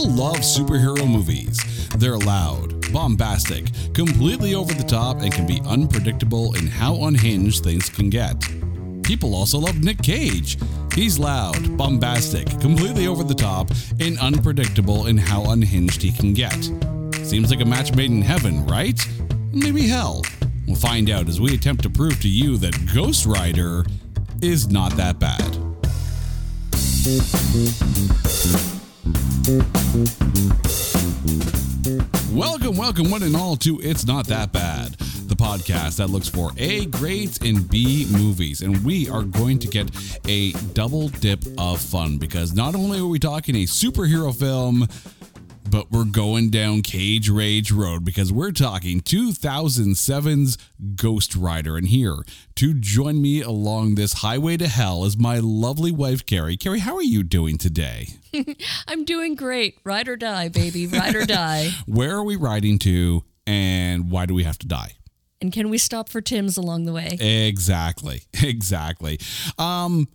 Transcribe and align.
People 0.00 0.16
love 0.16 0.36
superhero 0.36 1.06
movies. 1.06 1.58
They're 1.98 2.16
loud, 2.16 2.90
bombastic, 2.90 3.66
completely 3.92 4.54
over 4.54 4.72
the 4.72 4.82
top, 4.82 5.20
and 5.20 5.30
can 5.30 5.46
be 5.46 5.60
unpredictable 5.66 6.54
in 6.54 6.68
how 6.68 7.04
unhinged 7.04 7.62
things 7.62 7.90
can 7.90 8.08
get. 8.08 8.34
People 9.02 9.34
also 9.34 9.58
love 9.58 9.84
Nic 9.84 10.00
Cage. 10.00 10.56
He's 10.94 11.18
loud, 11.18 11.76
bombastic, 11.76 12.48
completely 12.60 13.08
over 13.08 13.22
the 13.22 13.34
top, 13.34 13.72
and 14.00 14.18
unpredictable 14.20 15.06
in 15.06 15.18
how 15.18 15.44
unhinged 15.50 16.00
he 16.00 16.12
can 16.12 16.32
get. 16.32 16.70
Seems 17.22 17.50
like 17.50 17.60
a 17.60 17.66
match 17.66 17.94
made 17.94 18.10
in 18.10 18.22
heaven, 18.22 18.66
right? 18.66 18.98
Maybe 19.52 19.86
hell. 19.86 20.22
We'll 20.66 20.76
find 20.76 21.10
out 21.10 21.28
as 21.28 21.42
we 21.42 21.52
attempt 21.52 21.82
to 21.82 21.90
prove 21.90 22.18
to 22.22 22.28
you 22.28 22.56
that 22.56 22.94
Ghost 22.94 23.26
Rider 23.26 23.84
is 24.40 24.66
not 24.70 24.96
that 24.96 25.18
bad. 25.18 25.58
Welcome, 32.32 32.76
welcome, 32.76 33.10
one 33.10 33.22
and 33.22 33.34
all, 33.34 33.56
to 33.56 33.80
It's 33.80 34.06
Not 34.06 34.26
That 34.26 34.52
Bad, 34.52 34.92
the 34.98 35.34
podcast 35.34 35.96
that 35.96 36.10
looks 36.10 36.28
for 36.28 36.50
A 36.58 36.84
grades 36.84 37.38
and 37.42 37.66
B 37.68 38.06
movies. 38.10 38.60
And 38.60 38.84
we 38.84 39.08
are 39.08 39.22
going 39.22 39.58
to 39.60 39.68
get 39.68 39.90
a 40.28 40.52
double 40.74 41.08
dip 41.08 41.42
of 41.56 41.80
fun 41.80 42.18
because 42.18 42.52
not 42.52 42.74
only 42.74 42.98
are 43.00 43.06
we 43.06 43.18
talking 43.18 43.56
a 43.56 43.64
superhero 43.64 44.34
film, 44.38 44.86
but 45.68 45.90
we're 45.90 46.04
going 46.04 46.50
down 46.50 46.82
Cage 46.82 47.28
Rage 47.28 47.70
Road 47.70 48.04
because 48.04 48.32
we're 48.32 48.52
talking 48.52 49.00
2007's 49.00 50.58
Ghost 50.96 51.34
Rider. 51.36 51.76
And 51.76 51.88
here 51.88 52.16
to 52.56 52.74
join 52.74 53.20
me 53.20 53.40
along 53.42 53.94
this 53.94 54.14
highway 54.14 54.56
to 54.58 54.68
hell 54.68 55.04
is 55.04 55.16
my 55.16 55.38
lovely 55.38 55.92
wife, 55.92 56.24
Carrie. 56.26 56.56
Carrie, 56.56 56.80
how 56.80 56.96
are 56.96 57.02
you 57.02 57.22
doing 57.22 57.58
today? 57.58 58.08
I'm 58.88 59.04
doing 59.04 59.34
great. 59.34 59.78
Ride 59.84 60.08
or 60.08 60.16
die, 60.16 60.48
baby. 60.48 60.86
Ride 60.86 61.14
or 61.14 61.26
die. 61.26 61.70
Where 61.86 62.16
are 62.16 62.24
we 62.24 62.36
riding 62.36 62.78
to 62.80 63.24
and 63.46 64.10
why 64.10 64.26
do 64.26 64.34
we 64.34 64.44
have 64.44 64.58
to 64.58 64.66
die? 64.66 64.92
And 65.42 65.52
can 65.52 65.70
we 65.70 65.78
stop 65.78 66.08
for 66.08 66.20
Tim's 66.20 66.56
along 66.56 66.84
the 66.84 66.92
way? 66.92 67.16
Exactly. 67.20 68.22
Exactly. 68.42 69.18
Um, 69.58 70.08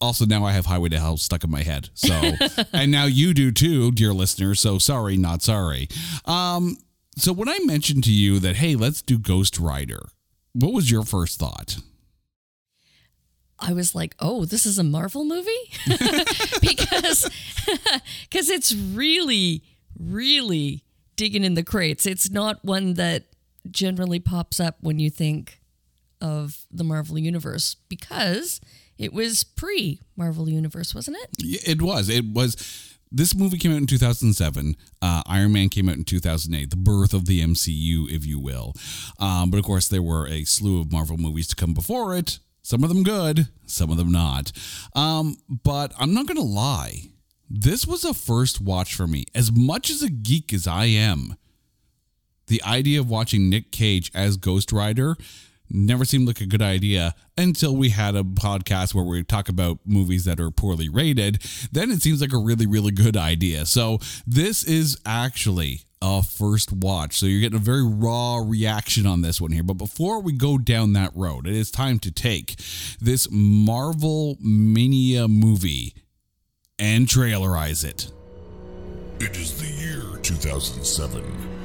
also 0.00 0.24
now 0.24 0.44
I 0.44 0.52
have 0.52 0.66
Highway 0.66 0.90
to 0.90 0.98
Hell 0.98 1.16
stuck 1.16 1.44
in 1.44 1.50
my 1.50 1.62
head. 1.62 1.90
So, 1.94 2.32
and 2.72 2.90
now 2.90 3.04
you 3.06 3.34
do 3.34 3.50
too, 3.50 3.90
dear 3.92 4.12
listeners. 4.12 4.60
So 4.60 4.78
sorry, 4.78 5.16
not 5.16 5.42
sorry. 5.42 5.88
Um, 6.24 6.76
so 7.16 7.32
when 7.32 7.48
I 7.48 7.58
mentioned 7.64 8.04
to 8.04 8.12
you 8.12 8.38
that, 8.40 8.56
hey, 8.56 8.76
let's 8.76 9.02
do 9.02 9.18
Ghost 9.18 9.58
Rider, 9.58 10.08
what 10.52 10.72
was 10.72 10.90
your 10.90 11.04
first 11.04 11.38
thought? 11.38 11.78
I 13.60 13.72
was 13.72 13.92
like, 13.92 14.14
"Oh, 14.20 14.44
this 14.44 14.64
is 14.64 14.78
a 14.78 14.84
Marvel 14.84 15.24
movie?" 15.24 15.50
because 16.60 17.28
cuz 18.30 18.48
it's 18.48 18.72
really 18.72 19.64
really 19.98 20.84
digging 21.16 21.42
in 21.42 21.54
the 21.54 21.64
crates. 21.64 22.06
It's 22.06 22.30
not 22.30 22.64
one 22.64 22.94
that 22.94 23.24
generally 23.68 24.20
pops 24.20 24.60
up 24.60 24.76
when 24.80 25.00
you 25.00 25.10
think 25.10 25.60
of 26.20 26.66
the 26.70 26.84
Marvel 26.84 27.18
universe 27.18 27.76
because 27.88 28.60
it 28.98 29.12
was 29.12 29.44
pre 29.44 30.00
Marvel 30.16 30.48
Universe, 30.48 30.94
wasn't 30.94 31.16
it? 31.18 31.68
It 31.68 31.80
was. 31.80 32.08
It 32.08 32.26
was. 32.26 32.56
This 33.10 33.34
movie 33.34 33.56
came 33.56 33.72
out 33.72 33.78
in 33.78 33.86
2007. 33.86 34.76
Uh, 35.00 35.22
Iron 35.26 35.52
Man 35.52 35.70
came 35.70 35.88
out 35.88 35.96
in 35.96 36.04
2008, 36.04 36.68
the 36.68 36.76
birth 36.76 37.14
of 37.14 37.24
the 37.24 37.40
MCU, 37.40 38.10
if 38.10 38.26
you 38.26 38.38
will. 38.38 38.74
Um, 39.18 39.50
but 39.50 39.56
of 39.56 39.64
course, 39.64 39.88
there 39.88 40.02
were 40.02 40.26
a 40.26 40.44
slew 40.44 40.80
of 40.80 40.92
Marvel 40.92 41.16
movies 41.16 41.46
to 41.48 41.56
come 41.56 41.72
before 41.72 42.14
it. 42.14 42.38
Some 42.60 42.82
of 42.82 42.90
them 42.90 43.02
good, 43.02 43.48
some 43.64 43.90
of 43.90 43.96
them 43.96 44.12
not. 44.12 44.52
Um, 44.94 45.36
but 45.48 45.94
I'm 45.98 46.12
not 46.12 46.26
going 46.26 46.36
to 46.36 46.42
lie. 46.42 47.12
This 47.48 47.86
was 47.86 48.04
a 48.04 48.12
first 48.12 48.60
watch 48.60 48.94
for 48.94 49.06
me. 49.06 49.24
As 49.34 49.50
much 49.50 49.88
as 49.88 50.02
a 50.02 50.10
geek 50.10 50.52
as 50.52 50.66
I 50.66 50.84
am, 50.84 51.36
the 52.48 52.62
idea 52.62 53.00
of 53.00 53.08
watching 53.08 53.48
Nic 53.48 53.70
Cage 53.70 54.10
as 54.14 54.36
Ghost 54.36 54.70
Rider 54.70 55.16
never 55.70 56.04
seemed 56.04 56.26
like 56.26 56.40
a 56.40 56.46
good 56.46 56.62
idea 56.62 57.14
until 57.36 57.76
we 57.76 57.90
had 57.90 58.14
a 58.14 58.22
podcast 58.22 58.94
where 58.94 59.04
we 59.04 59.22
talk 59.22 59.48
about 59.48 59.78
movies 59.84 60.24
that 60.24 60.40
are 60.40 60.50
poorly 60.50 60.88
rated. 60.88 61.42
Then 61.72 61.90
it 61.90 62.02
seems 62.02 62.20
like 62.20 62.32
a 62.32 62.38
really, 62.38 62.66
really 62.66 62.92
good 62.92 63.16
idea. 63.16 63.66
So 63.66 63.98
this 64.26 64.64
is 64.64 64.98
actually 65.04 65.82
a 66.00 66.22
first 66.22 66.72
watch. 66.72 67.18
So 67.18 67.26
you're 67.26 67.40
getting 67.40 67.58
a 67.58 67.62
very 67.62 67.84
raw 67.84 68.38
reaction 68.44 69.06
on 69.06 69.22
this 69.22 69.40
one 69.40 69.52
here. 69.52 69.62
But 69.62 69.74
before 69.74 70.20
we 70.20 70.32
go 70.32 70.58
down 70.58 70.92
that 70.94 71.12
road, 71.14 71.46
it 71.46 71.54
is 71.54 71.70
time 71.70 71.98
to 72.00 72.10
take 72.10 72.56
this 73.00 73.28
Marvel 73.30 74.36
Mania 74.40 75.28
movie 75.28 75.94
and 76.78 77.06
trailerize 77.06 77.84
it. 77.84 78.12
It 79.20 79.36
is 79.36 79.58
the 79.58 79.66
year 79.66 80.18
2007 80.22 81.57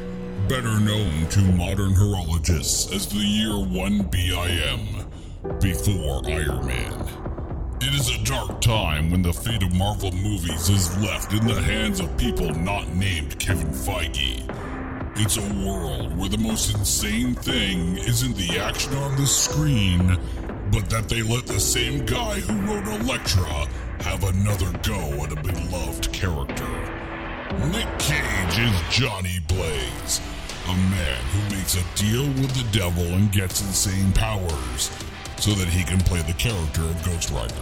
better 0.47 0.79
known 0.79 1.27
to 1.29 1.39
modern 1.53 1.93
horologists 1.93 2.93
as 2.93 3.07
the 3.07 3.17
year 3.17 3.57
1 3.57 4.01
BIM, 4.03 5.59
before 5.61 6.21
Iron 6.25 6.65
Man. 6.65 7.77
It 7.81 7.93
is 7.93 8.09
a 8.09 8.23
dark 8.23 8.59
time 8.59 9.09
when 9.09 9.21
the 9.21 9.31
fate 9.31 9.63
of 9.63 9.73
Marvel 9.73 10.11
movies 10.11 10.69
is 10.69 10.97
left 11.01 11.33
in 11.33 11.47
the 11.47 11.61
hands 11.61 11.99
of 11.99 12.17
people 12.17 12.49
not 12.55 12.89
named 12.89 13.39
Kevin 13.39 13.69
Feige. 13.69 14.43
It's 15.15 15.37
a 15.37 15.65
world 15.65 16.17
where 16.17 16.29
the 16.29 16.37
most 16.37 16.75
insane 16.75 17.35
thing 17.35 17.97
isn't 17.97 18.35
the 18.35 18.59
action 18.59 18.93
on 18.95 19.15
the 19.15 19.27
screen, 19.27 20.17
but 20.71 20.89
that 20.89 21.07
they 21.07 21.21
let 21.21 21.45
the 21.45 21.59
same 21.59 22.05
guy 22.05 22.39
who 22.39 22.53
wrote 22.61 23.01
Elektra 23.01 23.67
have 24.01 24.23
another 24.23 24.71
go 24.83 25.23
at 25.23 25.31
a 25.31 25.41
beloved 25.41 26.11
character. 26.11 27.03
Nic 27.71 27.87
Cage 27.99 28.59
is 28.59 28.81
Johnny 28.89 29.39
Blaze, 29.47 30.19
a 30.65 30.75
man 30.75 31.21
who 31.31 31.55
makes 31.55 31.75
a 31.75 31.83
deal 31.95 32.25
with 32.25 32.53
the 32.55 32.77
devil 32.77 33.03
and 33.03 33.31
gets 33.31 33.61
insane 33.61 34.11
powers 34.13 34.91
so 35.37 35.51
that 35.51 35.67
he 35.67 35.83
can 35.83 35.99
play 35.99 36.21
the 36.21 36.33
character 36.33 36.81
of 36.81 37.03
Ghost 37.03 37.31
Rider. 37.31 37.53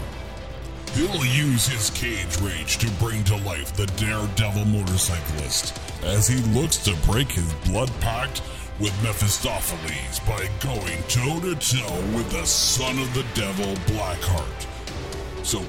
He'll 0.94 1.26
use 1.26 1.68
his 1.68 1.90
cage 1.90 2.38
rage 2.42 2.78
to 2.80 2.92
bring 3.04 3.24
to 3.24 3.38
life 3.38 3.74
the 3.76 3.88
daredevil 3.98 4.66
motorcyclist 4.66 5.80
as 6.04 6.28
he 6.28 6.38
looks 6.54 6.78
to 6.80 6.96
break 7.08 7.32
his 7.32 7.54
blood 7.66 7.90
pact 8.02 8.42
with 8.80 8.94
Mephistopheles 9.04 10.20
by 10.22 10.50
going 10.60 11.02
toe 11.04 11.40
to 11.40 11.56
toe 11.56 12.02
with 12.16 12.30
the 12.32 12.46
son 12.46 13.00
of 13.00 13.14
the 13.14 13.26
devil, 13.34 13.74
Blackheart. 13.86 14.68
So 15.46 15.64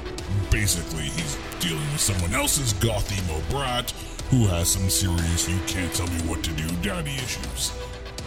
basically, 0.51 1.05
he's 1.05 1.39
dealing 1.61 1.91
with 1.93 2.01
someone 2.01 2.35
else's 2.35 2.73
goth 2.75 3.11
emo 3.13 3.41
brat 3.49 3.93
who 4.33 4.47
has 4.47 4.67
some 4.67 4.89
serious 4.89 5.47
you 5.47 5.59
can't 5.67 5.93
tell 5.93 6.07
me 6.07 6.19
what 6.23 6.43
to 6.43 6.51
do 6.53 6.67
daddy 6.77 7.13
issues. 7.17 7.71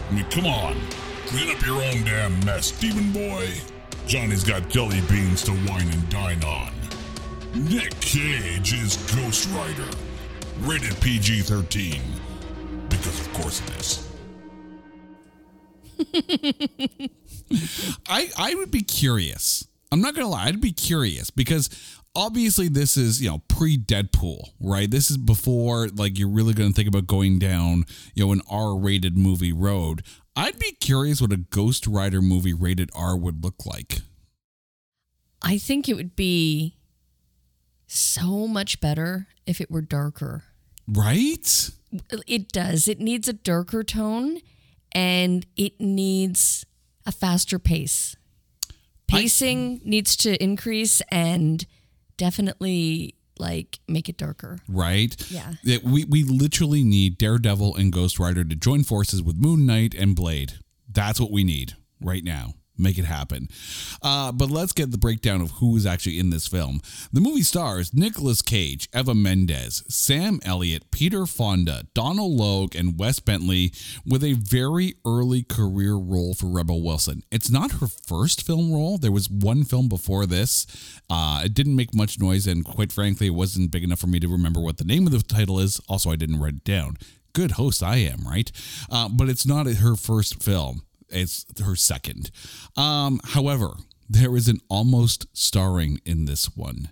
I 0.08 0.14
mean, 0.14 0.26
come 0.30 0.46
on. 0.46 0.80
Clean 1.26 1.50
up 1.50 1.66
your 1.66 1.82
own 1.82 2.04
damn 2.04 2.46
mess, 2.46 2.70
demon 2.70 3.12
boy. 3.12 3.50
Johnny's 4.06 4.44
got 4.44 4.70
jelly 4.70 5.02
beans 5.10 5.44
to 5.46 5.52
wine 5.68 5.90
and 5.90 6.08
dine 6.10 6.44
on. 6.44 6.72
Nic 7.56 8.00
Cage 8.02 8.74
is 8.74 8.98
Ghost 9.16 9.50
Rider. 9.50 9.90
Rated 10.60 10.96
PG 11.02 11.42
13. 11.42 12.00
Because 12.88 13.20
of 13.20 13.34
course 13.34 13.62
it 13.62 13.70
is. 13.80 14.08
I 18.08 18.30
I 18.38 18.54
would 18.54 18.70
be 18.70 18.84
curious. 18.84 19.68
I'm 19.92 20.02
not 20.02 20.14
gonna 20.14 20.28
lie, 20.28 20.46
I'd 20.46 20.62
be 20.62 20.72
curious 20.72 21.32
because 21.32 21.70
obviously 22.16 22.68
this 22.68 22.98
is 22.98 23.22
you 23.22 23.30
know 23.30 23.42
pre 23.48 23.78
Deadpool, 23.78 24.52
right? 24.60 24.90
This 24.90 25.12
is 25.12 25.18
before 25.18 25.88
like 25.90 26.18
you're 26.18 26.30
really 26.30 26.54
gonna 26.54 26.72
think 26.72 26.88
about 26.88 27.08
going 27.08 27.40
down 27.40 27.86
you 28.14 28.26
know 28.26 28.32
an 28.32 28.42
R-rated 28.50 29.18
movie 29.18 29.54
road. 29.54 30.04
I'd 30.36 30.60
be 30.60 30.72
curious 30.74 31.22
what 31.22 31.32
a 31.32 31.38
Ghost 31.38 31.88
Rider 31.88 32.22
movie 32.22 32.54
rated 32.54 32.90
R 32.94 33.16
would 33.18 33.44
look 33.44 33.66
like. 33.66 34.02
I 35.42 35.58
think 35.58 35.88
it 35.88 35.94
would 35.94 36.16
be 36.16 36.76
so 37.88 38.48
much 38.48 38.82
better 38.82 39.28
if 39.46 39.62
it 39.62 39.72
were 39.72 39.82
darker. 39.82 40.44
Right? 40.88 41.70
It 42.28 42.52
does. 42.52 42.88
It 42.88 43.00
needs 43.00 43.28
a 43.28 43.34
darker 43.34 43.84
tone 43.84 44.40
and 44.92 45.46
it 45.56 45.80
needs 45.80 46.66
a 47.06 47.12
faster 47.12 47.60
pace. 47.60 48.16
Pacing 49.08 49.82
I, 49.86 49.90
needs 49.90 50.16
to 50.18 50.42
increase 50.44 51.02
and 51.12 51.66
definitely 52.18 53.16
like 53.38 53.80
make 53.88 54.10
it 54.10 54.18
darker. 54.18 54.60
Right? 54.68 55.16
Yeah. 55.30 55.54
We 55.84 56.06
we 56.06 56.24
literally 56.24 56.84
need 56.84 57.18
Daredevil 57.18 57.76
and 57.76 57.92
Ghost 57.92 58.20
Rider 58.20 58.44
to 58.44 58.56
join 58.56 58.84
forces 58.84 59.22
with 59.22 59.36
Moon 59.36 59.66
Knight 59.66 59.94
and 59.94 60.16
Blade. 60.16 60.54
That's 60.90 61.20
what 61.20 61.32
we 61.32 61.44
need 61.44 61.74
right 62.02 62.24
now. 62.24 62.54
Make 62.78 62.98
it 62.98 63.06
happen. 63.06 63.48
Uh, 64.02 64.32
but 64.32 64.50
let's 64.50 64.74
get 64.74 64.92
the 64.92 64.98
breakdown 64.98 65.42
of 65.42 65.52
who 65.52 65.78
is 65.78 65.86
actually 65.86 66.20
in 66.20 66.30
this 66.30 66.48
film. 66.48 66.82
The 67.14 67.22
movie 67.22 67.42
stars 67.42 67.94
Nicolas 67.94 68.42
Cage, 68.42 68.90
Eva 68.94 69.16
Mendes, 69.16 69.84
Sam 69.88 70.40
Elliott, 70.44 70.92
Peter 70.92 71.26
Fonda, 71.26 71.88
Donal 71.94 72.36
Logue, 72.36 72.76
and 72.76 73.00
Wes 73.00 73.20
Bentley 73.20 73.72
with 74.06 74.24
a 74.24 74.34
very 74.34 74.96
early 75.06 75.44
career 75.44 75.96
role 75.96 76.34
for 76.34 76.48
Rebel 76.48 76.84
Wilson. 76.84 77.24
It's 77.32 77.50
not 77.50 77.74
her 77.74 77.88
first 77.88 78.46
film 78.46 78.74
role. 78.74 78.98
There 78.98 79.12
was 79.12 79.30
one 79.30 79.64
film 79.64 79.88
before 79.88 80.26
this. 80.26 80.68
Uh, 81.10 81.44
it 81.46 81.54
didn't 81.54 81.76
make 81.76 81.94
much 81.94 82.20
noise, 82.20 82.46
and 82.48 82.66
quite 82.66 82.92
frankly, 82.92 83.28
it 83.28 83.32
wasn't 83.32 83.72
big 83.72 83.84
enough 83.84 84.00
for 84.00 84.08
me 84.08 84.20
to 84.20 84.28
remember 84.28 84.60
what 84.60 84.78
the 84.78 84.84
name 84.84 85.06
of 85.06 85.14
the 85.14 85.22
title 85.22 85.60
is. 85.60 85.80
Also, 85.88 86.12
I 86.12 86.16
didn't 86.16 86.40
write 86.40 86.56
it 86.56 86.64
down. 86.64 86.98
Good 87.34 87.52
host 87.52 87.84
I 87.84 87.98
am, 87.98 88.26
right? 88.26 88.50
Uh, 88.90 89.10
but 89.10 89.28
it's 89.28 89.46
not 89.46 89.68
her 89.68 89.96
first 89.96 90.42
film. 90.42 90.85
It's 91.10 91.46
her 91.64 91.76
second. 91.76 92.32
Um, 92.76 93.20
however, 93.24 93.72
there 94.10 94.36
is 94.36 94.48
an 94.48 94.60
almost 94.70 95.28
starring 95.34 96.00
in 96.06 96.26
this 96.26 96.56
one. 96.56 96.90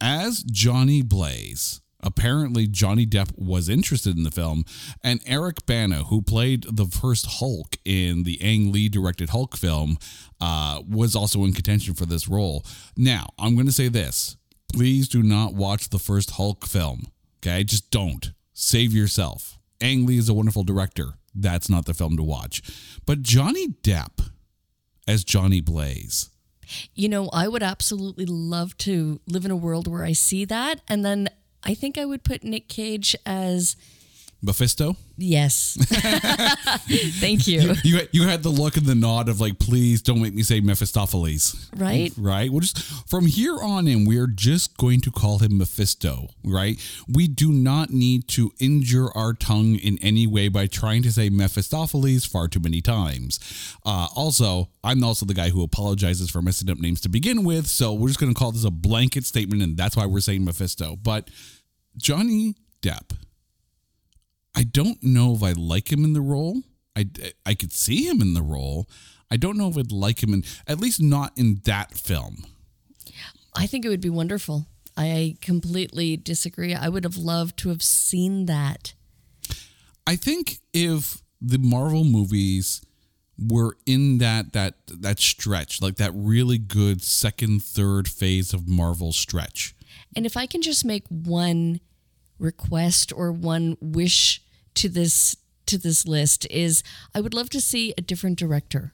As 0.00 0.42
Johnny 0.42 1.02
Blaze, 1.02 1.80
apparently 2.02 2.66
Johnny 2.66 3.06
Depp 3.06 3.38
was 3.38 3.68
interested 3.68 4.16
in 4.16 4.24
the 4.24 4.30
film, 4.30 4.64
and 5.02 5.20
Eric 5.26 5.64
Bana, 5.66 6.04
who 6.04 6.22
played 6.22 6.64
the 6.68 6.86
first 6.86 7.26
Hulk 7.38 7.76
in 7.84 8.24
the 8.24 8.40
Ang 8.42 8.72
Lee 8.72 8.88
directed 8.88 9.30
Hulk 9.30 9.56
film, 9.56 9.98
uh, 10.40 10.82
was 10.88 11.14
also 11.14 11.44
in 11.44 11.52
contention 11.52 11.94
for 11.94 12.06
this 12.06 12.28
role. 12.28 12.64
Now, 12.96 13.26
I'm 13.38 13.54
going 13.54 13.66
to 13.66 13.72
say 13.72 13.88
this 13.88 14.36
please 14.72 15.06
do 15.06 15.22
not 15.22 15.54
watch 15.54 15.90
the 15.90 15.98
first 15.98 16.32
Hulk 16.32 16.66
film. 16.66 17.04
Okay, 17.38 17.62
just 17.62 17.90
don't. 17.90 18.32
Save 18.54 18.92
yourself. 18.92 19.58
Ang 19.80 20.06
Lee 20.06 20.18
is 20.18 20.28
a 20.28 20.34
wonderful 20.34 20.64
director. 20.64 21.14
That's 21.34 21.68
not 21.68 21.86
the 21.86 21.94
film 21.94 22.16
to 22.16 22.22
watch. 22.22 22.62
But 23.06 23.22
Johnny 23.22 23.68
Depp 23.68 24.30
as 25.06 25.24
Johnny 25.24 25.60
Blaze. 25.60 26.30
You 26.94 27.08
know, 27.08 27.28
I 27.32 27.48
would 27.48 27.62
absolutely 27.62 28.26
love 28.26 28.76
to 28.78 29.20
live 29.26 29.44
in 29.44 29.50
a 29.50 29.56
world 29.56 29.88
where 29.88 30.04
I 30.04 30.12
see 30.12 30.44
that. 30.46 30.80
And 30.88 31.04
then 31.04 31.28
I 31.64 31.74
think 31.74 31.98
I 31.98 32.04
would 32.04 32.24
put 32.24 32.44
Nic 32.44 32.68
Cage 32.68 33.14
as 33.26 33.76
Mephisto? 34.42 34.96
yes. 35.16 35.76
Thank 37.20 37.46
you. 37.46 37.74
You 37.84 38.00
you 38.10 38.26
had 38.26 38.42
the 38.42 38.48
look 38.48 38.76
and 38.76 38.86
the 38.86 38.94
nod 38.94 39.28
of 39.28 39.40
like, 39.40 39.58
please 39.58 40.02
don't 40.02 40.20
make 40.20 40.34
me 40.34 40.42
say 40.42 40.60
Mephistopheles. 40.60 41.70
Right? 41.76 42.12
Right? 42.16 42.50
We're 42.50 42.60
just 42.60 42.82
from 43.08 43.26
here 43.26 43.56
on 43.62 43.86
in, 43.86 44.04
we're 44.04 44.26
just 44.26 44.76
going 44.76 45.00
to 45.02 45.10
call 45.10 45.38
him 45.38 45.58
Mephisto, 45.58 46.28
right? 46.44 46.80
We 47.08 47.28
do 47.28 47.52
not 47.52 47.90
need 47.90 48.26
to 48.28 48.52
injure 48.58 49.16
our 49.16 49.32
tongue 49.32 49.76
in 49.76 49.98
any 50.02 50.26
way 50.26 50.48
by 50.48 50.66
trying 50.66 51.02
to 51.04 51.12
say 51.12 51.30
Mephistopheles 51.30 52.24
far 52.24 52.48
too 52.48 52.60
many 52.60 52.80
times. 52.80 53.38
Uh, 53.86 54.08
also, 54.16 54.70
I'm 54.82 55.04
also 55.04 55.24
the 55.24 55.34
guy 55.34 55.50
who 55.50 55.62
apologizes 55.62 56.30
for 56.30 56.42
messing 56.42 56.68
up 56.70 56.78
names 56.78 57.00
to 57.02 57.08
begin 57.08 57.44
with, 57.44 57.66
so 57.66 57.92
we're 57.92 58.08
just 58.08 58.18
going 58.18 58.32
to 58.32 58.38
call 58.38 58.52
this 58.52 58.64
a 58.64 58.70
blanket 58.70 59.24
statement, 59.24 59.62
and 59.62 59.76
that's 59.76 59.96
why 59.96 60.06
we're 60.06 60.20
saying 60.20 60.44
Mephisto. 60.44 60.96
But 60.96 61.28
Johnny 61.96 62.56
Depp 62.80 63.12
I 64.54 64.64
don't 64.64 65.02
know 65.02 65.34
if 65.34 65.42
I 65.42 65.52
like 65.52 65.90
him 65.90 66.04
in 66.04 66.12
the 66.12 66.20
role. 66.20 66.62
I, 66.96 67.08
I 67.46 67.54
could 67.54 67.72
see 67.72 68.06
him 68.06 68.20
in 68.20 68.34
the 68.34 68.42
role. 68.42 68.88
I 69.30 69.36
don't 69.36 69.56
know 69.56 69.68
if 69.68 69.78
I'd 69.78 69.92
like 69.92 70.22
him 70.22 70.34
in, 70.34 70.44
at 70.66 70.78
least 70.78 71.00
not 71.00 71.32
in 71.38 71.62
that 71.64 71.94
film. 71.94 72.44
I 73.54 73.66
think 73.66 73.84
it 73.84 73.88
would 73.88 74.00
be 74.00 74.10
wonderful. 74.10 74.66
I 74.96 75.36
completely 75.40 76.16
disagree. 76.16 76.74
I 76.74 76.88
would 76.88 77.04
have 77.04 77.16
loved 77.16 77.56
to 77.58 77.70
have 77.70 77.82
seen 77.82 78.46
that. 78.46 78.94
I 80.06 80.16
think 80.16 80.58
if 80.72 81.22
the 81.40 81.58
Marvel 81.58 82.04
movies 82.04 82.82
were 83.38 83.76
in 83.86 84.18
that 84.18 84.52
that 84.52 84.74
that 84.88 85.18
stretch, 85.18 85.80
like 85.80 85.96
that 85.96 86.12
really 86.14 86.58
good 86.58 87.02
second, 87.02 87.62
third 87.62 88.08
phase 88.08 88.52
of 88.52 88.68
Marvel 88.68 89.12
stretch. 89.12 89.74
And 90.14 90.26
if 90.26 90.36
I 90.36 90.46
can 90.46 90.62
just 90.62 90.84
make 90.84 91.04
one 91.08 91.80
request 92.42 93.12
or 93.14 93.32
one 93.32 93.76
wish 93.80 94.42
to 94.74 94.88
this 94.88 95.36
to 95.64 95.78
this 95.78 96.06
list 96.06 96.46
is 96.50 96.82
I 97.14 97.20
would 97.20 97.32
love 97.34 97.48
to 97.50 97.60
see 97.60 97.94
a 97.96 98.02
different 98.02 98.38
director. 98.38 98.92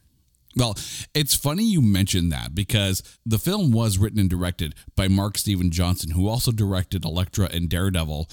Well, 0.57 0.77
it's 1.15 1.35
funny 1.35 1.65
you 1.65 1.81
mentioned 1.81 2.31
that 2.33 2.55
because 2.55 3.03
the 3.25 3.39
film 3.39 3.71
was 3.71 3.97
written 3.97 4.19
and 4.19 4.29
directed 4.31 4.75
by 4.97 5.09
Mark 5.09 5.39
Steven 5.39 5.71
Johnson, 5.71 6.11
who 6.13 6.29
also 6.29 6.53
directed 6.53 7.05
Elektra 7.05 7.49
and 7.53 7.69
Daredevil. 7.69 8.29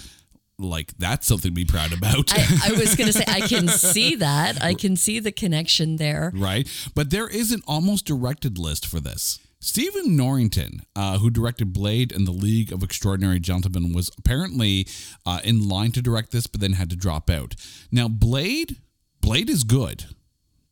Like 0.58 0.94
that's 0.98 1.28
something 1.28 1.52
to 1.52 1.56
be 1.56 1.66
proud 1.66 1.92
about. 1.92 2.32
I, 2.34 2.70
I 2.70 2.72
was 2.72 2.96
going 2.96 3.08
to 3.08 3.14
say 3.14 3.26
I 3.28 3.42
can 3.42 3.68
see 3.68 4.16
that. 4.16 4.62
I 4.64 4.74
can 4.74 4.96
see 4.96 5.20
the 5.20 5.32
connection 5.32 5.98
there. 5.98 6.32
right? 6.34 6.68
But 6.96 7.10
there 7.10 7.28
is 7.28 7.52
an 7.52 7.62
almost 7.68 8.06
directed 8.06 8.58
list 8.58 8.88
for 8.88 9.00
this. 9.02 9.40
Stephen 9.66 10.16
Norrington, 10.16 10.84
uh, 10.96 11.18
who 11.18 11.32
directed 11.32 11.74
Blade 11.74 12.12
and 12.12 12.28
the 12.28 12.32
League 12.32 12.72
of 12.72 12.84
Extraordinary 12.84 13.40
Gentlemen, 13.40 13.94
was 13.94 14.12
apparently 14.16 14.88
uh, 15.26 15.40
in 15.44 15.68
line 15.68 15.92
to 15.94 16.04
direct 16.04 16.32
this, 16.32 16.46
but 16.46 16.62
then 16.62 16.74
had 16.74 16.88
to 16.92 16.96
drop 16.96 17.32
out. 17.32 17.56
Now, 17.92 18.08
Blade, 18.08 18.78
Blade 19.22 19.50
is 19.50 19.64
good. 19.64 20.06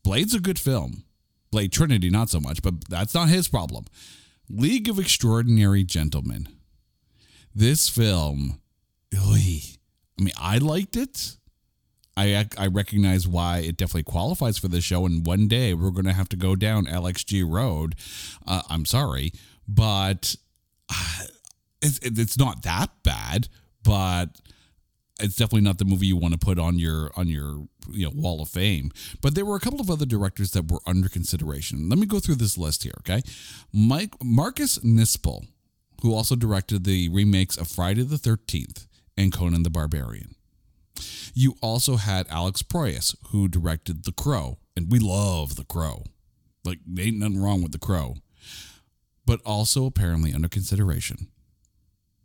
Blade's 0.04 0.32
a 0.32 0.38
good 0.38 0.60
film. 0.60 1.02
Blade 1.50 1.72
Trinity, 1.72 2.08
not 2.08 2.30
so 2.30 2.38
much, 2.38 2.62
but 2.62 2.88
that's 2.88 3.14
not 3.14 3.28
his 3.28 3.48
problem. 3.48 3.86
League 4.48 4.88
of 4.88 5.00
Extraordinary 5.00 5.82
Gentlemen. 5.82 6.46
This 7.52 7.88
film, 7.88 8.60
oy, 9.12 9.60
I 10.16 10.22
mean, 10.22 10.34
I 10.38 10.58
liked 10.58 10.96
it. 10.96 11.36
I 12.16 12.46
I 12.56 12.66
recognize 12.68 13.26
why 13.26 13.58
it 13.58 13.76
definitely 13.76 14.04
qualifies 14.04 14.58
for 14.58 14.68
this 14.68 14.84
show, 14.84 15.04
and 15.06 15.26
one 15.26 15.48
day 15.48 15.74
we're 15.74 15.90
going 15.90 16.04
to 16.06 16.12
have 16.12 16.28
to 16.30 16.36
go 16.36 16.54
down 16.54 16.86
LXG 16.86 17.44
Road. 17.50 17.96
Uh, 18.46 18.62
I'm 18.70 18.84
sorry, 18.84 19.32
but 19.66 20.36
uh, 20.88 21.24
it's 21.82 21.98
it's 22.02 22.38
not 22.38 22.62
that 22.62 22.90
bad, 23.02 23.48
but 23.82 24.40
it's 25.20 25.36
definitely 25.36 25.62
not 25.62 25.78
the 25.78 25.84
movie 25.84 26.06
you 26.06 26.16
want 26.16 26.32
to 26.32 26.38
put 26.38 26.58
on 26.58 26.78
your 26.78 27.10
on 27.16 27.28
your 27.28 27.66
you 27.90 28.04
know 28.06 28.12
wall 28.14 28.42
of 28.42 28.48
fame. 28.48 28.90
But 29.20 29.34
there 29.34 29.44
were 29.44 29.56
a 29.56 29.60
couple 29.60 29.80
of 29.80 29.90
other 29.90 30.06
directors 30.06 30.52
that 30.52 30.70
were 30.70 30.80
under 30.86 31.08
consideration. 31.08 31.88
Let 31.88 31.98
me 31.98 32.06
go 32.06 32.20
through 32.20 32.36
this 32.36 32.58
list 32.58 32.84
here, 32.84 32.94
okay? 33.00 33.22
Mike 33.72 34.14
Marcus 34.22 34.78
Nispel, 34.78 35.46
who 36.02 36.14
also 36.14 36.36
directed 36.36 36.84
the 36.84 37.08
remakes 37.08 37.56
of 37.56 37.68
Friday 37.68 38.02
the 38.02 38.18
Thirteenth 38.18 38.86
and 39.16 39.32
Conan 39.32 39.62
the 39.62 39.70
Barbarian. 39.70 40.33
You 41.34 41.56
also 41.60 41.96
had 41.96 42.26
Alex 42.30 42.62
Proyas, 42.62 43.16
who 43.30 43.48
directed 43.48 44.04
The 44.04 44.12
Crow, 44.12 44.58
and 44.76 44.90
we 44.90 44.98
love 44.98 45.56
The 45.56 45.64
Crow. 45.64 46.04
Like, 46.64 46.78
ain't 46.98 47.18
nothing 47.18 47.42
wrong 47.42 47.62
with 47.62 47.72
The 47.72 47.78
Crow. 47.78 48.16
But 49.26 49.40
also 49.44 49.86
apparently 49.86 50.32
under 50.32 50.48
consideration 50.48 51.28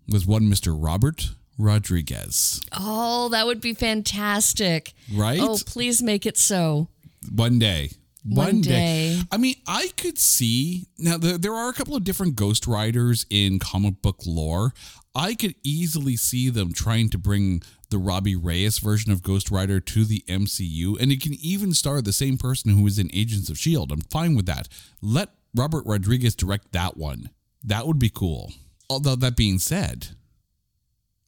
was 0.08 0.26
one 0.26 0.44
Mr. 0.44 0.76
Robert 0.78 1.30
Rodriguez, 1.58 2.62
Oh, 2.72 3.30
that 3.30 3.46
would 3.46 3.60
be 3.62 3.74
fantastic. 3.74 4.94
right? 5.14 5.40
Oh, 5.42 5.58
please 5.66 6.02
make 6.02 6.26
it 6.26 6.38
so. 6.38 6.88
One 7.34 7.60
day. 7.60 7.92
One 8.24 8.62
day. 8.62 9.20
I 9.32 9.38
mean, 9.38 9.56
I 9.68 9.90
could 9.98 10.18
see 10.18 10.88
now. 10.98 11.18
There, 11.18 11.38
there 11.38 11.54
are 11.54 11.70
a 11.70 11.74
couple 11.74 11.96
of 11.96 12.04
different 12.04 12.36
Ghost 12.36 12.68
Riders 12.68 13.26
in 13.30 13.60
comic 13.60 14.02
book 14.02 14.18
lore. 14.26 14.74
I 15.16 15.34
could 15.36 15.56
easily 15.64 16.16
see 16.16 16.50
them 16.50 16.74
trying 16.74 17.10
to 17.10 17.18
bring 17.18 17.62
the 17.90 17.98
Robbie 17.98 18.36
Reyes 18.36 18.80
version 18.80 19.12
of 19.12 19.24
Ghost 19.24 19.50
Rider 19.52 19.80
to 19.80 20.06
the 20.06 20.24
MCU, 20.28 21.00
and 21.00 21.12
it 21.12 21.22
can 21.22 21.34
even 21.34 21.74
star 21.74 22.02
the 22.02 22.14
same 22.14 22.38
person 22.38 22.72
who 22.72 22.84
was 22.84 23.00
in 23.00 23.10
Agents 23.14 23.50
of 23.50 23.58
Shield. 23.58 23.92
I'm 23.92 24.02
fine 24.02 24.36
with 24.36 24.46
that. 24.46 24.68
Let 25.02 25.30
Robert 25.56 25.86
Rodriguez 25.86 26.36
direct 26.36 26.72
that 26.74 26.98
one. 26.98 27.30
That 27.64 27.88
would 27.88 28.00
be 28.00 28.10
cool. 28.10 28.52
Although 28.90 29.16
that 29.18 29.36
being 29.36 29.60
said, 29.60 30.10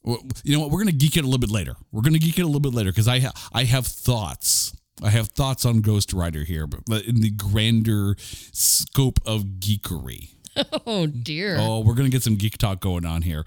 you 0.03 0.17
know 0.53 0.61
what? 0.61 0.71
We're 0.71 0.79
gonna 0.79 0.91
geek 0.93 1.17
it 1.17 1.21
a 1.23 1.27
little 1.27 1.39
bit 1.39 1.51
later. 1.51 1.75
We're 1.91 2.01
gonna 2.01 2.19
geek 2.19 2.39
it 2.39 2.43
a 2.43 2.45
little 2.45 2.59
bit 2.59 2.73
later 2.73 2.91
because 2.91 3.07
I 3.07 3.19
ha- 3.19 3.49
I 3.53 3.65
have 3.65 3.85
thoughts. 3.85 4.75
I 5.03 5.09
have 5.09 5.29
thoughts 5.29 5.65
on 5.65 5.81
Ghost 5.81 6.13
Rider 6.13 6.43
here, 6.43 6.65
but 6.67 6.81
but 6.87 7.05
in 7.05 7.21
the 7.21 7.29
grander 7.31 8.15
scope 8.19 9.19
of 9.25 9.43
geekery. 9.59 10.29
Oh 10.85 11.05
dear. 11.05 11.55
Oh, 11.57 11.79
we're 11.79 11.93
gonna 11.93 12.09
get 12.09 12.23
some 12.23 12.35
geek 12.35 12.57
talk 12.57 12.81
going 12.81 13.05
on 13.05 13.21
here. 13.21 13.45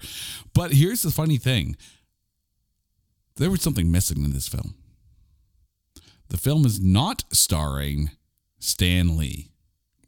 But 0.55 0.71
here's 0.71 1.03
the 1.03 1.11
funny 1.11 1.37
thing: 1.37 1.75
there 3.37 3.51
was 3.51 3.61
something 3.61 3.91
missing 3.91 4.23
in 4.23 4.33
this 4.33 4.47
film. 4.47 4.75
The 6.29 6.37
film 6.37 6.65
is 6.65 6.81
not 6.81 7.23
starring 7.31 8.11
Stan 8.59 9.17
Lee. 9.17 9.51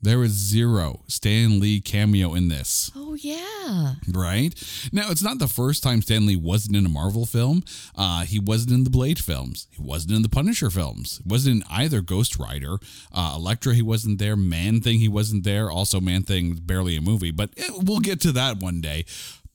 There 0.02 0.20
was 0.20 0.32
zero 0.32 1.02
Stan 1.08 1.60
Lee 1.60 1.82
cameo 1.82 2.34
in 2.34 2.50
this. 2.50 2.92
Oh 2.96 3.16
yeah. 3.16 3.96
Right 4.12 4.54
now, 4.92 5.10
it's 5.10 5.24
not 5.24 5.40
the 5.40 5.48
first 5.48 5.84
time 5.84 6.02
Stan 6.02 6.26
Lee 6.26 6.36
wasn't 6.36 6.76
in 6.76 6.86
a 6.86 6.90
Marvel 6.90 7.26
film. 7.26 7.64
Uh, 7.96 8.24
he 8.24 8.40
wasn't 8.40 8.74
in 8.74 8.84
the 8.84 8.90
Blade 8.90 9.20
films. 9.20 9.68
He 9.72 9.82
wasn't 9.82 10.14
in 10.14 10.22
the 10.22 10.30
Punisher 10.30 10.70
films. 10.70 11.20
He 11.24 11.30
wasn't 11.30 11.58
in 11.58 11.64
either 11.70 12.02
Ghost 12.02 12.38
Rider, 12.38 12.78
uh, 13.12 13.34
Elektra. 13.36 13.74
He 13.74 13.82
wasn't 13.82 14.20
there. 14.20 14.36
Man 14.36 14.82
Thing. 14.82 15.00
He 15.00 15.10
wasn't 15.10 15.44
there. 15.44 15.70
Also, 15.72 16.00
Man 16.00 16.24
Thing 16.24 16.54
barely 16.54 16.96
a 16.96 17.02
movie, 17.02 17.32
but 17.32 17.50
eh, 17.58 17.70
we'll 17.76 18.00
get 18.00 18.22
to 18.22 18.32
that 18.34 18.58
one 18.58 18.82
day. 18.82 19.06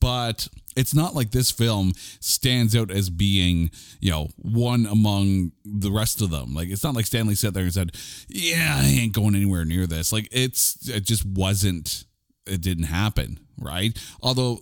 But 0.03 0.49
it's 0.75 0.97
not 0.97 1.15
like 1.15 1.31
this 1.31 1.53
film 1.53 1.93
stands 2.19 2.75
out 2.75 2.91
as 2.91 3.09
being, 3.09 3.71
you 4.01 4.11
know, 4.11 4.31
one 4.35 4.85
among 4.85 5.53
the 5.65 5.93
rest 5.93 6.21
of 6.21 6.31
them. 6.31 6.55
Like 6.55 6.71
it's 6.71 6.83
not 6.83 6.97
like 6.97 7.07
Stan 7.07 7.29
Lee 7.29 7.37
sat 7.37 7.55
there 7.55 7.63
and 7.63 7.73
said, 7.73 7.93
"Yeah, 8.29 8.81
I 8.83 8.87
ain't 8.87 9.13
going 9.13 9.37
anywhere 9.37 9.65
near 9.65 9.87
this." 9.87 10.13
Like 10.13 10.29
it's 10.33 10.89
it 10.89 11.07
just 11.07 11.25
wasn't 11.25 12.05
it 12.47 12.61
didn't 12.61 12.85
happen, 12.85 13.39
right? 13.57 13.97
Although 14.21 14.59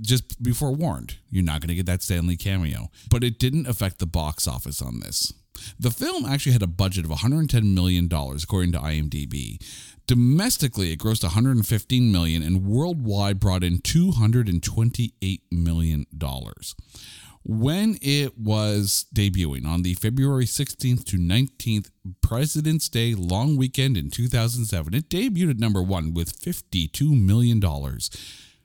just 0.00 0.40
be 0.40 0.52
forewarned, 0.52 1.16
you're 1.28 1.42
not 1.42 1.60
going 1.60 1.70
to 1.70 1.74
get 1.74 1.86
that 1.86 2.02
Stan 2.02 2.28
Lee 2.28 2.36
cameo. 2.36 2.88
But 3.10 3.24
it 3.24 3.40
didn't 3.40 3.66
affect 3.66 3.98
the 3.98 4.06
box 4.06 4.46
office 4.46 4.80
on 4.80 5.00
this. 5.00 5.32
The 5.78 5.90
film 5.90 6.24
actually 6.24 6.52
had 6.52 6.62
a 6.62 6.68
budget 6.68 7.04
of 7.04 7.10
$110 7.10 7.74
million, 7.74 8.06
according 8.06 8.72
to 8.72 8.78
IMDb. 8.78 9.60
Domestically, 10.08 10.90
it 10.90 10.98
grossed 10.98 11.22
115 11.22 12.10
million 12.10 12.42
and 12.42 12.64
worldwide 12.64 13.38
brought 13.38 13.62
in 13.62 13.78
228 13.78 15.42
million 15.52 16.06
dollars. 16.16 16.74
When 17.44 17.98
it 18.00 18.38
was 18.38 19.04
debuting 19.14 19.66
on 19.66 19.82
the 19.82 19.92
February 19.94 20.46
16th 20.46 21.04
to 21.04 21.18
19th 21.18 21.90
President's 22.22 22.88
Day 22.88 23.14
long 23.14 23.58
weekend 23.58 23.98
in 23.98 24.08
2007, 24.10 24.94
it 24.94 25.10
debuted 25.10 25.50
at 25.50 25.58
number 25.58 25.82
1 25.82 26.14
with 26.14 26.32
52 26.32 27.14
million 27.14 27.60
dollars. 27.60 28.10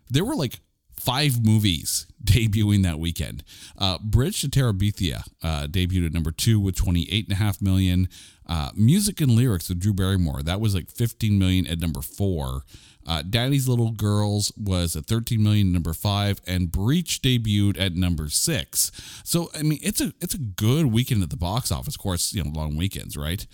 There 0.09 0.23
were 0.23 0.35
like 0.35 0.62
five 0.97 1.45
movies 1.45 2.07
debuting 2.23 2.83
that 2.83 3.00
weekend. 3.00 3.43
Uh, 3.77 3.97
Bridge 4.01 4.39
to 4.41 4.47
Terabithia 4.47 5.27
uh, 5.43 5.67
debuted 5.67 6.05
at 6.05 6.13
number 6.13 6.31
two 6.31 6.57
with 6.62 6.75
28.5 6.75 7.62
million. 7.62 8.07
Uh, 8.47 8.71
Music 8.75 9.21
and 9.21 9.31
Lyrics 9.31 9.69
with 9.69 9.79
Drew 9.79 9.93
Barrymore, 9.93 10.43
that 10.43 10.59
was 10.59 10.75
like 10.75 10.89
15 10.89 11.38
million 11.38 11.67
at 11.67 11.79
number 11.79 12.01
four. 12.01 12.63
Uh, 13.05 13.21
Daddy's 13.21 13.67
Little 13.67 13.91
Girls 13.91 14.51
was 14.57 14.95
at 14.95 15.05
13 15.05 15.41
million, 15.41 15.71
number 15.71 15.93
five, 15.93 16.41
and 16.47 16.71
Breach 16.71 17.21
debuted 17.21 17.79
at 17.79 17.95
number 17.95 18.29
six. 18.29 18.91
So 19.23 19.50
I 19.53 19.63
mean, 19.63 19.79
it's 19.81 20.00
a 20.00 20.13
it's 20.21 20.33
a 20.33 20.39
good 20.39 20.88
weekend 20.88 21.21
at 21.21 21.29
the 21.29 21.38
box 21.38 21.71
office. 21.71 21.95
Of 21.95 22.01
course, 22.01 22.33
you 22.33 22.43
know, 22.43 22.51
long 22.51 22.77
weekends, 22.77 23.17
right? 23.17 23.45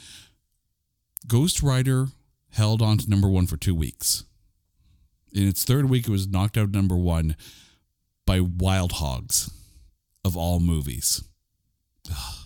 Ghost 1.28 1.64
Rider 1.64 2.08
held 2.52 2.82
on 2.82 2.98
to 3.00 3.10
number 3.10 3.28
one 3.28 3.48
for 3.48 3.58
two 3.58 3.76
weeks. 3.76 4.24
In 5.32 5.48
its 5.48 5.64
third 5.64 5.90
week, 5.90 6.08
it 6.08 6.12
was 6.12 6.28
knocked 6.28 6.58
out 6.58 6.72
number 6.72 6.96
one 6.96 7.36
by 8.26 8.40
Wild 8.40 8.94
Hogs, 8.94 9.52
of 10.24 10.38
all 10.38 10.60
movies. 10.60 11.24
Ugh. 12.10 12.39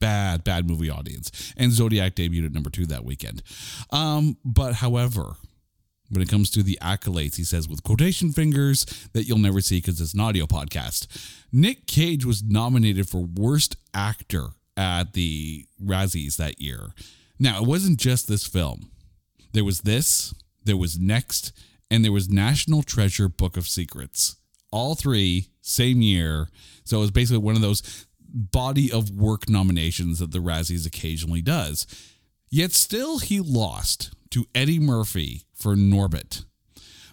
Bad, 0.00 0.44
bad 0.44 0.68
movie 0.68 0.90
audience. 0.90 1.52
And 1.56 1.72
Zodiac 1.72 2.14
debuted 2.14 2.46
at 2.46 2.52
number 2.52 2.70
two 2.70 2.86
that 2.86 3.04
weekend. 3.04 3.42
Um, 3.90 4.38
but 4.44 4.74
however, 4.74 5.34
when 6.10 6.22
it 6.22 6.28
comes 6.28 6.50
to 6.50 6.62
the 6.62 6.78
accolades, 6.82 7.36
he 7.36 7.44
says 7.44 7.68
with 7.68 7.82
quotation 7.82 8.32
fingers 8.32 8.84
that 9.12 9.24
you'll 9.24 9.38
never 9.38 9.60
see 9.60 9.78
because 9.78 10.00
it's 10.00 10.14
an 10.14 10.20
audio 10.20 10.46
podcast. 10.46 11.06
Nick 11.52 11.86
Cage 11.86 12.24
was 12.24 12.42
nominated 12.42 13.08
for 13.08 13.20
Worst 13.20 13.76
Actor 13.94 14.48
at 14.76 15.12
the 15.12 15.66
Razzies 15.82 16.36
that 16.36 16.60
year. 16.60 16.94
Now, 17.38 17.62
it 17.62 17.66
wasn't 17.66 17.98
just 17.98 18.28
this 18.28 18.46
film. 18.46 18.90
There 19.52 19.64
was 19.64 19.82
this, 19.82 20.34
there 20.64 20.76
was 20.76 20.98
Next, 20.98 21.52
and 21.90 22.04
there 22.04 22.12
was 22.12 22.28
National 22.28 22.82
Treasure 22.82 23.28
Book 23.28 23.56
of 23.56 23.66
Secrets. 23.68 24.36
All 24.72 24.94
three, 24.94 25.48
same 25.60 26.02
year. 26.02 26.48
So 26.84 26.98
it 26.98 27.00
was 27.00 27.10
basically 27.10 27.38
one 27.38 27.56
of 27.56 27.62
those 27.62 28.06
body 28.32 28.90
of 28.90 29.10
work 29.10 29.48
nominations 29.48 30.18
that 30.18 30.32
the 30.32 30.38
Razzies 30.38 30.86
occasionally 30.86 31.42
does. 31.42 31.86
Yet 32.50 32.72
still, 32.72 33.18
he 33.18 33.40
lost 33.40 34.12
to 34.30 34.46
Eddie 34.54 34.80
Murphy 34.80 35.42
for 35.54 35.74
Norbit. 35.76 36.44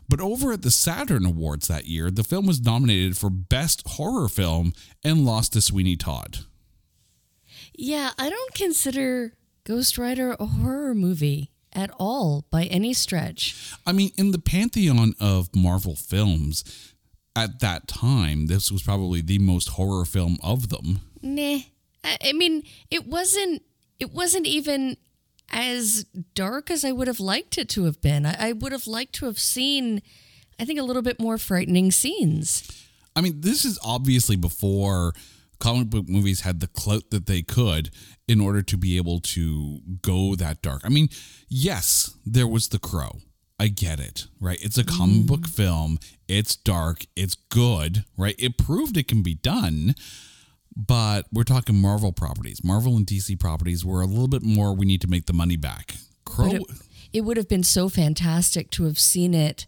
But 0.10 0.22
over 0.22 0.54
at 0.54 0.62
the 0.62 0.72
Saturn 0.72 1.26
Awards 1.26 1.68
that 1.68 1.86
year, 1.86 2.10
the 2.10 2.24
film 2.24 2.46
was 2.46 2.62
nominated 2.62 3.18
for 3.18 3.30
Best 3.30 3.84
Horror 3.88 4.30
Film 4.30 4.74
and 5.04 5.26
lost 5.26 5.54
to 5.54 5.62
Sweeney 5.62 5.98
Todd. 5.98 6.40
Yeah, 7.76 8.12
I 8.18 8.30
don't 8.30 8.54
consider 8.54 9.34
Ghost 9.66 9.98
Rider 9.98 10.36
a 10.40 10.46
horror 10.46 10.96
movie 10.96 11.52
at 11.74 11.92
all 12.00 12.46
by 12.50 12.64
any 12.66 12.94
stretch. 12.94 13.74
I 13.86 13.92
mean, 13.92 14.12
in 14.18 14.32
the 14.32 14.40
pantheon 14.40 15.14
of 15.20 15.54
Marvel 15.54 15.96
films 15.96 16.64
at 17.36 17.60
that 17.60 17.88
time, 17.88 18.48
this 18.48 18.72
was 18.72 18.82
probably 18.82 19.22
the 19.22 19.40
most 19.40 19.70
horror 19.70 20.06
film 20.06 20.38
of 20.42 20.70
them. 20.70 21.02
Nah. 21.36 21.60
I 22.04 22.18
I 22.24 22.34
mean, 22.34 22.64
it 22.90 23.08
wasn't 23.08 23.64
it 24.00 24.14
wasn't 24.14 24.48
even 24.48 24.98
as 25.50 26.06
dark 26.36 26.70
as 26.70 26.84
I 26.84 26.92
would 26.92 27.08
have 27.08 27.20
liked 27.20 27.58
it 27.58 27.70
to 27.70 27.86
have 27.86 28.02
been. 28.02 28.26
I, 28.26 28.50
I 28.50 28.52
would 28.52 28.72
have 28.72 28.88
liked 28.88 29.16
to 29.16 29.26
have 29.26 29.40
seen 29.40 30.02
I 30.60 30.66
think 30.66 30.80
a 30.80 30.84
little 30.84 31.02
bit 31.02 31.20
more 31.20 31.38
frightening 31.38 31.92
scenes. 31.92 32.64
I 33.16 33.22
mean, 33.22 33.42
this 33.42 33.66
is 33.66 33.80
obviously 33.84 34.36
before 34.36 35.14
comic 35.60 35.90
book 35.90 36.08
movies 36.08 36.42
had 36.42 36.60
the 36.60 36.68
clout 36.68 37.10
that 37.10 37.26
they 37.26 37.42
could 37.42 37.90
in 38.28 38.40
order 38.40 38.62
to 38.62 38.78
be 38.78 38.98
able 38.98 39.20
to 39.20 39.80
go 40.02 40.36
that 40.36 40.62
dark. 40.62 40.82
I 40.84 40.90
mean, 40.90 41.10
yes, 41.48 42.16
there 42.26 42.48
was 42.48 42.70
The 42.70 42.80
Crow. 42.80 43.20
I 43.60 43.70
get 43.70 44.00
it, 44.00 44.28
right? 44.40 44.60
It's 44.62 44.78
a 44.78 44.84
comic 44.84 45.24
mm. 45.24 45.28
book 45.28 45.48
film. 45.48 45.98
It's 46.28 46.56
dark. 46.56 47.06
It's 47.16 47.34
good, 47.34 48.06
right? 48.16 48.36
It 48.38 48.58
proved 48.58 48.98
it 48.98 49.08
can 49.08 49.24
be 49.24 49.34
done. 49.34 49.96
But 50.78 51.26
we're 51.34 51.44
talking 51.44 51.76
Marvel 51.82 52.12
properties. 52.12 52.64
Marvel 52.64 52.96
and 52.96 53.06
DC 53.06 53.40
properties 53.40 53.84
were 53.84 54.02
a 54.02 54.06
little 54.06 54.28
bit 54.28 54.44
more, 54.44 54.76
we 54.76 54.86
need 54.86 55.02
to 55.02 55.08
make 55.08 55.26
the 55.26 55.34
money 55.34 55.58
back. 55.58 55.96
Crow. 56.24 56.52
It, 56.52 56.62
it 57.14 57.22
would 57.22 57.36
have 57.36 57.50
been 57.50 57.64
so 57.64 57.90
fantastic 57.90 58.70
to 58.72 58.84
have 58.84 59.00
seen 59.00 59.34
it 59.34 59.66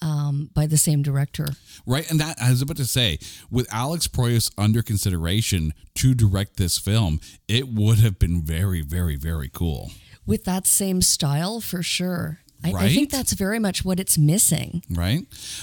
um, 0.00 0.48
by 0.54 0.66
the 0.66 0.78
same 0.78 1.02
director. 1.02 1.48
Right. 1.84 2.10
And 2.10 2.18
that 2.20 2.38
I 2.40 2.48
was 2.48 2.62
about 2.62 2.78
to 2.78 2.86
say, 2.86 3.18
with 3.50 3.72
Alex 3.72 4.08
Proyas 4.08 4.50
under 4.56 4.80
consideration 4.80 5.74
to 5.96 6.14
direct 6.14 6.56
this 6.56 6.78
film, 6.78 7.20
it 7.46 7.68
would 7.68 7.98
have 7.98 8.18
been 8.18 8.40
very, 8.40 8.80
very, 8.80 9.16
very 9.16 9.50
cool. 9.52 9.90
With 10.24 10.44
that 10.44 10.66
same 10.66 11.02
style, 11.02 11.60
for 11.60 11.82
sure. 11.82 12.40
I, 12.64 12.72
I 12.72 12.88
think 12.88 13.10
that's 13.10 13.34
very 13.34 13.58
much 13.58 13.84
what 13.84 14.00
it's 14.00 14.18
missing. 14.18 14.82
Right. 14.90 15.20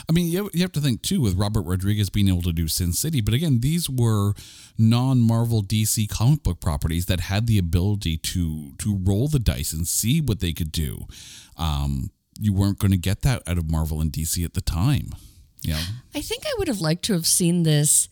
I 0.08 0.14
mean, 0.14 0.32
you, 0.32 0.50
you 0.54 0.62
have 0.62 0.72
to 0.74 0.82
think 0.82 1.02
too 1.02 1.20
with 1.22 1.36
Robert 1.36 1.64
Rodriguez 1.64 2.10
being 2.10 2.30
able 2.30 2.42
to 2.44 2.54
do 2.54 2.68
Sin 2.68 2.94
City. 2.94 3.20
But 3.22 3.34
again, 3.34 3.60
these 3.60 3.90
were 3.90 4.34
non 4.78 5.20
Marvel 5.20 5.62
DC 5.62 6.08
comic 6.10 6.44
book 6.44 6.62
properties 6.62 7.08
that 7.08 7.22
had 7.22 7.48
the 7.48 7.58
ability 7.58 8.18
to 8.18 8.74
to 8.78 8.98
roll 9.04 9.28
the 9.28 9.40
dice 9.40 9.74
and 9.74 9.88
see 9.88 10.22
what 10.22 10.40
they 10.40 10.54
could 10.54 10.72
do. 10.72 11.06
Um, 11.58 12.12
you 12.40 12.54
weren't 12.54 12.80
going 12.80 12.92
to 12.92 12.98
get 12.98 13.22
that 13.24 13.44
out 13.48 13.58
of 13.58 13.70
Marvel 13.70 14.02
and 14.02 14.12
DC 14.12 14.44
at 14.44 14.54
the 14.54 14.62
time. 14.62 15.10
Yeah. 15.62 15.82
I 16.14 16.22
think 16.22 16.44
I 16.46 16.54
would 16.58 16.68
have 16.68 16.82
liked 16.82 17.04
to 17.06 17.14
have 17.14 17.26
seen 17.26 17.64
this 17.64 18.08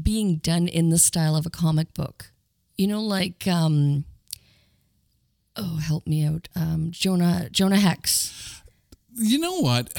being 0.00 0.36
done 0.36 0.68
in 0.68 0.90
the 0.90 0.98
style 0.98 1.36
of 1.36 1.46
a 1.46 1.50
comic 1.50 1.94
book. 1.94 2.32
You 2.76 2.86
know, 2.86 3.00
like 3.00 3.46
um 3.46 4.04
oh, 5.58 5.76
help 5.76 6.06
me 6.06 6.24
out. 6.24 6.48
Um 6.56 6.90
Jonah 6.90 7.48
Jonah 7.50 7.78
Hex. 7.78 8.62
You 9.14 9.38
know 9.38 9.60
what? 9.60 9.92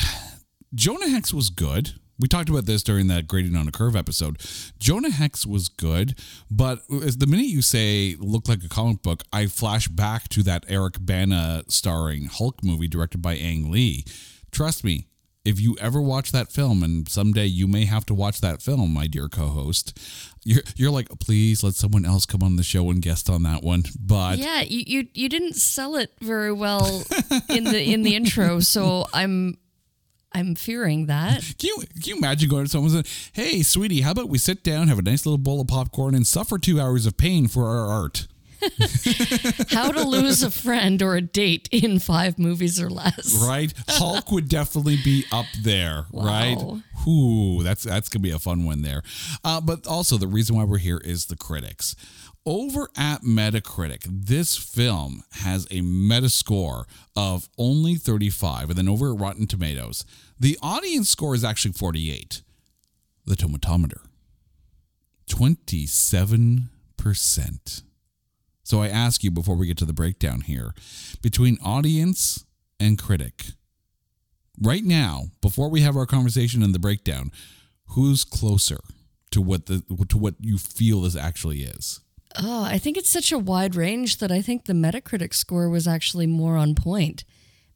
Jonah 0.73 1.09
Hex 1.09 1.33
was 1.33 1.49
good. 1.49 1.93
We 2.19 2.27
talked 2.27 2.49
about 2.49 2.65
this 2.65 2.83
during 2.83 3.07
that 3.07 3.27
grading 3.27 3.55
on 3.55 3.67
a 3.67 3.71
curve 3.71 3.95
episode. 3.95 4.41
Jonah 4.77 5.09
Hex 5.09 5.45
was 5.45 5.69
good, 5.69 6.19
but 6.51 6.79
as 6.91 7.17
the 7.17 7.27
minute 7.27 7.45
you 7.45 7.61
say 7.61 8.17
look 8.19 8.49
like 8.49 8.61
a 8.63 8.67
comic 8.67 9.01
book, 9.01 9.23
I 9.31 9.45
flash 9.47 9.87
back 9.87 10.27
to 10.29 10.43
that 10.43 10.65
Eric 10.67 10.95
Bana 10.99 11.63
starring 11.69 12.25
Hulk 12.25 12.61
movie 12.61 12.89
directed 12.89 13.21
by 13.21 13.35
Ang 13.35 13.71
Lee. 13.71 14.03
Trust 14.51 14.83
me, 14.83 15.07
if 15.45 15.59
you 15.59 15.75
ever 15.79 16.01
watch 16.01 16.31
that 16.31 16.51
film, 16.51 16.83
and 16.83 17.07
someday 17.07 17.45
you 17.45 17.67
may 17.67 17.85
have 17.85 18.05
to 18.07 18.13
watch 18.13 18.41
that 18.41 18.61
film, 18.61 18.93
my 18.93 19.07
dear 19.07 19.27
co-host, 19.29 19.97
you're 20.43 20.63
you're 20.75 20.91
like, 20.91 21.07
please 21.19 21.63
let 21.63 21.75
someone 21.75 22.05
else 22.05 22.25
come 22.25 22.43
on 22.43 22.55
the 22.55 22.63
show 22.63 22.89
and 22.91 23.01
guest 23.01 23.29
on 23.29 23.43
that 23.43 23.63
one. 23.63 23.83
But 23.99 24.37
Yeah, 24.37 24.61
you, 24.61 24.83
you 24.85 25.07
you 25.13 25.29
didn't 25.29 25.55
sell 25.55 25.95
it 25.95 26.11
very 26.21 26.51
well 26.51 27.03
in 27.49 27.63
the 27.63 27.81
in 27.81 28.03
the 28.03 28.15
intro, 28.15 28.59
so 28.59 29.07
I'm 29.13 29.57
I'm 30.31 30.55
fearing 30.55 31.07
that. 31.07 31.41
Can 31.57 31.69
you, 31.69 31.77
can 31.79 32.03
you 32.03 32.17
imagine 32.17 32.49
going 32.49 32.65
to 32.65 32.69
someone 32.69 32.95
and 32.95 33.07
saying, 33.07 33.31
Hey, 33.33 33.63
sweetie, 33.63 34.01
how 34.01 34.11
about 34.11 34.29
we 34.29 34.37
sit 34.37 34.63
down, 34.63 34.87
have 34.87 34.99
a 34.99 35.03
nice 35.03 35.25
little 35.25 35.37
bowl 35.39 35.61
of 35.61 35.67
popcorn, 35.67 36.13
and 36.13 36.27
suffer 36.27 36.57
two 36.59 36.79
hours 36.79 37.05
of 37.05 37.17
pain 37.17 37.47
for 37.47 37.65
our 37.65 37.87
art? 37.87 38.27
How 39.69 39.91
to 39.91 40.03
lose 40.03 40.43
a 40.43 40.51
friend 40.51 41.01
or 41.01 41.15
a 41.15 41.21
date 41.21 41.69
in 41.71 41.99
five 41.99 42.37
movies 42.37 42.81
or 42.81 42.89
less. 42.89 43.35
Right? 43.47 43.73
Hulk 43.87 44.31
would 44.31 44.49
definitely 44.49 44.97
be 45.03 45.25
up 45.31 45.45
there, 45.61 46.05
right? 46.13 46.57
Wow. 46.57 46.81
Ooh, 47.07 47.63
that's 47.63 47.83
that's 47.83 48.09
gonna 48.09 48.23
be 48.23 48.31
a 48.31 48.39
fun 48.39 48.65
one 48.65 48.81
there. 48.81 49.01
Uh, 49.43 49.61
but 49.61 49.87
also 49.87 50.17
the 50.17 50.27
reason 50.27 50.55
why 50.55 50.63
we're 50.63 50.77
here 50.77 51.01
is 51.03 51.25
the 51.25 51.37
critics. 51.37 51.95
Over 52.45 52.89
at 52.97 53.21
Metacritic, 53.21 54.05
this 54.07 54.57
film 54.57 55.23
has 55.33 55.65
a 55.65 55.81
Metascore 55.81 56.85
of 57.15 57.47
only 57.57 57.95
35, 57.95 58.69
and 58.69 58.77
then 58.77 58.89
over 58.89 59.13
at 59.13 59.19
Rotten 59.19 59.45
Tomatoes, 59.45 60.05
the 60.39 60.57
audience 60.61 61.09
score 61.09 61.35
is 61.35 61.43
actually 61.43 61.73
48. 61.73 62.41
The 63.25 63.35
tomatometer, 63.35 63.99
27%. 65.29 67.83
So 68.69 68.83
I 68.83 68.87
ask 68.87 69.23
you 69.23 69.31
before 69.31 69.55
we 69.55 69.65
get 69.65 69.79
to 69.79 69.85
the 69.85 69.93
breakdown 69.93 70.41
here 70.41 70.75
between 71.23 71.57
audience 71.65 72.45
and 72.79 72.99
critic, 72.99 73.47
right 74.61 74.83
now, 74.83 75.29
before 75.41 75.71
we 75.71 75.81
have 75.81 75.97
our 75.97 76.05
conversation 76.05 76.61
and 76.61 76.75
the 76.75 76.77
breakdown, 76.77 77.31
who's 77.87 78.23
closer 78.23 78.77
to 79.31 79.41
what 79.41 79.65
the 79.65 79.83
to 80.09 80.19
what 80.19 80.35
you 80.39 80.59
feel 80.59 81.01
this 81.01 81.15
actually 81.15 81.63
is? 81.63 82.01
Oh, 82.37 82.63
I 82.63 82.77
think 82.77 82.95
it's 82.95 83.09
such 83.09 83.31
a 83.31 83.39
wide 83.39 83.73
range 83.73 84.17
that 84.17 84.31
I 84.31 84.39
think 84.39 84.65
the 84.65 84.73
Metacritic 84.73 85.33
score 85.33 85.67
was 85.67 85.87
actually 85.87 86.27
more 86.27 86.55
on 86.55 86.75
point, 86.75 87.23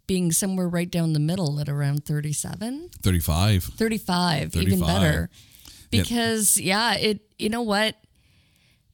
being 0.06 0.32
somewhere 0.32 0.70
right 0.70 0.92
down 0.92 1.14
the 1.14 1.20
middle 1.20 1.60
at 1.60 1.70
around 1.70 2.06
37, 2.06 2.92
35. 3.02 3.64
35, 3.64 4.56
even 4.58 4.80
better. 4.82 5.32
Because 5.90 6.60
yeah, 6.62 6.94
it 6.94 7.22
you 7.40 7.50
know 7.50 7.64
what? 7.64 7.96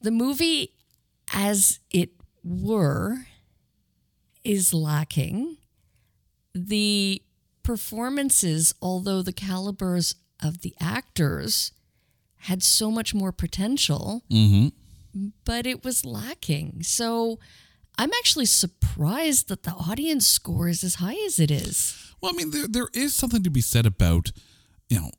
The 0.02 0.12
movie 0.12 0.72
as 1.34 1.80
it 1.92 2.12
were 2.44 3.26
is 4.44 4.74
lacking. 4.74 5.58
The 6.54 7.22
performances, 7.64 8.74
although 8.82 9.22
the 9.22 9.34
calibers 9.34 10.16
of 10.42 10.62
the 10.62 10.76
actors 10.80 11.72
had 12.44 12.64
so 12.64 12.90
much 12.90 13.14
more 13.14 13.32
potential, 13.32 14.24
mm-hmm. 14.32 15.28
but 15.46 15.68
it 15.68 15.84
was 15.84 16.06
lacking. 16.06 16.82
So 16.84 17.38
I'm 17.98 18.12
actually 18.18 18.46
surprised 18.46 19.50
that 19.50 19.64
the 19.64 19.72
audience 19.72 20.26
score 20.26 20.70
is 20.70 20.84
as 20.84 20.96
high 20.96 21.18
as 21.26 21.40
it 21.40 21.52
is. 21.52 22.16
Well, 22.22 22.32
I 22.34 22.38
mean, 22.38 22.52
there 22.52 22.68
there 22.68 22.88
is 22.94 23.14
something 23.14 23.44
to 23.44 23.50
be 23.50 23.62
said 23.62 23.86
about, 23.86 24.32
you 24.90 25.00
know, 25.00 25.12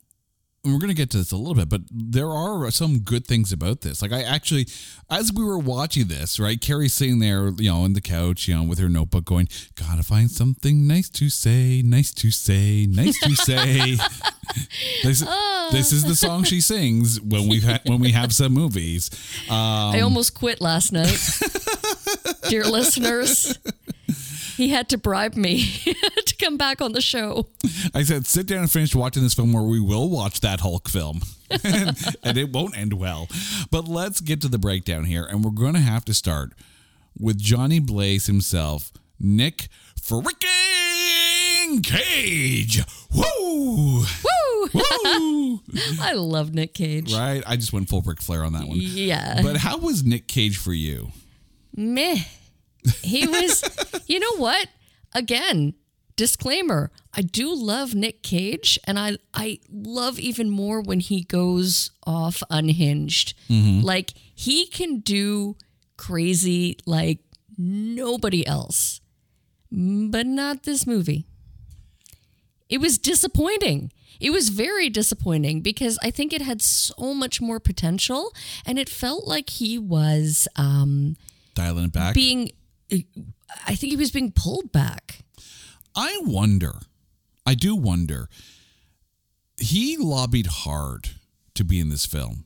and 0.62 0.73
we're 0.75 0.79
going 0.79 0.88
to 0.88 0.95
get 0.95 1.11
to 1.11 1.19
this 1.19 1.33
a 1.33 1.37
little 1.37 1.55
bit, 1.55 1.69
but 1.69 1.81
there 1.90 2.29
are 2.29 2.71
some 2.71 2.99
good 2.99 3.26
things 3.26 3.52
about 3.52 3.81
this. 3.81 4.02
Like 4.02 4.12
I 4.12 4.23
actually, 4.23 4.67
as 5.11 5.33
we 5.33 5.43
were 5.43 5.59
watching 5.59 6.09
this, 6.09 6.38
right, 6.38 6.61
Carrie's 6.61 6.93
sitting 6.93 7.19
there, 7.19 7.49
you 7.57 7.71
know, 7.71 7.83
on 7.83 7.95
the 7.95 8.00
couch, 8.00 8.47
you 8.47 8.55
know, 8.55 8.64
with 8.64 8.79
her 8.79 8.88
notebook, 8.88 9.25
going, 9.25 9.49
"Gotta 9.75 10.02
find 10.02 10.31
something 10.31 10.87
nice 10.87 11.09
to 11.11 11.31
say, 11.31 11.81
nice 11.83 12.12
to 12.14 12.31
say, 12.31 12.87
nice 12.87 13.19
to 13.21 13.35
say." 13.35 13.97
this, 15.02 15.21
this 15.73 15.93
is 15.93 16.05
the 16.05 16.14
song 16.14 16.45
she 16.45 16.61
sings 16.61 17.21
when 17.21 17.49
we 17.49 17.61
ha- 17.61 17.81
when 17.87 18.00
we 18.00 18.12
have 18.12 18.33
some 18.33 18.52
movies. 18.52 19.11
Um, 19.49 19.95
I 19.95 20.00
almost 20.00 20.35
quit 20.35 20.61
last 20.61 20.93
night. 20.93 21.19
Dear 22.49 22.64
listeners, 22.64 23.59
he 24.57 24.69
had 24.69 24.90
to 24.90 24.99
bribe 24.99 25.37
me 25.37 25.71
come 26.40 26.56
back 26.56 26.80
on 26.80 26.92
the 26.92 27.00
show. 27.00 27.49
I 27.94 28.02
said, 28.02 28.26
sit 28.26 28.47
down 28.47 28.61
and 28.61 28.70
finish 28.70 28.94
watching 28.94 29.23
this 29.23 29.35
film, 29.35 29.52
where 29.52 29.62
we 29.62 29.80
will 29.80 30.09
watch 30.09 30.40
that 30.40 30.61
Hulk 30.61 30.88
film, 30.88 31.20
and, 31.50 31.97
and 32.23 32.38
it 32.38 32.50
won't 32.52 32.76
end 32.76 32.94
well. 32.94 33.28
But 33.70 33.87
let's 33.88 34.20
get 34.20 34.40
to 34.42 34.49
the 34.49 34.59
breakdown 34.59 35.04
here, 35.04 35.25
and 35.25 35.44
we're 35.44 35.50
going 35.50 35.75
to 35.75 35.80
have 35.80 36.04
to 36.06 36.14
start 36.14 36.52
with 37.18 37.38
Johnny 37.38 37.78
Blaze 37.80 38.26
himself, 38.26 38.92
Nick 39.18 39.68
freaking 40.00 41.82
Cage. 41.82 42.82
Woo! 43.14 44.00
Woo! 44.00 44.68
Woo! 44.75 45.61
I 46.00 46.12
love 46.14 46.52
Nic 46.54 46.75
Cage. 46.75 47.12
right? 47.14 47.42
I 47.47 47.56
just 47.56 47.73
went 47.73 47.88
full 47.88 48.00
Ric 48.02 48.20
Flair 48.20 48.44
on 48.44 48.52
that 48.54 48.66
one. 48.66 48.78
Yeah. 48.80 49.40
But 49.42 49.56
how 49.59 49.78
was 49.78 50.02
Nic 50.04 50.26
Cage 50.26 50.56
for 50.59 50.73
you? 50.73 51.11
Meh. 51.76 52.18
He 53.02 53.26
was, 53.26 53.62
you 54.06 54.18
know 54.20 54.37
what? 54.37 54.68
Again, 55.14 55.75
disclaimer 56.21 56.91
I 57.15 57.23
do 57.23 57.53
love 57.55 57.95
Nic 57.95 58.23
Cage, 58.23 58.79
and 58.85 58.99
I, 58.99 59.17
I 59.35 59.59
love 59.73 60.19
even 60.21 60.50
more 60.50 60.81
when 60.81 61.00
he 61.00 61.23
goes 61.23 61.91
off 62.07 62.43
unhinged. 62.50 63.35
Like, 63.83 64.12
he 64.35 64.67
can 64.67 65.00
do 65.00 65.57
crazy 65.97 66.77
like 66.87 67.19
nobody 67.59 68.47
else, 68.47 69.00
but 69.73 70.27
not 70.27 70.62
this 70.62 70.87
movie. 70.87 71.27
It 72.69 72.81
was 72.81 72.97
disappointing. 72.99 73.91
It 74.21 74.31
was 74.31 74.50
very 74.50 74.89
disappointing 74.91 75.62
because 75.62 75.99
I 76.03 76.11
think 76.12 76.33
it 76.33 76.43
had 76.43 76.62
so 76.62 77.15
much 77.15 77.41
more 77.41 77.59
potential, 77.59 78.33
and 78.65 78.79
it 78.79 78.89
felt 78.89 79.27
like 79.27 79.50
he 79.50 79.79
was. 79.79 80.47
Um, 80.55 81.17
Dialing 81.55 81.87
it 81.87 81.93
back. 81.93 82.15
being 82.15 82.53
I 83.67 83.75
think 83.75 83.91
he 83.91 83.97
was 83.97 84.11
being 84.11 84.33
pulled 84.33 84.73
back. 84.73 85.21
I 85.94 86.18
wonder, 86.23 86.75
I 87.47 87.54
do 87.54 87.75
wonder, 87.75 88.28
he 89.56 89.97
lobbied 89.97 90.47
hard 90.47 91.11
to 91.54 91.64
be 91.64 91.80
in 91.80 91.88
this 91.88 92.06
film. 92.06 92.44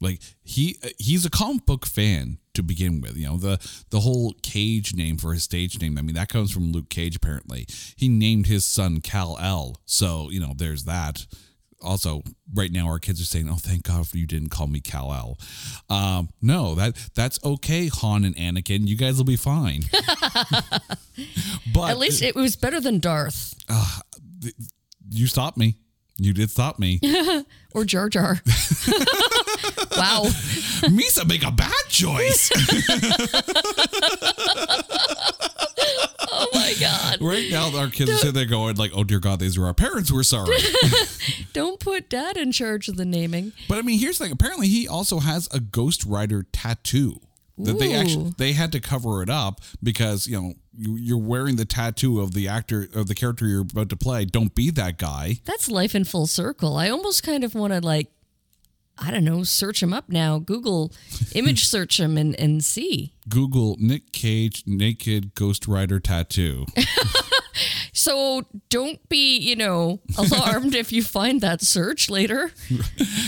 Like 0.00 0.20
he 0.42 0.78
he's 0.98 1.26
a 1.26 1.30
comic 1.30 1.66
book 1.66 1.84
fan 1.84 2.38
to 2.54 2.62
begin 2.62 3.00
with. 3.00 3.16
You 3.16 3.26
know, 3.26 3.36
the 3.36 3.84
the 3.90 4.00
whole 4.00 4.34
Cage 4.42 4.94
name 4.94 5.18
for 5.18 5.34
his 5.34 5.42
stage 5.42 5.80
name, 5.80 5.98
I 5.98 6.02
mean, 6.02 6.14
that 6.14 6.28
comes 6.28 6.50
from 6.50 6.72
Luke 6.72 6.88
Cage 6.88 7.16
apparently. 7.16 7.66
He 7.96 8.08
named 8.08 8.46
his 8.46 8.64
son 8.64 9.00
Kal-El. 9.00 9.80
So, 9.84 10.30
you 10.30 10.40
know, 10.40 10.54
there's 10.56 10.84
that. 10.84 11.26
Also, 11.82 12.22
right 12.54 12.70
now 12.70 12.86
our 12.86 12.98
kids 12.98 13.20
are 13.20 13.26
saying, 13.26 13.48
"Oh, 13.48 13.56
thank 13.56 13.84
God 13.84 14.06
you 14.12 14.26
didn't 14.26 14.50
call 14.50 14.66
me 14.66 14.80
Kal-El." 14.80 15.38
Um, 15.88 16.28
no, 16.42 16.74
that 16.74 16.96
that's 17.14 17.38
okay, 17.44 17.88
Han 17.88 18.24
and 18.24 18.36
Anakin. 18.36 18.86
You 18.86 18.96
guys 18.96 19.16
will 19.16 19.24
be 19.24 19.36
fine. 19.36 19.84
but 21.74 21.90
At 21.90 21.98
least 21.98 22.22
it 22.22 22.34
was 22.34 22.56
better 22.56 22.80
than 22.80 22.98
Darth 22.98 23.54
you 25.10 25.26
stopped 25.26 25.56
me. 25.56 25.76
You 26.18 26.32
did 26.32 26.50
stop 26.50 26.78
me. 26.78 27.00
or 27.74 27.84
Jar 27.84 28.08
Jar. 28.10 28.40
wow. 29.96 30.24
Misa 30.84 31.26
make 31.26 31.46
a 31.46 31.50
bad 31.50 31.72
choice. 31.88 32.50
God. 36.80 37.18
right 37.20 37.48
now, 37.50 37.76
our 37.76 37.88
kids 37.88 38.10
are 38.10 38.16
sitting 38.16 38.34
there 38.34 38.46
going 38.46 38.76
like, 38.76 38.92
"Oh 38.94 39.04
dear 39.04 39.20
God, 39.20 39.40
these 39.40 39.58
were 39.58 39.66
our 39.66 39.74
parents. 39.74 40.10
We're 40.10 40.22
sorry." 40.22 40.56
Don't 41.52 41.78
put 41.80 42.08
dad 42.08 42.36
in 42.36 42.52
charge 42.52 42.88
of 42.88 42.96
the 42.96 43.04
naming. 43.04 43.52
but 43.68 43.78
I 43.78 43.82
mean, 43.82 43.98
here's 43.98 44.18
the 44.18 44.24
thing. 44.24 44.32
Apparently, 44.32 44.68
he 44.68 44.88
also 44.88 45.20
has 45.20 45.48
a 45.52 45.60
Ghost 45.60 46.04
Rider 46.04 46.46
tattoo 46.52 47.20
that 47.64 47.78
they 47.78 47.94
actually 47.94 48.32
they 48.38 48.52
had 48.52 48.72
to 48.72 48.80
cover 48.80 49.22
it 49.22 49.28
up 49.30 49.60
because 49.82 50.26
you 50.26 50.40
know 50.40 50.54
you, 50.76 50.96
you're 50.96 51.18
wearing 51.18 51.56
the 51.56 51.64
tattoo 51.64 52.20
of 52.20 52.32
the 52.32 52.48
actor 52.48 52.88
of 52.94 53.06
the 53.06 53.14
character 53.14 53.46
you're 53.46 53.62
about 53.62 53.88
to 53.90 53.96
play. 53.96 54.24
Don't 54.24 54.54
be 54.54 54.70
that 54.70 54.98
guy. 54.98 55.40
That's 55.44 55.68
life 55.68 55.94
in 55.94 56.04
full 56.04 56.26
circle. 56.26 56.76
I 56.76 56.88
almost 56.88 57.22
kind 57.22 57.44
of 57.44 57.54
want 57.54 57.72
to 57.72 57.80
like, 57.80 58.08
I 59.00 59.10
don't 59.10 59.24
know, 59.24 59.42
search 59.44 59.82
him 59.82 59.92
up 59.92 60.08
now. 60.08 60.38
Google 60.38 60.92
image 61.34 61.66
search 61.66 61.98
him 61.98 62.18
and, 62.18 62.38
and 62.38 62.62
see. 62.62 63.12
Google 63.28 63.76
Nic 63.78 64.12
Cage 64.12 64.62
naked 64.66 65.34
Ghost 65.34 65.66
Rider 65.66 66.00
tattoo. 66.00 66.66
So 67.92 68.46
don't 68.68 69.06
be, 69.08 69.38
you 69.38 69.56
know, 69.56 70.00
alarmed 70.18 70.74
if 70.74 70.92
you 70.92 71.02
find 71.02 71.40
that 71.40 71.60
search 71.62 72.08
later. 72.10 72.52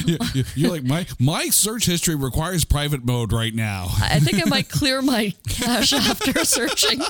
You- 0.04 0.18
you- 0.34 0.44
You're 0.56 0.70
like 0.70 0.82
my 0.84 1.06
my 1.20 1.48
search 1.48 1.86
history 1.86 2.14
requires 2.16 2.64
private 2.64 3.04
mode 3.04 3.32
right 3.32 3.54
now. 3.54 3.86
I 4.00 4.18
think 4.18 4.44
I 4.44 4.48
might 4.48 4.68
clear 4.78 5.00
my 5.00 5.32
cache 5.48 5.92
after 5.92 6.44
searching, 6.44 7.00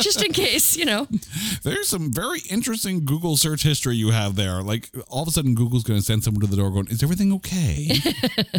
just 0.00 0.22
in 0.24 0.32
case, 0.32 0.76
you 0.76 0.84
know. 0.84 1.06
There's 1.62 1.88
some 1.88 2.12
very 2.12 2.40
interesting 2.50 3.04
Google 3.04 3.36
search 3.36 3.62
history 3.62 3.96
you 3.96 4.10
have 4.10 4.34
there. 4.36 4.62
Like 4.62 4.90
all 5.08 5.22
of 5.22 5.28
a 5.28 5.30
sudden, 5.30 5.54
Google's 5.54 5.84
going 5.84 5.98
to 6.00 6.04
send 6.04 6.24
someone 6.24 6.40
to 6.40 6.46
the 6.48 6.56
door 6.56 6.70
going, 6.70 6.88
"Is 6.88 7.02
everything 7.02 7.32
okay? 7.34 7.86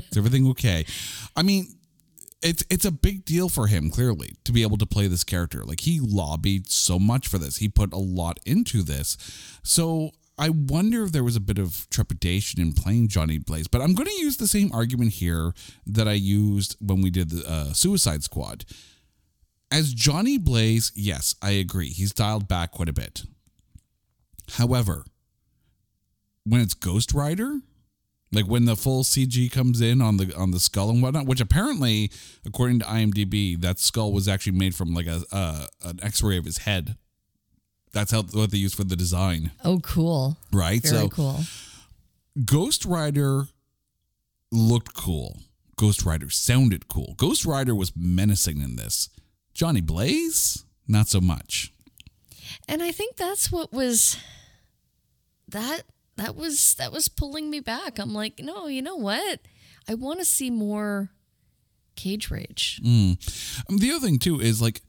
Is 0.10 0.18
everything 0.18 0.48
okay?" 0.52 0.86
I 1.36 1.44
mean, 1.44 1.68
it's 2.42 2.64
it's 2.70 2.86
a 2.86 2.92
big 2.92 3.26
deal 3.26 3.50
for 3.50 3.68
him 3.68 3.90
clearly 3.90 4.36
to 4.44 4.52
be 4.52 4.62
able 4.62 4.78
to 4.78 4.86
play 4.86 5.08
this 5.08 5.24
character. 5.24 5.64
Like 5.64 5.82
he 5.82 6.00
lobbied 6.00 6.70
so 6.70 7.00
much 7.00 7.28
for 7.28 7.38
this. 7.38 7.58
He 7.58 7.70
put 7.70 7.94
a 7.94 7.98
lot 7.98 8.40
into 8.46 8.84
this. 8.84 9.18
So 9.64 10.12
I 10.38 10.50
wonder 10.50 11.04
if 11.04 11.12
there 11.12 11.24
was 11.24 11.36
a 11.36 11.42
bit 11.42 11.58
of 11.58 11.90
trepidation 11.90 12.62
in 12.62 12.74
playing 12.74 13.08
Johnny 13.08 13.40
Blaze. 13.40 13.68
But 13.68 13.82
I'm 13.82 13.96
going 13.96 14.08
to 14.08 14.22
use 14.22 14.38
the 14.38 14.48
same 14.48 14.72
argument 14.72 15.14
here 15.14 15.54
that 15.88 16.08
I 16.08 16.14
used 16.14 16.76
when 16.80 17.02
we 17.02 17.10
did 17.10 17.32
the 17.32 17.50
uh, 17.50 17.74
Suicide 17.74 18.24
Squad. 18.24 18.64
As 19.72 19.94
Johnny 19.94 20.38
Blaze, 20.38 20.92
yes, 20.96 21.36
I 21.42 21.52
agree. 21.52 21.90
He's 21.90 22.14
dialed 22.14 22.48
back 22.48 22.72
quite 22.72 22.88
a 22.88 22.94
bit. 22.94 23.24
However, 24.54 25.06
when 26.46 26.62
it's 26.62 26.76
Ghost 26.76 27.14
Rider, 27.14 27.62
like 28.32 28.46
when 28.46 28.66
the 28.66 28.76
full 28.76 29.04
CG 29.04 29.52
comes 29.52 29.80
in 29.82 30.02
on 30.02 30.18
the 30.18 30.36
on 30.36 30.52
the 30.52 30.60
skull 30.60 30.90
and 30.90 31.02
whatnot, 31.02 31.26
which 31.26 31.40
apparently, 31.42 32.12
according 32.46 32.80
to 32.80 32.86
IMDb, 32.86 33.60
that 33.62 33.80
skull 33.80 34.12
was 34.12 34.28
actually 34.28 34.58
made 34.58 34.76
from 34.76 34.94
like 34.94 35.08
a 35.08 35.24
uh, 35.32 35.68
an 35.84 36.00
X-ray 36.04 36.38
of 36.38 36.46
his 36.46 36.60
head. 36.60 36.98
That's 37.94 38.12
how 38.12 38.24
what 38.24 38.52
they 38.52 38.58
use 38.58 38.74
for 38.74 38.84
the 38.84 38.96
design, 38.98 39.52
Oh, 39.64 39.80
cool. 39.80 40.38
right? 40.52 40.82
Very 40.84 40.96
so 41.04 41.10
cool. 41.10 41.40
Ghost 42.46 42.86
Rider 42.86 43.48
looked 44.52 44.94
cool. 44.94 45.40
Ghost 45.78 46.04
Rider 46.06 46.30
sounded 46.30 46.88
cool. 46.90 47.14
Ghost 47.18 47.46
Rider 47.46 47.74
was 47.74 47.92
menacing 47.96 48.62
in 48.62 48.76
this. 48.76 49.10
Johnny 49.54 49.82
Blaze, 49.82 50.66
not 50.88 51.08
so 51.08 51.20
much. 51.22 51.72
And 52.68 52.84
I 52.84 52.92
think 52.92 53.16
that's 53.16 53.52
what 53.52 53.72
was 53.74 54.18
that 55.50 55.84
that 56.18 56.36
was 56.36 56.76
that 56.76 56.92
was 56.92 57.08
pulling 57.08 57.50
me 57.50 57.60
back. 57.60 58.00
I'm 58.00 58.14
like, 58.14 58.40
no, 58.40 58.68
you 58.68 58.82
know 58.82 58.96
what? 58.96 59.40
I 59.88 59.94
want 59.94 60.20
to 60.20 60.26
see 60.26 60.50
more 60.50 61.10
cage 61.96 62.30
rage. 62.30 62.82
Um, 63.70 63.78
the 63.78 63.92
other 63.92 64.06
thing 64.06 64.20
too 64.20 64.40
is 64.40 64.62
like 64.62 64.82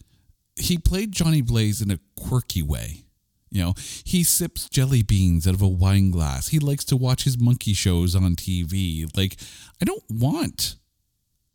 he 0.56 0.78
played 0.78 1.12
Johnny 1.12 1.42
Blaze 1.42 1.80
in 1.80 1.90
a 1.90 1.98
quirky 2.16 2.62
way. 2.62 3.04
You 3.50 3.62
know, 3.62 3.74
he 4.04 4.24
sips 4.24 4.68
jelly 4.68 5.02
beans 5.02 5.46
out 5.46 5.54
of 5.54 5.62
a 5.62 5.68
wine 5.68 6.10
glass. 6.10 6.48
He 6.48 6.58
likes 6.58 6.84
to 6.86 6.96
watch 6.96 7.24
his 7.24 7.38
monkey 7.38 7.72
shows 7.72 8.14
on 8.14 8.36
TV. 8.36 9.08
Like, 9.16 9.36
I 9.80 9.86
don't 9.86 10.04
want 10.10 10.76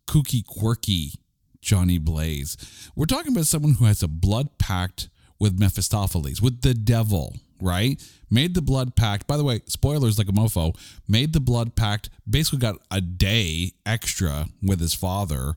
kooky, 0.08 0.44
quirky 0.46 1.14
Johnny 1.62 2.00
Blaze. 2.00 2.58
We're 2.96 3.06
talking 3.06 3.32
about 3.34 3.46
someone 3.46 3.76
who 3.76 3.86
has 3.86 4.02
a 4.02 4.08
blood 4.08 4.58
pact 4.58 5.10
with 5.40 5.60
Mephistopheles, 5.60 6.42
with 6.42 6.62
the 6.62 6.74
devil, 6.74 7.36
right? 7.64 8.04
Made 8.30 8.54
the 8.54 8.62
blood 8.62 8.96
pact. 8.96 9.26
By 9.26 9.38
the 9.38 9.44
way, 9.44 9.62
spoilers 9.66 10.18
like 10.18 10.28
a 10.28 10.34
mofo. 10.34 10.76
Made 11.08 11.34
the 11.34 11.40
blood 11.40 11.76
pact. 11.76 12.10
Basically, 12.30 12.60
got 12.60 12.76
a 12.92 13.02
day 13.02 13.72
extra 13.86 14.48
with 14.62 14.80
his 14.80 14.94
father, 14.94 15.54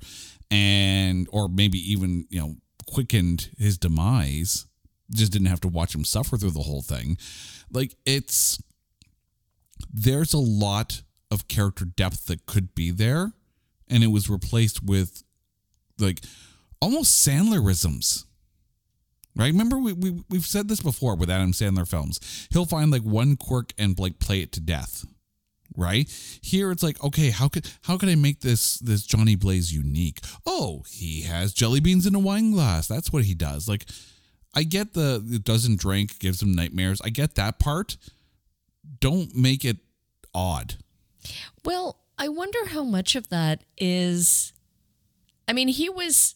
and 0.50 1.28
or 1.32 1.48
maybe 1.48 1.78
even 1.78 2.26
you 2.30 2.40
know 2.40 2.56
quickened 2.86 3.50
his 3.58 3.76
demise. 3.76 4.66
Just 5.12 5.32
didn't 5.32 5.48
have 5.48 5.60
to 5.60 5.68
watch 5.68 5.94
him 5.94 6.04
suffer 6.04 6.36
through 6.36 6.50
the 6.50 6.62
whole 6.62 6.82
thing. 6.82 7.18
Like 7.70 7.96
it's 8.06 8.62
there's 9.92 10.32
a 10.32 10.38
lot 10.38 11.02
of 11.30 11.48
character 11.48 11.84
depth 11.84 12.26
that 12.26 12.46
could 12.46 12.74
be 12.74 12.90
there, 12.90 13.32
and 13.88 14.04
it 14.04 14.08
was 14.08 14.30
replaced 14.30 14.82
with 14.82 15.22
like 15.98 16.20
almost 16.80 17.26
Sandlerisms 17.26 18.25
right? 19.36 19.52
Remember 19.52 19.78
we, 19.78 19.92
we 19.92 20.22
we've 20.28 20.46
said 20.46 20.68
this 20.68 20.80
before 20.80 21.14
with 21.16 21.30
Adam 21.30 21.52
Sandler 21.52 21.88
films. 21.88 22.48
He'll 22.50 22.66
find 22.66 22.90
like 22.90 23.02
one 23.02 23.36
quirk 23.36 23.72
and 23.78 23.98
like 23.98 24.18
play 24.18 24.40
it 24.40 24.52
to 24.52 24.60
death. 24.60 25.04
Right? 25.76 26.08
Here 26.40 26.70
it's 26.70 26.82
like, 26.82 27.02
okay, 27.04 27.30
how 27.30 27.48
could 27.48 27.70
how 27.82 27.98
could 27.98 28.08
I 28.08 28.14
make 28.14 28.40
this 28.40 28.78
this 28.78 29.04
Johnny 29.04 29.36
Blaze 29.36 29.74
unique? 29.74 30.20
Oh, 30.46 30.84
he 30.88 31.22
has 31.22 31.52
jelly 31.52 31.80
beans 31.80 32.06
in 32.06 32.14
a 32.14 32.18
wine 32.18 32.52
glass. 32.52 32.88
That's 32.88 33.12
what 33.12 33.24
he 33.24 33.34
does. 33.34 33.68
Like 33.68 33.84
I 34.54 34.62
get 34.62 34.94
the 34.94 35.22
it 35.30 35.44
doesn't 35.44 35.78
drink, 35.78 36.18
gives 36.18 36.42
him 36.42 36.54
nightmares. 36.54 37.00
I 37.04 37.10
get 37.10 37.34
that 37.34 37.58
part. 37.58 37.98
Don't 39.00 39.34
make 39.36 39.64
it 39.64 39.76
odd. 40.34 40.76
Well, 41.64 41.98
I 42.16 42.28
wonder 42.28 42.66
how 42.68 42.84
much 42.84 43.14
of 43.16 43.28
that 43.28 43.64
is 43.76 44.54
I 45.48 45.52
mean, 45.52 45.68
he 45.68 45.88
was 45.88 46.34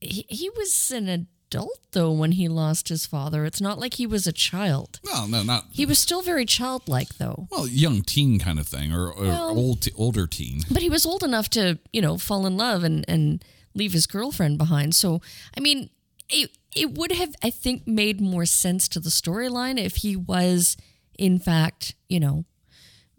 he, 0.00 0.26
he 0.28 0.50
was 0.50 0.90
an 0.90 1.26
adult 1.48 1.78
though 1.92 2.12
when 2.12 2.32
he 2.32 2.48
lost 2.48 2.88
his 2.88 3.06
father. 3.06 3.44
It's 3.44 3.60
not 3.60 3.78
like 3.78 3.94
he 3.94 4.06
was 4.06 4.26
a 4.26 4.32
child. 4.32 5.00
No, 5.04 5.26
no, 5.26 5.42
not 5.42 5.64
He 5.72 5.86
was 5.86 5.98
still 5.98 6.22
very 6.22 6.44
childlike 6.44 7.16
though. 7.18 7.48
well, 7.50 7.66
young 7.66 8.02
teen 8.02 8.38
kind 8.38 8.58
of 8.58 8.66
thing, 8.66 8.92
or, 8.92 9.10
or 9.10 9.24
Well- 9.24 9.56
old 9.58 9.86
older 9.96 10.26
teen. 10.26 10.62
But 10.70 10.82
he 10.82 10.90
was 10.90 11.06
old 11.06 11.22
enough 11.22 11.48
to, 11.50 11.78
you 11.92 12.00
know, 12.02 12.18
fall 12.18 12.46
in 12.46 12.56
love 12.56 12.84
and 12.84 13.04
and 13.08 13.44
leave 13.74 13.92
his 13.92 14.06
girlfriend 14.06 14.58
behind. 14.58 14.94
So, 14.94 15.20
I 15.56 15.60
mean, 15.60 15.90
it 16.28 16.50
it 16.74 16.92
would 16.98 17.12
have 17.12 17.34
I 17.42 17.50
think 17.50 17.86
made 17.86 18.20
more 18.20 18.46
sense 18.46 18.88
to 18.88 19.00
the 19.00 19.10
storyline 19.10 19.78
if 19.78 19.96
he 19.96 20.16
was 20.16 20.76
in 21.18 21.38
fact, 21.38 21.94
you 22.08 22.20
know, 22.20 22.44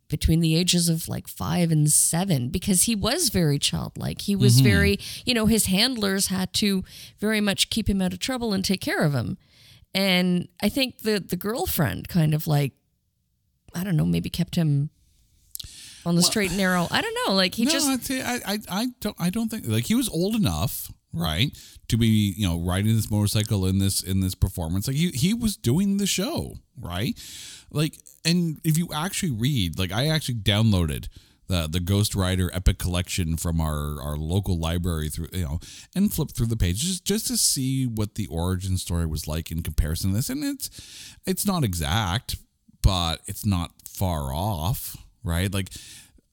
between 0.09 0.39
the 0.39 0.55
ages 0.55 0.89
of 0.89 1.07
like 1.07 1.27
five 1.27 1.71
and 1.71 1.91
seven 1.91 2.49
because 2.49 2.83
he 2.83 2.95
was 2.95 3.29
very 3.29 3.59
childlike. 3.59 4.21
He 4.21 4.35
was 4.35 4.55
mm-hmm. 4.55 4.69
very, 4.69 4.99
you 5.25 5.33
know, 5.33 5.45
his 5.45 5.65
handlers 5.65 6.27
had 6.27 6.53
to 6.55 6.83
very 7.19 7.41
much 7.41 7.69
keep 7.69 7.89
him 7.89 8.01
out 8.01 8.13
of 8.13 8.19
trouble 8.19 8.53
and 8.53 8.63
take 8.63 8.81
care 8.81 9.03
of 9.03 9.13
him. 9.13 9.37
And 9.93 10.47
I 10.61 10.69
think 10.69 10.99
the 10.99 11.19
the 11.19 11.35
girlfriend 11.35 12.07
kind 12.07 12.33
of 12.33 12.47
like, 12.47 12.73
I 13.73 13.83
don't 13.83 13.97
know, 13.97 14.05
maybe 14.05 14.29
kept 14.29 14.55
him 14.55 14.89
on 16.07 16.15
the 16.15 16.23
straight 16.23 16.49
and 16.49 16.57
narrow. 16.57 16.87
I 16.89 17.01
don't 17.01 17.17
know. 17.25 17.33
Like 17.33 17.55
he 17.55 17.65
no, 17.65 17.71
just 17.71 18.11
I, 18.11 18.39
I, 18.45 18.59
I 18.69 18.87
don't, 19.01 19.15
I 19.19 19.29
don't 19.29 19.49
think 19.49 19.67
like 19.67 19.85
he 19.85 19.95
was 19.95 20.07
old 20.09 20.35
enough, 20.35 20.91
right, 21.13 21.55
to 21.89 21.97
be 21.97 22.33
you 22.37 22.47
know 22.47 22.59
riding 22.59 22.95
this 22.95 23.11
motorcycle 23.11 23.65
in 23.65 23.79
this 23.79 24.01
in 24.01 24.21
this 24.21 24.35
performance. 24.35 24.87
Like 24.87 24.95
he 24.95 25.09
he 25.09 25.33
was 25.33 25.57
doing 25.57 25.97
the 25.97 26.07
show, 26.07 26.55
right? 26.79 27.19
Like, 27.71 27.97
and 28.25 28.59
if 28.63 28.77
you 28.77 28.89
actually 28.93 29.31
read, 29.31 29.77
like 29.77 29.91
I 29.91 30.07
actually 30.07 30.35
downloaded 30.35 31.07
the 31.47 31.67
the 31.67 31.79
Ghost 31.79 32.15
Rider 32.15 32.49
Epic 32.53 32.77
Collection 32.77 33.37
from 33.37 33.59
our 33.59 34.01
our 34.01 34.17
local 34.17 34.59
library 34.59 35.09
through 35.09 35.29
you 35.33 35.43
know 35.43 35.59
and 35.95 36.13
flipped 36.13 36.35
through 36.35 36.47
the 36.47 36.57
pages 36.57 36.99
just 36.99 37.27
to 37.27 37.37
see 37.37 37.85
what 37.85 38.15
the 38.15 38.27
origin 38.27 38.77
story 38.77 39.05
was 39.05 39.27
like 39.27 39.51
in 39.51 39.63
comparison 39.63 40.11
to 40.11 40.15
this, 40.15 40.29
and 40.29 40.43
it's 40.43 41.15
it's 41.25 41.45
not 41.45 41.63
exact, 41.63 42.35
but 42.81 43.21
it's 43.25 43.45
not 43.45 43.71
far 43.87 44.33
off, 44.33 44.97
right? 45.23 45.53
Like 45.53 45.69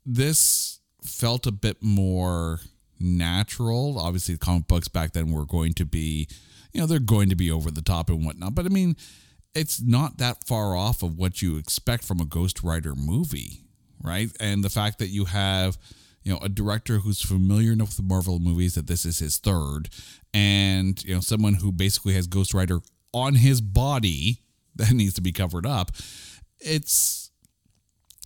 this 0.05 0.81
felt 1.03 1.47
a 1.47 1.53
bit 1.53 1.79
more 1.83 2.61
natural. 2.99 3.99
Obviously, 3.99 4.35
the 4.35 4.41
comic 4.41 4.67
books 4.67 4.89
back 4.89 5.13
then 5.13 5.31
were 5.31 5.47
going 5.47 5.73
to 5.75 5.85
be, 5.85 6.29
you 6.73 6.81
know, 6.81 6.87
they're 6.87 6.99
going 6.99 7.29
to 7.29 7.37
be 7.37 7.51
over 7.51 7.71
the 7.71 7.83
top 7.83 8.09
and 8.11 8.25
whatnot. 8.25 8.55
But 8.55 8.67
I 8.67 8.69
mean, 8.69 8.97
it's 9.55 9.81
not 9.81 10.19
that 10.19 10.45
far 10.45 10.77
off 10.77 11.03
of 11.03 11.17
what 11.17 11.41
you 11.41 11.57
expect 11.57 12.05
from 12.05 12.21
a 12.21 12.25
Ghost 12.25 12.63
Rider 12.63 12.95
movie, 12.95 13.65
right? 14.03 14.31
And 14.41 14.65
the 14.65 14.71
fact 14.71 14.99
that 14.99 15.09
you 15.09 15.27
have, 15.27 15.79
you 16.23 16.33
know, 16.33 16.39
a 16.43 16.49
director 16.49 16.99
who's 16.99 17.23
familiar 17.23 17.73
enough 17.73 17.89
with 17.89 17.97
the 17.99 18.03
Marvel 18.03 18.39
movies 18.39 18.75
that 18.75 18.87
this 18.87 19.05
is 19.05 19.21
his 19.21 19.39
third, 19.39 19.89
and 20.33 21.03
you 21.05 21.15
know, 21.15 21.21
someone 21.21 21.55
who 21.55 21.71
basically 21.71 22.15
has 22.15 22.27
Ghost 22.27 22.53
Rider 22.53 22.81
on 23.13 23.37
his 23.37 23.61
body 23.61 24.41
that 24.77 24.93
needs 24.93 25.15
to 25.15 25.21
be 25.21 25.33
covered 25.33 25.67
up. 25.67 25.93
It's 26.61 27.31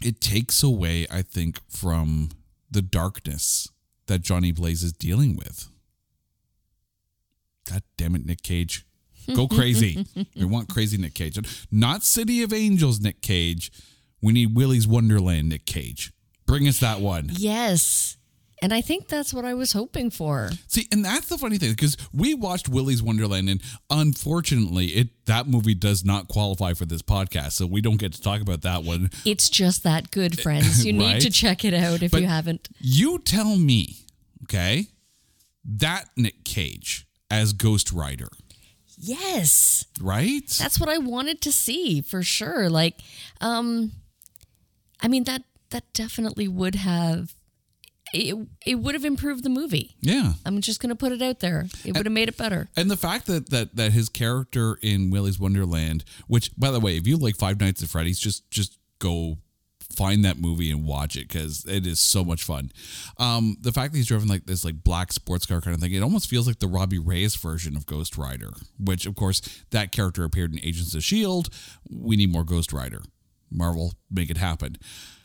it 0.03 0.21
takes 0.21 0.63
away, 0.63 1.07
I 1.11 1.23
think, 1.23 1.59
from 1.69 2.31
the 2.71 2.83
darkness 2.83 3.69
that 4.07 4.21
Johnny 4.21 4.53
Blaze 4.53 4.83
is 4.83 4.93
dealing 4.93 5.37
with. 5.37 5.69
God 7.69 7.83
damn 7.97 8.15
it, 8.15 8.25
Nic 8.25 8.43
Cage. 8.43 8.87
Go 9.35 9.47
crazy. 9.49 10.07
we 10.37 10.45
want 10.45 10.69
crazy 10.69 10.97
Nic 10.97 11.15
Cage. 11.15 11.39
Not 11.71 12.05
City 12.05 12.43
of 12.43 12.53
Angels 12.53 13.01
Nic 13.01 13.21
Cage. 13.23 13.71
We 14.23 14.33
need 14.33 14.55
Willy's 14.57 14.87
Wonderland 14.87 15.49
Nic 15.51 15.65
Cage. 15.67 16.13
Bring 16.47 16.67
us 16.67 16.81
that 16.81 17.01
one. 17.01 17.31
yes. 17.33 18.17
And 18.61 18.75
I 18.75 18.81
think 18.81 19.07
that's 19.07 19.33
what 19.33 19.45
I 19.45 19.55
was 19.55 19.71
hoping 19.73 20.11
for. 20.11 20.51
See, 20.67 20.89
and 20.91 21.05
that's 21.05 21.29
the 21.29 21.39
funny 21.39 21.59
thing 21.59 21.71
because 21.71 21.97
we 22.13 22.35
watched 22.35 22.69
Willy's 22.69 23.01
Wonderland, 23.01 23.49
and 23.49 23.63
unfortunately, 23.89 24.87
it 24.87 25.09
that 25.27 25.47
movie 25.47 25.75
does 25.75 26.05
not 26.05 26.27
qualify 26.27 26.73
for 26.75 26.85
this 26.85 27.01
podcast, 27.01 27.53
so 27.53 27.67
we 27.67 27.81
don't 27.81 27.99
get 27.99 28.13
to 28.15 28.21
talk 28.21 28.41
about 28.41 28.63
that 28.63 28.83
one. 28.83 29.11
It's 29.25 29.49
just 29.49 29.85
that 29.85 30.11
good, 30.11 30.41
friends. 30.43 30.85
You 30.85 30.93
need 30.93 31.21
to 31.21 31.31
check 31.31 31.65
it 31.65 31.73
out 31.73 32.03
if 32.03 32.11
But- 32.11 32.23
you 32.23 32.27
haven't. 32.27 32.69
You 32.81 33.21
tell 33.21 33.55
me, 33.55 33.95
okay, 34.43 34.87
that 35.65 36.07
Nic 36.17 36.43
Cage 36.45 37.07
as 37.31 37.53
Ghost 37.53 37.93
Rider, 37.93 38.29
Yes. 39.01 39.85
right? 40.01 40.47
That's 40.59 40.81
what 40.81 40.89
I 40.89 40.99
wanted 40.99 41.41
to 41.43 41.53
see 41.53 42.01
for 42.01 42.23
sure. 42.23 42.69
Like, 42.69 42.97
um, 43.41 43.93
I 45.01 45.09
mean 45.09 45.25
that 45.25 45.43
that 45.71 45.93
definitely 45.93 46.49
would 46.49 46.75
have 46.75 47.35
it. 48.13 48.35
It 48.67 48.77
would 48.77 48.95
have 48.95 49.05
improved 49.05 49.45
the 49.45 49.51
movie. 49.51 49.97
yeah. 50.01 50.33
I'm 50.47 50.61
just 50.61 50.81
gonna 50.81 50.97
put 50.97 51.13
it 51.13 51.23
out 51.23 51.41
there. 51.41 51.67
It 51.85 51.97
would 51.97 52.07
have 52.07 52.13
made 52.13 52.29
it 52.29 52.37
better. 52.37 52.69
And 52.77 52.91
the 52.91 52.97
fact 52.97 53.27
that, 53.27 53.51
that 53.51 53.77
that 53.77 53.93
his 53.93 54.09
character 54.09 54.79
in 54.83 55.11
Willy's 55.11 55.39
Wonderland, 55.39 56.05
which 56.27 56.51
by 56.57 56.71
the 56.71 56.81
way, 56.81 56.97
if 56.97 57.07
you 57.07 57.17
like 57.17 57.37
Five 57.37 57.61
Nights 57.61 57.83
at 57.83 57.89
Freddy's, 57.91 58.19
just 58.19 58.51
just 58.51 58.79
go 58.99 59.39
find 59.91 60.25
that 60.25 60.39
movie 60.39 60.71
and 60.71 60.85
watch 60.85 61.17
it 61.17 61.29
because 61.29 61.65
it 61.67 61.87
is 61.87 62.01
so 62.01 62.25
much 62.25 62.45
fun. 62.45 62.71
Um, 63.17 63.57
the 63.61 63.73
fact 63.73 63.93
that 63.93 63.99
he's 63.99 64.07
driving 64.07 64.29
like 64.29 64.47
this 64.47 64.65
like 64.65 64.85
black 64.85 65.13
sports 65.13 65.47
car 65.47 65.61
kind 65.61 65.75
of 65.75 65.81
thing, 65.81 65.93
it 65.93 66.03
almost 66.03 66.29
feels 66.29 66.47
like 66.47 66.59
the 66.59 66.67
Robbie 66.67 66.99
Reyes 66.99 67.35
version 67.37 67.77
of 67.77 67.87
Ghost 67.87 68.17
Rider, 68.17 68.51
which 68.79 69.07
of 69.07 69.17
course 69.17 69.41
that 69.71 69.93
character 69.93 70.25
appeared 70.25 70.53
in 70.53 70.61
Agents 70.61 70.95
of 70.95 71.03
Shield. 71.03 71.49
We 71.91 72.17
need 72.17 72.31
more 72.31 72.45
Ghost 72.45 72.73
Rider. 72.73 73.03
Marvel, 73.51 73.95
make 74.11 74.31
it 74.31 74.37
happen. 74.37 74.77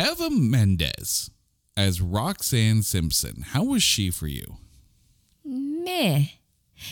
Eva 0.00 0.30
Mendes 0.30 1.30
as 1.76 2.00
Roxanne 2.00 2.82
Simpson. 2.82 3.42
How 3.48 3.64
was 3.64 3.82
she 3.82 4.10
for 4.10 4.26
you? 4.26 4.56
Meh. 5.44 6.24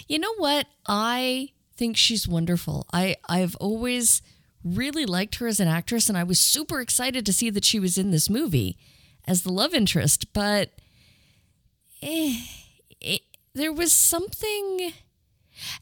You 0.06 0.18
know 0.18 0.34
what? 0.34 0.66
I 0.86 1.52
think 1.74 1.96
she's 1.96 2.28
wonderful. 2.28 2.86
I 2.92 3.16
I've 3.26 3.56
always 3.56 4.20
really 4.62 5.06
liked 5.06 5.36
her 5.36 5.46
as 5.46 5.58
an 5.58 5.68
actress, 5.68 6.10
and 6.10 6.18
I 6.18 6.24
was 6.24 6.38
super 6.38 6.80
excited 6.80 7.24
to 7.24 7.32
see 7.32 7.48
that 7.48 7.64
she 7.64 7.80
was 7.80 7.96
in 7.96 8.10
this 8.10 8.28
movie 8.28 8.76
as 9.26 9.42
the 9.42 9.52
love 9.52 9.72
interest. 9.72 10.34
But 10.34 10.72
eh, 12.02 12.34
it, 13.00 13.22
there 13.54 13.72
was 13.72 13.94
something. 13.94 14.92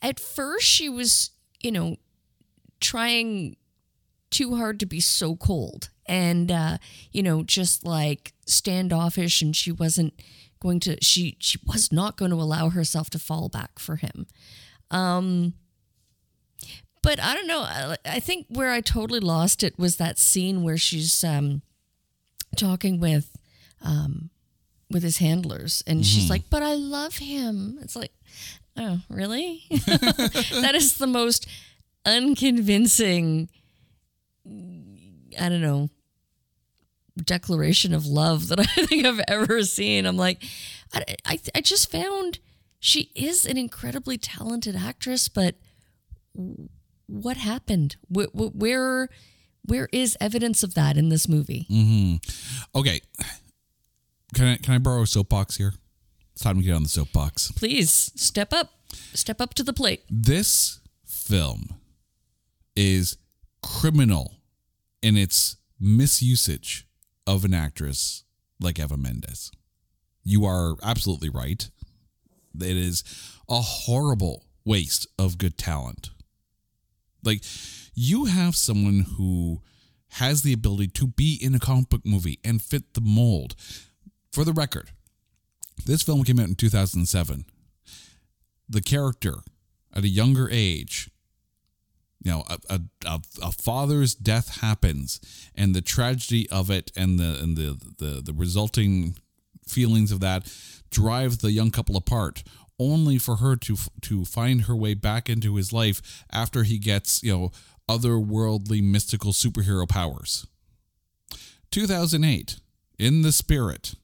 At 0.00 0.20
first, 0.20 0.64
she 0.64 0.88
was, 0.88 1.30
you 1.60 1.72
know, 1.72 1.96
trying 2.80 3.56
too 4.30 4.54
hard 4.54 4.78
to 4.80 4.86
be 4.86 5.00
so 5.00 5.34
cold 5.34 5.90
and 6.08 6.50
uh, 6.50 6.78
you 7.12 7.22
know 7.22 7.42
just 7.42 7.84
like 7.84 8.32
standoffish 8.46 9.42
and 9.42 9.54
she 9.56 9.72
wasn't 9.72 10.14
going 10.60 10.80
to 10.80 10.96
she 11.02 11.36
she 11.38 11.58
was 11.66 11.92
not 11.92 12.16
going 12.16 12.30
to 12.30 12.36
allow 12.36 12.70
herself 12.70 13.10
to 13.10 13.18
fall 13.18 13.48
back 13.48 13.78
for 13.78 13.96
him. 13.96 14.26
Um 14.90 15.54
but 17.02 17.20
i 17.22 17.34
don't 17.34 17.46
know 17.46 17.60
I, 17.60 17.96
I 18.04 18.20
think 18.20 18.46
where 18.48 18.72
i 18.72 18.80
totally 18.80 19.20
lost 19.20 19.62
it 19.62 19.78
was 19.78 19.96
that 19.96 20.18
scene 20.18 20.64
where 20.64 20.76
she's 20.76 21.22
um 21.22 21.62
talking 22.56 22.98
with 22.98 23.36
um 23.80 24.30
with 24.90 25.04
his 25.04 25.18
handlers 25.18 25.84
and 25.86 26.04
she's 26.04 26.28
like 26.28 26.50
but 26.50 26.62
i 26.64 26.74
love 26.74 27.18
him. 27.18 27.78
It's 27.82 27.94
like 27.96 28.12
oh 28.76 29.00
really? 29.08 29.62
That 29.70 30.72
is 30.74 30.98
the 30.98 31.06
most 31.06 31.46
unconvincing 32.04 33.48
I 34.48 35.48
don't 35.48 35.60
know, 35.62 35.90
declaration 37.16 37.94
of 37.94 38.06
love 38.06 38.48
that 38.48 38.60
I 38.76 38.86
think 38.86 39.06
I've 39.06 39.22
ever 39.28 39.62
seen. 39.62 40.06
I'm 40.06 40.16
like, 40.16 40.42
I, 40.92 41.16
I, 41.24 41.40
I 41.54 41.60
just 41.60 41.90
found 41.90 42.38
she 42.78 43.10
is 43.14 43.44
an 43.44 43.56
incredibly 43.56 44.18
talented 44.18 44.76
actress, 44.76 45.28
but 45.28 45.56
what 47.06 47.36
happened? 47.36 47.96
Where, 48.08 48.28
where, 48.32 49.08
where 49.64 49.88
is 49.92 50.16
evidence 50.20 50.62
of 50.62 50.74
that 50.74 50.96
in 50.96 51.08
this 51.08 51.28
movie? 51.28 51.66
Mm-hmm. 51.70 52.78
Okay, 52.78 53.00
can 54.34 54.46
I 54.46 54.56
can 54.56 54.74
I 54.74 54.78
borrow 54.78 55.02
a 55.02 55.06
soapbox 55.06 55.56
here? 55.56 55.74
It's 56.32 56.42
time 56.42 56.58
to 56.58 56.62
get 56.62 56.72
on 56.74 56.82
the 56.82 56.88
soapbox. 56.88 57.52
Please 57.52 58.12
step 58.14 58.52
up, 58.52 58.72
step 59.14 59.40
up 59.40 59.54
to 59.54 59.62
the 59.62 59.72
plate. 59.72 60.02
This 60.10 60.80
film 61.06 61.80
is 62.76 63.16
criminal 63.62 64.34
in 65.02 65.16
its 65.16 65.56
misusage 65.80 66.85
of 67.26 67.44
an 67.44 67.54
actress 67.54 68.24
like 68.60 68.78
Eva 68.78 68.96
Mendes. 68.96 69.50
You 70.22 70.44
are 70.44 70.76
absolutely 70.82 71.28
right. 71.28 71.68
It 72.58 72.76
is 72.76 73.04
a 73.48 73.60
horrible 73.60 74.44
waste 74.64 75.06
of 75.18 75.38
good 75.38 75.58
talent. 75.58 76.10
Like, 77.22 77.42
you 77.94 78.26
have 78.26 78.56
someone 78.56 79.06
who 79.16 79.62
has 80.10 80.42
the 80.42 80.52
ability 80.52 80.88
to 80.88 81.08
be 81.08 81.38
in 81.40 81.54
a 81.54 81.58
comic 81.58 81.88
book 81.88 82.02
movie 82.04 82.38
and 82.44 82.62
fit 82.62 82.94
the 82.94 83.00
mold. 83.00 83.54
For 84.32 84.44
the 84.44 84.52
record, 84.52 84.90
this 85.84 86.02
film 86.02 86.24
came 86.24 86.40
out 86.40 86.48
in 86.48 86.54
2007. 86.54 87.46
The 88.68 88.80
character 88.80 89.36
at 89.94 90.04
a 90.04 90.08
younger 90.08 90.48
age 90.50 91.10
you 92.26 92.32
know 92.32 92.42
a, 92.68 92.80
a, 93.06 93.20
a, 93.40 93.52
father's 93.52 94.12
death 94.12 94.60
happens 94.60 95.20
and 95.54 95.74
the 95.76 95.80
tragedy 95.80 96.50
of 96.50 96.70
it 96.70 96.90
and 96.96 97.20
the 97.20 97.38
and 97.40 97.56
the, 97.56 97.78
the 97.98 98.20
the 98.20 98.34
resulting 98.34 99.14
feelings 99.68 100.10
of 100.10 100.18
that 100.18 100.52
drive 100.90 101.38
the 101.38 101.52
young 101.52 101.70
couple 101.70 101.96
apart 101.96 102.42
only 102.80 103.16
for 103.16 103.36
her 103.36 103.54
to 103.54 103.76
to 104.02 104.24
find 104.24 104.62
her 104.62 104.74
way 104.74 104.92
back 104.92 105.30
into 105.30 105.54
his 105.54 105.72
life 105.72 106.24
after 106.32 106.64
he 106.64 106.78
gets 106.78 107.22
you 107.22 107.32
know 107.32 107.52
otherworldly 107.88 108.82
mystical 108.82 109.32
superhero 109.32 109.88
powers. 109.88 110.48
2008 111.70 112.58
in 112.98 113.22
the 113.22 113.30
spirit 113.30 113.94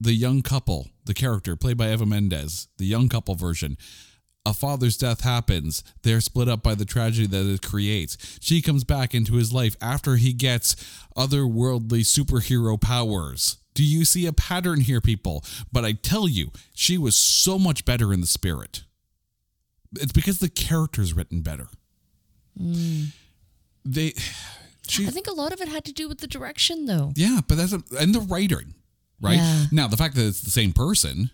the 0.00 0.14
young 0.14 0.42
couple 0.42 0.88
the 1.04 1.14
character 1.14 1.54
played 1.54 1.76
by 1.76 1.92
eva 1.92 2.06
mendes 2.06 2.68
the 2.78 2.86
young 2.86 3.08
couple 3.08 3.34
version 3.34 3.76
a 4.46 4.54
father's 4.54 4.96
death 4.96 5.22
happens. 5.22 5.84
They're 6.02 6.20
split 6.20 6.48
up 6.48 6.62
by 6.62 6.74
the 6.74 6.84
tragedy 6.84 7.26
that 7.26 7.46
it 7.46 7.62
creates. 7.62 8.38
She 8.40 8.62
comes 8.62 8.84
back 8.84 9.14
into 9.14 9.34
his 9.34 9.52
life 9.52 9.76
after 9.80 10.16
he 10.16 10.32
gets 10.32 10.76
otherworldly 11.16 12.00
superhero 12.00 12.80
powers. 12.80 13.58
Do 13.74 13.84
you 13.84 14.04
see 14.04 14.26
a 14.26 14.32
pattern 14.32 14.80
here, 14.80 15.00
people? 15.00 15.44
But 15.70 15.84
I 15.84 15.92
tell 15.92 16.28
you, 16.28 16.50
she 16.74 16.98
was 16.98 17.16
so 17.16 17.58
much 17.58 17.84
better 17.84 18.12
in 18.12 18.20
the 18.20 18.26
spirit. 18.26 18.84
It's 19.92 20.12
because 20.12 20.38
the 20.38 20.48
character's 20.48 21.14
written 21.14 21.42
better. 21.42 21.68
Mm. 22.60 23.08
They. 23.84 24.14
She, 24.88 25.06
I 25.06 25.10
think 25.10 25.28
a 25.28 25.32
lot 25.32 25.52
of 25.52 25.60
it 25.60 25.68
had 25.68 25.84
to 25.84 25.92
do 25.92 26.08
with 26.08 26.18
the 26.18 26.26
direction, 26.26 26.86
though. 26.86 27.12
Yeah, 27.14 27.40
but 27.46 27.56
that's 27.56 27.72
a, 27.72 27.82
and 27.98 28.14
the 28.14 28.20
writing, 28.20 28.74
right? 29.20 29.36
Yeah. 29.36 29.66
Now 29.70 29.88
the 29.88 29.96
fact 29.96 30.16
that 30.16 30.26
it's 30.26 30.40
the 30.40 30.50
same 30.50 30.72
person 30.72 31.30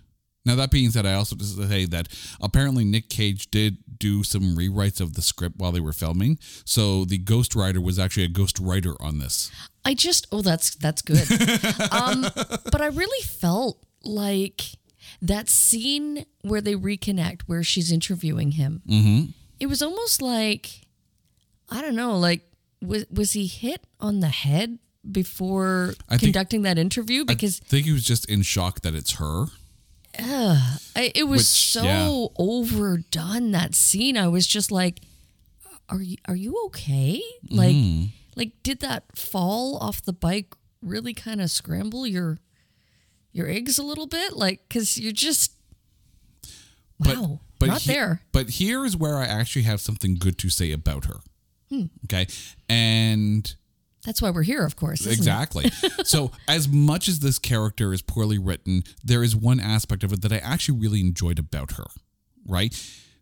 now, 0.46 0.54
that 0.54 0.70
being 0.70 0.90
said, 0.90 1.04
I 1.04 1.14
also 1.14 1.35
just 1.35 1.56
say 1.56 1.85
that 1.87 2.09
apparently 2.40 2.85
Nic 2.85 3.09
Cage 3.09 3.50
did 3.50 3.78
do 3.98 4.22
some 4.22 4.56
rewrites 4.56 5.00
of 5.00 5.14
the 5.14 5.22
script 5.22 5.56
while 5.59 5.72
they 5.72 5.80
were 5.80 5.92
filming. 5.92 6.38
So 6.64 7.04
the 7.04 7.18
ghost 7.18 7.56
writer 7.56 7.80
was 7.80 7.98
actually 7.98 8.24
a 8.24 8.28
ghost 8.28 8.61
writer 8.61 8.94
on 9.00 9.18
this. 9.18 9.50
I 9.85 9.94
just, 9.94 10.28
oh, 10.30 10.42
that's 10.42 10.76
that's 10.76 11.02
good. 11.02 11.28
um, 11.92 12.22
but 12.22 12.80
I 12.80 12.87
really 12.87 13.26
felt 13.26 13.85
like 14.04 14.62
that 15.20 15.48
scene 15.48 16.24
where 16.42 16.61
they 16.61 16.74
reconnect, 16.74 17.42
where 17.46 17.64
she's 17.64 17.90
interviewing 17.90 18.52
him. 18.52 18.82
Mm-hmm. 18.88 19.30
It 19.59 19.66
was 19.66 19.82
almost 19.82 20.22
like, 20.22 20.87
I 21.70 21.80
don't 21.80 21.96
know, 21.96 22.16
like 22.18 22.42
was 22.80 23.04
was 23.11 23.32
he 23.32 23.46
hit 23.46 23.85
on 23.98 24.20
the 24.20 24.28
head 24.28 24.78
before 25.11 25.94
I 26.09 26.18
think- 26.18 26.22
conducting 26.22 26.62
that 26.62 26.78
interview? 26.78 27.24
Because 27.24 27.61
I 27.64 27.68
think 27.68 27.87
he 27.87 27.92
was 27.92 28.04
just 28.04 28.30
in 28.30 28.42
shock 28.42 28.82
that 28.82 28.94
it's 28.94 29.14
her. 29.14 29.46
Ugh, 30.18 30.81
I, 30.94 31.12
it 31.14 31.24
was 31.24 31.40
Which, 31.40 31.46
so 31.46 31.83
yeah. 31.85 32.26
overdone 32.37 33.50
that 33.52 33.74
scene. 33.74 34.16
I 34.16 34.29
was 34.29 34.46
just 34.46 34.70
like, 34.70 35.00
"Are 35.88 36.00
you 36.02 36.16
are 36.26 36.37
you 36.37 36.61
okay? 36.66 37.22
Like, 37.50 37.74
Mm. 37.76 38.11
like 38.35 38.52
did 38.62 38.81
that 38.81 39.05
fall 39.16 39.76
off 39.79 40.02
the 40.02 40.12
bike 40.12 40.55
really 40.83 41.14
kind 41.14 41.40
of 41.40 41.50
scramble 41.50 42.07
your 42.07 42.38
your 43.33 43.48
eggs 43.48 43.79
a 43.79 43.83
little 43.83 44.07
bit? 44.07 44.37
Like, 44.37 44.62
because 44.68 44.96
you're 44.98 45.12
just 45.12 45.52
But, 46.98 47.16
wow, 47.18 47.40
but 47.59 47.68
not 47.68 47.83
he- 47.83 47.92
there. 47.92 48.22
But 48.33 48.50
here's 48.50 48.96
where 48.96 49.16
I 49.16 49.26
actually 49.26 49.62
have 49.62 49.81
something 49.81 50.16
good 50.16 50.38
to 50.38 50.48
say 50.48 50.72
about 50.72 51.05
her. 51.07 51.20
Hmm. 51.68 51.85
Okay. 52.05 52.26
And 52.68 53.55
That's 54.06 54.22
why 54.22 54.30
we're 54.30 54.44
here, 54.44 54.64
of 54.64 54.76
course. 54.76 55.04
Exactly. 55.04 55.70
so, 56.04 56.30
as 56.48 56.68
much 56.68 57.08
as 57.08 57.18
this 57.18 57.38
character 57.38 57.92
is 57.92 58.00
poorly 58.00 58.38
written, 58.38 58.84
there 59.04 59.22
is 59.22 59.36
one 59.36 59.60
aspect 59.60 60.04
of 60.04 60.12
it 60.12 60.22
that 60.22 60.32
I 60.32 60.38
actually 60.38 60.78
really 60.78 61.00
enjoyed 61.00 61.38
about 61.38 61.72
her, 61.72 61.86
right? 62.46 62.72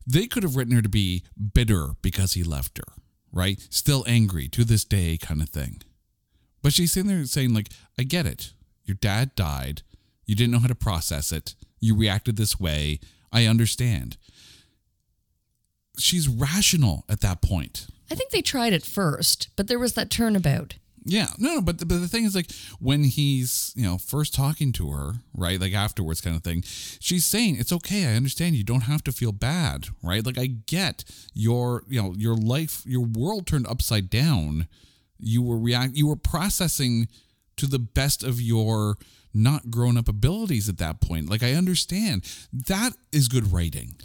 they 0.06 0.26
could 0.26 0.42
have 0.42 0.56
written 0.56 0.74
her 0.74 0.82
to 0.82 0.88
be 0.88 1.22
bitter 1.52 1.90
because 2.02 2.34
he 2.34 2.42
left 2.42 2.78
her, 2.78 2.94
right? 3.32 3.66
Still 3.70 4.04
angry 4.06 4.48
to 4.48 4.64
this 4.64 4.84
day, 4.84 5.16
kind 5.16 5.40
of 5.42 5.48
thing. 5.48 5.82
But 6.62 6.72
she's 6.72 6.92
sitting 6.92 7.08
there 7.08 7.24
saying, 7.24 7.54
like, 7.54 7.68
I 7.98 8.02
get 8.02 8.26
it. 8.26 8.52
Your 8.84 8.96
dad 8.96 9.34
died. 9.34 9.82
You 10.26 10.34
didn't 10.34 10.52
know 10.52 10.58
how 10.58 10.68
to 10.68 10.74
process 10.74 11.32
it. 11.32 11.54
You 11.80 11.94
reacted 11.94 12.36
this 12.36 12.58
way. 12.58 13.00
I 13.32 13.46
understand. 13.46 14.16
She's 15.98 16.28
rational 16.28 17.04
at 17.08 17.20
that 17.20 17.42
point. 17.42 17.86
I 18.14 18.16
think 18.16 18.30
they 18.30 18.42
tried 18.42 18.72
it 18.72 18.86
first, 18.86 19.48
but 19.56 19.66
there 19.66 19.80
was 19.80 19.94
that 19.94 20.08
turnabout. 20.08 20.74
Yeah, 21.04 21.26
no, 21.36 21.56
no, 21.56 21.60
but 21.60 21.80
the, 21.80 21.84
but 21.84 21.98
the 21.98 22.06
thing 22.06 22.22
is, 22.22 22.36
like, 22.36 22.48
when 22.78 23.02
he's 23.02 23.72
you 23.74 23.82
know 23.82 23.98
first 23.98 24.36
talking 24.36 24.70
to 24.74 24.92
her, 24.92 25.14
right, 25.36 25.60
like 25.60 25.74
afterwards, 25.74 26.20
kind 26.20 26.36
of 26.36 26.44
thing, 26.44 26.62
she's 26.62 27.24
saying 27.24 27.56
it's 27.58 27.72
okay. 27.72 28.06
I 28.06 28.14
understand. 28.14 28.54
You 28.54 28.62
don't 28.62 28.82
have 28.82 29.02
to 29.04 29.12
feel 29.12 29.32
bad, 29.32 29.88
right? 30.00 30.24
Like, 30.24 30.38
I 30.38 30.46
get 30.46 31.02
your 31.34 31.82
you 31.88 32.00
know 32.00 32.14
your 32.16 32.36
life, 32.36 32.84
your 32.86 33.04
world 33.04 33.48
turned 33.48 33.66
upside 33.66 34.10
down. 34.10 34.68
You 35.18 35.42
were 35.42 35.58
react, 35.58 35.96
you 35.96 36.06
were 36.06 36.14
processing 36.14 37.08
to 37.56 37.66
the 37.66 37.80
best 37.80 38.22
of 38.22 38.40
your 38.40 38.96
not 39.34 39.72
grown 39.72 39.98
up 39.98 40.06
abilities 40.06 40.68
at 40.68 40.78
that 40.78 41.00
point. 41.00 41.28
Like, 41.28 41.42
I 41.42 41.54
understand 41.54 42.24
that 42.52 42.92
is 43.10 43.26
good 43.26 43.52
writing. 43.52 43.96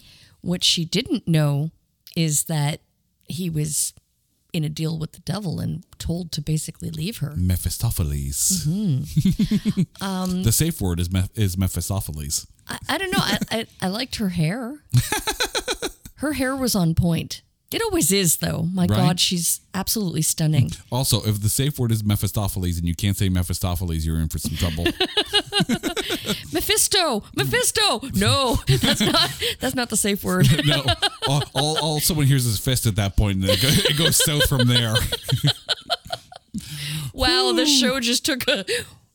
What 0.42 0.64
she 0.64 0.84
didn't 0.84 1.28
know 1.28 1.70
is 2.16 2.46
that 2.46 2.82
he 3.30 3.50
was 3.50 3.94
in 4.54 4.64
a 4.64 4.70
deal 4.70 4.98
with 4.98 5.12
the 5.14 5.20
devil 5.20 5.60
and 5.60 5.84
told 6.00 6.32
to 6.34 6.42
basically 6.42 6.90
leave 6.90 7.18
her. 7.18 7.34
Mephistopheles. 7.36 8.68
Um, 10.02 10.44
the 10.44 10.52
safe 10.52 10.82
word 10.82 11.00
is 11.00 11.10
Meph- 11.10 11.30
is 11.36 11.58
Mephistopheles. 11.58 12.48
I, 12.68 12.78
I 12.90 12.98
don't 12.98 13.12
know. 13.12 13.20
I, 13.22 13.38
I, 13.52 13.66
I 13.82 13.88
liked 13.88 14.16
her 14.18 14.30
hair. 14.30 14.84
her 16.16 16.34
hair 16.34 16.56
was 16.56 16.76
on 16.76 16.96
point. 16.96 17.42
It 17.72 17.84
always 17.84 18.12
is, 18.12 18.38
though. 18.38 18.64
My 18.74 18.84
Right? 18.88 18.98
God, 18.98 19.20
she's 19.20 19.62
absolutely 19.76 20.24
stunning. 20.24 20.72
Also, 20.92 21.22
if 21.24 21.40
the 21.42 21.50
safe 21.50 21.78
word 21.78 21.92
is 21.92 22.04
Mephistopheles 22.04 22.80
and 22.80 22.88
you 22.88 22.96
can't 22.96 23.16
say 23.16 23.30
Mephistopheles, 23.30 24.04
you're 24.06 24.20
in 24.20 24.28
for 24.28 24.40
some 24.40 24.56
trouble. 24.58 24.86
Mephisto, 26.52 27.24
Mephisto. 27.36 28.02
No, 28.16 28.56
that's 28.68 29.02
not. 29.02 29.30
That's 29.60 29.76
not 29.76 29.90
the 29.90 29.98
safe 29.98 30.24
word. 30.24 30.48
no, 30.66 30.84
all, 31.28 31.44
all, 31.54 31.78
all 31.80 32.00
someone 32.00 32.26
hears 32.26 32.48
is 32.48 32.58
fist 32.60 32.88
at 32.88 32.96
that 32.96 33.16
point, 33.16 33.42
and 33.42 33.50
it, 33.52 33.62
go, 33.62 33.68
it 33.70 33.98
goes 33.98 34.24
south 34.24 34.48
from 34.50 34.68
there. 34.68 34.96
Wow, 37.14 37.52
the 37.54 37.66
show 37.66 38.00
just 38.00 38.26
took 38.26 38.48
a 38.48 38.66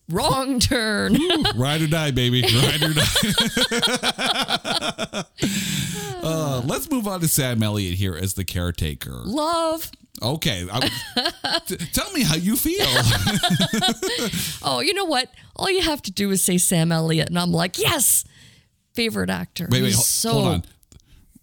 wrong 0.08 0.60
turn. 0.60 1.16
Ride 1.56 1.82
or 1.82 1.86
die, 1.86 2.10
baby. 2.10 2.42
Ride 2.42 2.82
or 2.82 2.94
die. 2.94 3.04
uh, 6.22 6.62
let's 6.64 6.90
move 6.90 7.06
on 7.06 7.20
to 7.20 7.28
Sam 7.28 7.62
Elliott 7.62 7.94
here 7.94 8.14
as 8.14 8.34
the 8.34 8.44
caretaker. 8.44 9.12
Love. 9.24 9.90
Okay, 10.22 10.66
I, 10.72 10.88
t- 11.66 11.76
tell 11.92 12.10
me 12.12 12.22
how 12.22 12.36
you 12.36 12.56
feel. 12.56 12.86
Oh, 14.62 14.80
you 14.80 14.94
know 14.94 15.06
what? 15.06 15.28
All 15.56 15.68
you 15.68 15.82
have 15.82 16.00
to 16.02 16.12
do 16.12 16.30
is 16.30 16.42
say 16.42 16.56
Sam 16.56 16.92
Elliott, 16.92 17.28
and 17.28 17.38
I'm 17.38 17.50
like, 17.50 17.78
yes, 17.78 18.24
favorite 18.94 19.28
actor. 19.28 19.66
Wait, 19.70 19.82
wait, 19.82 19.88
He's 19.88 20.06
so 20.06 20.32
hold 20.32 20.46
on. 20.46 20.62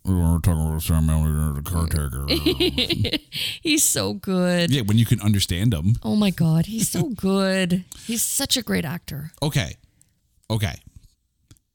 We 0.04 0.16
want 0.16 0.44
talking 0.44 0.68
about 0.68 0.82
Sam 0.82 1.10
Elliott, 1.10 1.64
the 1.64 1.70
caretaker. 1.70 3.18
he's 3.62 3.84
so 3.84 4.14
good. 4.14 4.72
yeah, 4.72 4.82
when 4.82 4.98
you 4.98 5.06
can 5.06 5.22
understand 5.22 5.74
him. 5.74 5.96
Oh 6.02 6.16
my 6.16 6.32
God, 6.32 6.66
he's 6.66 6.90
so 6.90 7.10
good. 7.16 7.86
He's 8.06 8.24
such 8.24 8.58
a 8.58 8.64
great 8.64 8.84
actor. 8.86 9.32
Okay. 9.44 9.76
Okay. 10.50 10.76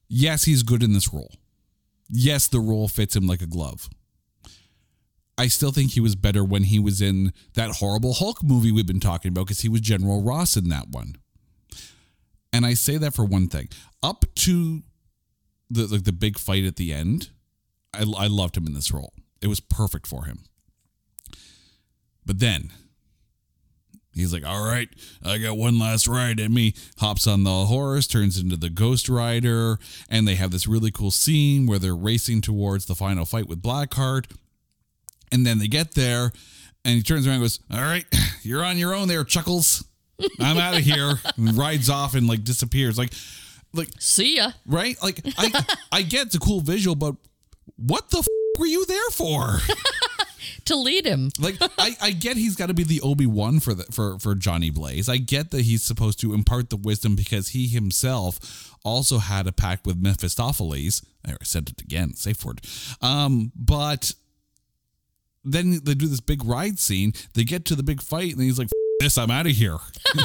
Yes, 0.09 0.45
he's 0.45 0.63
good 0.65 0.83
in 0.83 0.93
this 0.93 1.13
role. 1.13 1.33
Yes, 2.09 2.49
the 2.49 2.61
role 2.61 2.89
fits 2.89 3.15
him 3.15 3.27
like 3.27 3.43
a 3.43 3.47
glove. 3.47 3.89
I 5.39 5.49
still 5.49 5.71
think 5.71 5.93
he 5.93 6.01
was 6.01 6.17
better 6.17 6.43
when 6.45 6.65
he 6.65 6.79
was 6.79 7.03
in 7.03 7.33
that 7.55 7.77
horrible 7.77 8.15
Hulk 8.15 8.43
movie 8.43 8.73
we've 8.73 8.87
been 8.87 9.01
talking 9.01 9.29
about 9.31 9.47
because 9.47 9.61
he 9.61 9.69
was 9.69 9.81
General 9.83 10.23
Ross 10.23 10.57
in 10.57 10.69
that 10.71 10.89
one. 10.89 11.17
And 12.53 12.65
I 12.65 12.75
say 12.75 12.97
that 12.97 13.15
for 13.15 13.25
one 13.25 13.49
thing. 13.49 13.69
Up 14.03 14.25
to 14.37 14.83
the 15.69 15.87
like 15.87 16.05
the 16.05 16.13
big 16.13 16.39
fight 16.39 16.65
at 16.65 16.77
the 16.77 16.93
end, 16.93 17.31
I, 17.95 18.05
I 18.17 18.27
loved 18.27 18.57
him 18.57 18.67
in 18.67 18.75
this 18.75 18.93
role. 18.93 19.13
It 19.41 19.49
was 19.49 19.61
perfect 19.61 20.07
for 20.07 20.25
him. 20.25 20.45
But 22.25 22.41
then 22.41 22.71
He's 24.17 24.33
like, 24.33 24.47
all 24.47 24.65
right, 24.65 24.89
I 25.23 25.37
got 25.37 25.59
one 25.59 25.79
last 25.79 26.09
ride 26.09 26.41
in 26.41 26.55
me. 26.55 26.73
Hops 27.01 27.27
on 27.27 27.45
the 27.45 27.67
horse, 27.67 28.07
turns 28.07 28.39
into 28.39 28.57
the 28.57 28.71
Ghost 28.71 29.11
Rider, 29.11 29.79
and 30.09 30.27
they 30.27 30.37
have 30.37 30.51
this 30.51 30.67
really 30.67 30.91
cool 30.91 31.11
scene 31.11 31.67
where 31.67 31.79
they're 31.79 31.95
racing 31.95 32.41
towards 32.41 32.87
the 32.87 32.95
final 32.95 33.27
fight 33.27 33.47
with 33.47 33.61
Blackheart. 33.61 34.35
And 35.31 35.45
then 35.45 35.59
they 35.59 35.69
get 35.69 35.93
there, 35.93 36.33
and 36.83 36.95
he 36.95 37.03
turns 37.03 37.27
around 37.27 37.35
and 37.37 37.45
goes, 37.45 37.61
all 37.71 37.83
right, 37.83 38.07
you're 38.43 38.65
on 38.65 38.79
your 38.79 38.95
own 38.95 39.07
there, 39.07 39.23
Chuckles. 39.23 39.85
I'm 40.41 40.57
out 40.57 40.79
of 40.79 40.83
here. 40.83 41.21
And 41.37 41.55
rides 41.55 41.91
off 41.91 42.15
and 42.15 42.27
like 42.27 42.43
disappears. 42.43 42.97
Like, 42.97 43.13
like 43.75 43.89
See 43.99 44.37
ya. 44.37 44.53
right? 44.65 44.97
Like 45.03 45.21
I, 45.37 45.67
I 45.93 46.01
get 46.03 46.29
it's 46.29 46.35
a 46.35 46.39
cool 46.39 46.63
visual, 46.63 46.97
but 46.97 47.17
what 47.77 48.11
the 48.11 48.19
f- 48.19 48.27
were 48.59 48.67
you 48.67 48.85
there 48.87 49.11
for? 49.13 49.59
To 50.67 50.77
lead 50.77 51.07
him. 51.07 51.31
Like 51.39 51.57
I, 51.79 51.97
I 52.01 52.11
get 52.11 52.37
he's 52.37 52.57
got 52.57 52.67
to 52.67 52.75
be 52.75 52.83
the 52.83 53.01
Obi 53.01 53.27
Wan 53.27 53.61
for 53.61 53.75
the 53.75 53.85
for 53.85 54.19
for 54.19 54.35
Johnny 54.35 54.71
Blaze. 54.71 55.09
I 55.09 55.17
get 55.17 55.51
that 55.53 55.63
he's 55.63 55.83
supposed 55.83 56.19
to 56.21 56.35
impart 56.35 56.71
the 56.71 56.77
wisdom 56.77 57.15
because 57.15 57.49
he 57.49 57.69
himself 57.69 58.75
also 58.85 59.19
had 59.19 59.47
a 59.47 59.53
pact 59.53 59.87
with 59.87 59.97
Mephistopheles. 59.97 61.05
I 61.25 61.35
said 61.43 61.69
it 61.69 61.81
again, 61.81 62.15
safe 62.15 62.45
word. 62.45 62.61
Um, 63.01 63.53
but 63.55 64.13
then 65.45 65.81
they 65.85 65.95
do 65.95 66.09
this 66.09 66.21
big 66.21 66.45
ride 66.45 66.79
scene. 66.79 67.13
They 67.35 67.45
get 67.45 67.65
to 67.67 67.77
the 67.77 67.83
big 67.83 68.03
fight, 68.03 68.33
and 68.33 68.43
he's 68.43 68.59
like, 68.59 68.69
"F- 68.69 69.01
"This, 69.01 69.19
I'm 69.19 69.31
out 69.31 69.47
of 69.47 69.53
here." 69.53 69.79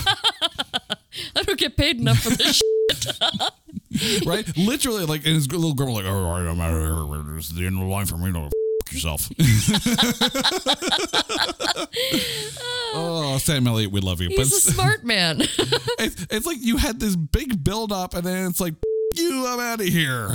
I 1.36 1.44
don't 1.44 1.60
get 1.60 1.78
paid 1.78 2.00
enough 2.00 2.20
for 2.20 2.32
this. 2.32 2.62
right? 4.26 4.46
Literally, 4.58 5.06
like, 5.06 5.26
and 5.26 5.36
his 5.36 5.52
little 5.52 5.74
girl 5.74 5.94
like, 5.94 6.06
"All 6.06 6.32
right, 6.32 6.50
I'm 6.50 6.60
out 6.60 6.74
of 6.74 6.80
here. 6.80 7.36
This 7.36 7.50
is 7.50 7.56
the 7.56 7.66
end 7.66 7.78
of 7.78 7.82
the 7.82 7.90
line 7.90 8.06
for 8.06 8.18
me. 8.18 8.32
No, 8.32 8.46
f- 8.46 8.94
yourself." 8.94 9.30
oh, 12.94 13.38
Sam 13.42 13.68
Elliott, 13.68 13.92
we 13.92 14.02
love 14.02 14.22
you, 14.22 14.30
He's 14.30 14.54
a 14.54 14.72
smart 14.72 15.04
man. 15.04 15.42
it's, 15.42 16.28
it's 16.30 16.46
like 16.46 16.58
you 16.62 16.78
had 16.78 17.00
this 17.00 17.16
big 17.16 17.64
build 17.64 17.92
up 17.92 18.14
and 18.14 18.24
then 18.24 18.50
it's 18.50 18.60
like 18.60 18.76
you 19.16 19.46
i'm 19.46 19.60
out 19.60 19.82
of 19.82 19.88
here 19.88 20.30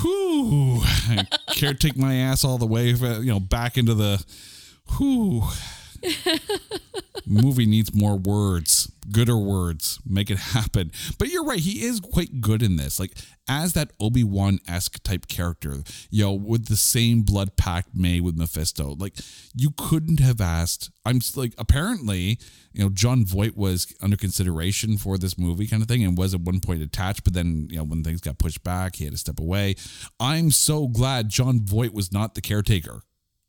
whew 0.00 0.80
I 0.82 1.26
can't 1.48 1.78
take 1.78 1.96
my 1.96 2.14
ass 2.14 2.44
all 2.44 2.56
the 2.56 2.66
way 2.66 2.88
you 2.88 3.24
know 3.24 3.40
back 3.40 3.76
into 3.76 3.94
the 3.94 4.24
whew 4.96 5.42
movie 7.26 7.66
needs 7.66 7.94
more 7.94 8.16
words 8.16 8.90
gooder 9.12 9.38
words 9.38 9.98
make 10.06 10.30
it 10.30 10.38
happen. 10.38 10.90
But 11.18 11.28
you're 11.28 11.44
right 11.44 11.58
he 11.58 11.84
is 11.84 12.00
quite 12.00 12.40
good 12.40 12.62
in 12.62 12.76
this. 12.76 12.98
Like 12.98 13.12
as 13.48 13.74
that 13.74 13.90
obi-wan-esque 14.00 15.02
type 15.02 15.28
character 15.28 15.82
you 16.10 16.24
know 16.24 16.32
with 16.32 16.66
the 16.66 16.76
same 16.76 17.22
blood 17.22 17.56
pact 17.56 17.88
made 17.94 18.22
with 18.22 18.34
mephisto 18.36 18.96
like 18.98 19.12
you 19.54 19.70
couldn't 19.76 20.18
have 20.18 20.40
asked 20.40 20.90
i'm 21.04 21.20
like 21.36 21.52
apparently 21.58 22.38
you 22.72 22.82
know 22.82 22.88
jon 22.88 23.22
voight 23.22 23.54
was 23.54 23.94
under 24.00 24.16
consideration 24.16 24.96
for 24.96 25.18
this 25.18 25.36
movie 25.36 25.66
kind 25.66 25.82
of 25.82 25.88
thing 25.88 26.02
and 26.02 26.16
was 26.16 26.32
at 26.32 26.40
one 26.40 26.58
point 26.58 26.80
attached 26.80 27.22
but 27.22 27.34
then 27.34 27.66
you 27.70 27.76
know 27.76 27.84
when 27.84 28.02
things 28.02 28.22
got 28.22 28.38
pushed 28.38 28.64
back 28.64 28.96
he 28.96 29.04
had 29.04 29.12
to 29.12 29.18
step 29.18 29.38
away. 29.38 29.74
I'm 30.18 30.50
so 30.50 30.88
glad 30.88 31.28
jon 31.28 31.60
voight 31.64 31.92
was 31.92 32.12
not 32.12 32.34
the 32.34 32.40
caretaker 32.40 33.02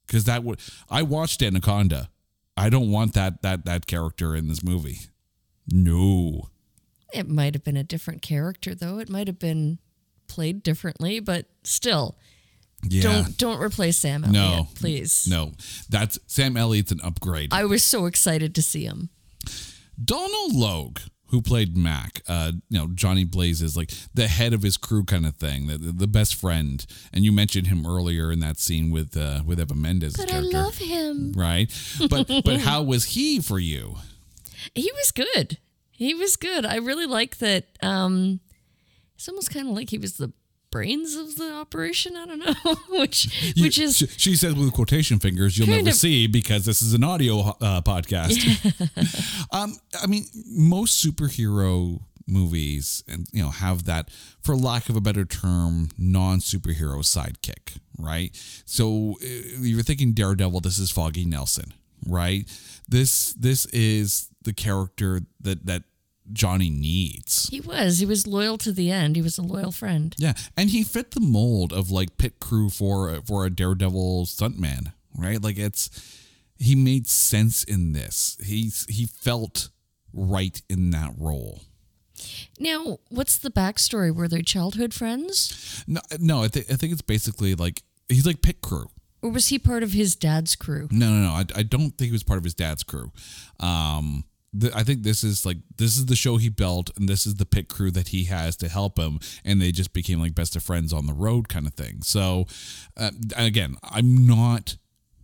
because 0.05 0.25
that 0.25 0.43
would 0.43 0.59
i 0.89 1.01
watched 1.01 1.41
anaconda 1.41 2.09
i 2.57 2.69
don't 2.69 2.89
want 2.91 3.13
that 3.13 3.41
that 3.41 3.65
that 3.65 3.85
character 3.87 4.35
in 4.35 4.47
this 4.47 4.63
movie 4.63 4.99
no 5.67 6.49
it 7.13 7.29
might 7.29 7.53
have 7.53 7.63
been 7.63 7.77
a 7.77 7.83
different 7.83 8.21
character, 8.21 8.75
though. 8.75 8.97
It 8.99 9.09
might 9.09 9.27
have 9.27 9.39
been 9.39 9.77
played 10.27 10.63
differently, 10.63 11.21
but 11.21 11.45
still, 11.63 12.17
yeah 12.83 13.03
don't 13.03 13.37
don't 13.37 13.61
replace 13.61 13.97
Sam 13.97 14.23
Elliott, 14.25 14.33
No. 14.33 14.67
please. 14.75 15.25
no 15.29 15.53
that's 15.87 16.19
sam 16.27 16.57
elliott's 16.57 16.91
an 16.91 16.99
upgrade 17.03 17.53
I 17.53 17.63
was 17.65 17.83
so 17.83 18.05
excited 18.07 18.53
to 18.55 18.61
see 18.61 18.83
him. 18.83 19.09
donal 20.03 20.49
logue 20.51 20.99
who 21.27 21.41
played 21.41 21.75
mac 21.75 22.21
uh 22.27 22.51
you 22.69 22.77
know 22.77 22.87
johnny 22.93 23.23
blaze 23.25 23.61
is 23.61 23.75
like 23.75 23.91
the 24.13 24.27
head 24.27 24.53
of 24.53 24.61
his 24.61 24.77
crew 24.77 25.03
kind 25.03 25.25
of 25.25 25.35
thing 25.35 25.67
the, 25.67 25.77
the 25.77 26.07
best 26.07 26.35
friend 26.35 26.85
and 27.13 27.23
you 27.25 27.31
mentioned 27.31 27.67
him 27.67 27.85
earlier 27.85 28.31
in 28.31 28.39
that 28.39 28.57
scene 28.57 28.91
with 28.91 29.15
uh 29.17 29.41
with 29.45 29.59
eva 29.59 29.75
mendes 29.75 30.15
But 30.15 30.31
I 30.33 30.39
love 30.39 30.77
him. 30.77 31.33
right 31.35 31.71
but 32.09 32.27
but 32.45 32.61
how 32.61 32.83
was 32.83 33.05
he 33.15 33.39
for 33.39 33.59
you 33.59 33.95
He 34.73 34.91
was 34.93 35.11
good. 35.11 35.57
He 35.91 36.13
was 36.13 36.35
good. 36.37 36.65
I 36.65 36.77
really 36.77 37.05
like 37.05 37.37
that. 37.37 37.65
Um, 37.81 38.39
it's 39.15 39.29
almost 39.29 39.49
kind 39.53 39.69
of 39.69 39.75
like 39.75 39.89
he 39.91 39.97
was 39.97 40.17
the 40.17 40.33
brains 40.75 41.15
of 41.15 41.35
the 41.37 41.53
operation. 41.53 42.17
I 42.17 42.25
don't 42.25 42.39
know, 42.39 42.75
which 42.99 43.53
You- 43.55 43.63
which 43.63 43.79
is 43.79 43.95
she, 43.97 44.07
she 44.07 44.35
says 44.35 44.53
with 44.55 44.73
quotation 44.73 45.19
fingers 45.19 45.57
you'll 45.57 45.69
never 45.69 45.89
of- 45.89 45.95
see 45.95 46.27
because 46.27 46.65
this 46.65 46.81
is 46.81 46.93
an 46.93 47.03
audio 47.03 47.39
uh, 47.61 47.81
podcast. 47.81 48.37
Um 49.51 49.77
i 50.03 50.07
mean 50.07 50.25
most 50.47 51.05
superhero 51.05 52.01
movies 52.27 53.03
and 53.07 53.27
you 53.31 53.41
know 53.43 53.51
have 53.51 53.85
that 53.85 54.09
for 54.41 54.55
lack 54.55 54.89
of 54.89 54.95
a 54.95 55.01
better 55.01 55.23
term 55.25 55.89
non-superhero 55.97 56.99
sidekick 57.03 57.77
right? 57.97 58.31
So 58.65 59.15
uh, 59.23 59.27
you're 59.61 59.83
thinking 59.83 60.13
daredevil 60.13 60.59
this 60.61 60.77
is 60.79 60.91
foggy 60.91 61.23
nelson 61.25 61.73
right? 62.07 62.45
This 62.89 63.33
this 63.33 63.65
is 63.67 64.29
the 64.43 64.53
character 64.53 65.21
that 65.41 65.65
that 65.65 65.83
johnny 66.33 66.69
needs 66.69 67.47
He 67.49 67.61
was. 67.61 67.99
He 67.99 68.05
was 68.05 68.25
loyal 68.27 68.57
to 68.59 68.71
the 68.71 68.89
end. 68.91 69.15
He 69.15 69.21
was 69.21 69.37
a 69.37 69.41
loyal 69.43 69.71
friend. 69.71 70.15
yeah 70.17 70.33
and 70.57 70.69
he 70.69 70.83
fit 70.83 71.11
the 71.11 71.19
mold 71.19 71.71
of 71.73 71.91
like 71.91 72.17
pit 72.17 72.39
crew 72.39 72.69
for 72.69 73.21
for 73.25 73.45
a 73.45 73.49
daredevil 73.49 74.25
stuntman 74.25 74.93
right 75.17 75.41
like 75.41 75.57
it's 75.57 75.89
he 76.57 76.73
made 76.75 77.07
sense 77.07 77.63
in 77.63 77.93
this 77.93 78.37
he's 78.43 78.85
he 78.89 79.05
felt 79.05 79.69
right 80.13 80.61
in 80.69 80.89
that 80.91 81.13
role 81.17 81.61
Now, 82.59 82.99
what's 83.09 83.37
the 83.37 83.51
backstory? 83.51 84.13
Were 84.15 84.27
they 84.29 84.41
childhood 84.41 84.93
friends? 84.93 85.83
No, 85.85 85.99
no. 86.19 86.43
I, 86.43 86.47
th- 86.47 86.65
I 86.71 86.75
think 86.75 86.93
it's 86.93 87.01
basically 87.01 87.55
like 87.55 87.83
he's 88.07 88.25
like 88.25 88.41
pit 88.41 88.61
crew. 88.61 88.87
Or 89.21 89.31
was 89.31 89.49
he 89.49 89.59
part 89.59 89.83
of 89.83 89.91
his 89.91 90.15
dad's 90.15 90.55
crew? 90.55 90.87
No, 90.91 91.09
no, 91.09 91.23
no. 91.27 91.31
I, 91.31 91.43
I 91.57 91.63
don't 91.63 91.91
think 91.91 92.07
he 92.07 92.11
was 92.13 92.23
part 92.23 92.37
of 92.37 92.43
his 92.45 92.53
dad's 92.53 92.83
crew. 92.83 93.11
Um, 93.59 94.23
I 94.73 94.83
think 94.83 95.03
this 95.03 95.23
is 95.23 95.45
like 95.45 95.57
this 95.77 95.97
is 95.97 96.05
the 96.05 96.15
show 96.15 96.37
he 96.37 96.49
built, 96.49 96.91
and 96.97 97.07
this 97.09 97.25
is 97.25 97.35
the 97.35 97.45
pit 97.45 97.67
crew 97.67 97.91
that 97.91 98.09
he 98.09 98.25
has 98.25 98.55
to 98.57 98.67
help 98.67 98.97
him, 98.97 99.19
and 99.43 99.61
they 99.61 99.71
just 99.71 99.93
became 99.93 100.19
like 100.19 100.35
best 100.35 100.55
of 100.55 100.63
friends 100.63 100.93
on 100.93 101.05
the 101.05 101.13
road, 101.13 101.49
kind 101.49 101.67
of 101.67 101.73
thing. 101.73 102.01
So, 102.01 102.45
uh, 102.97 103.11
again, 103.35 103.75
I'm 103.83 104.25
not 104.27 104.77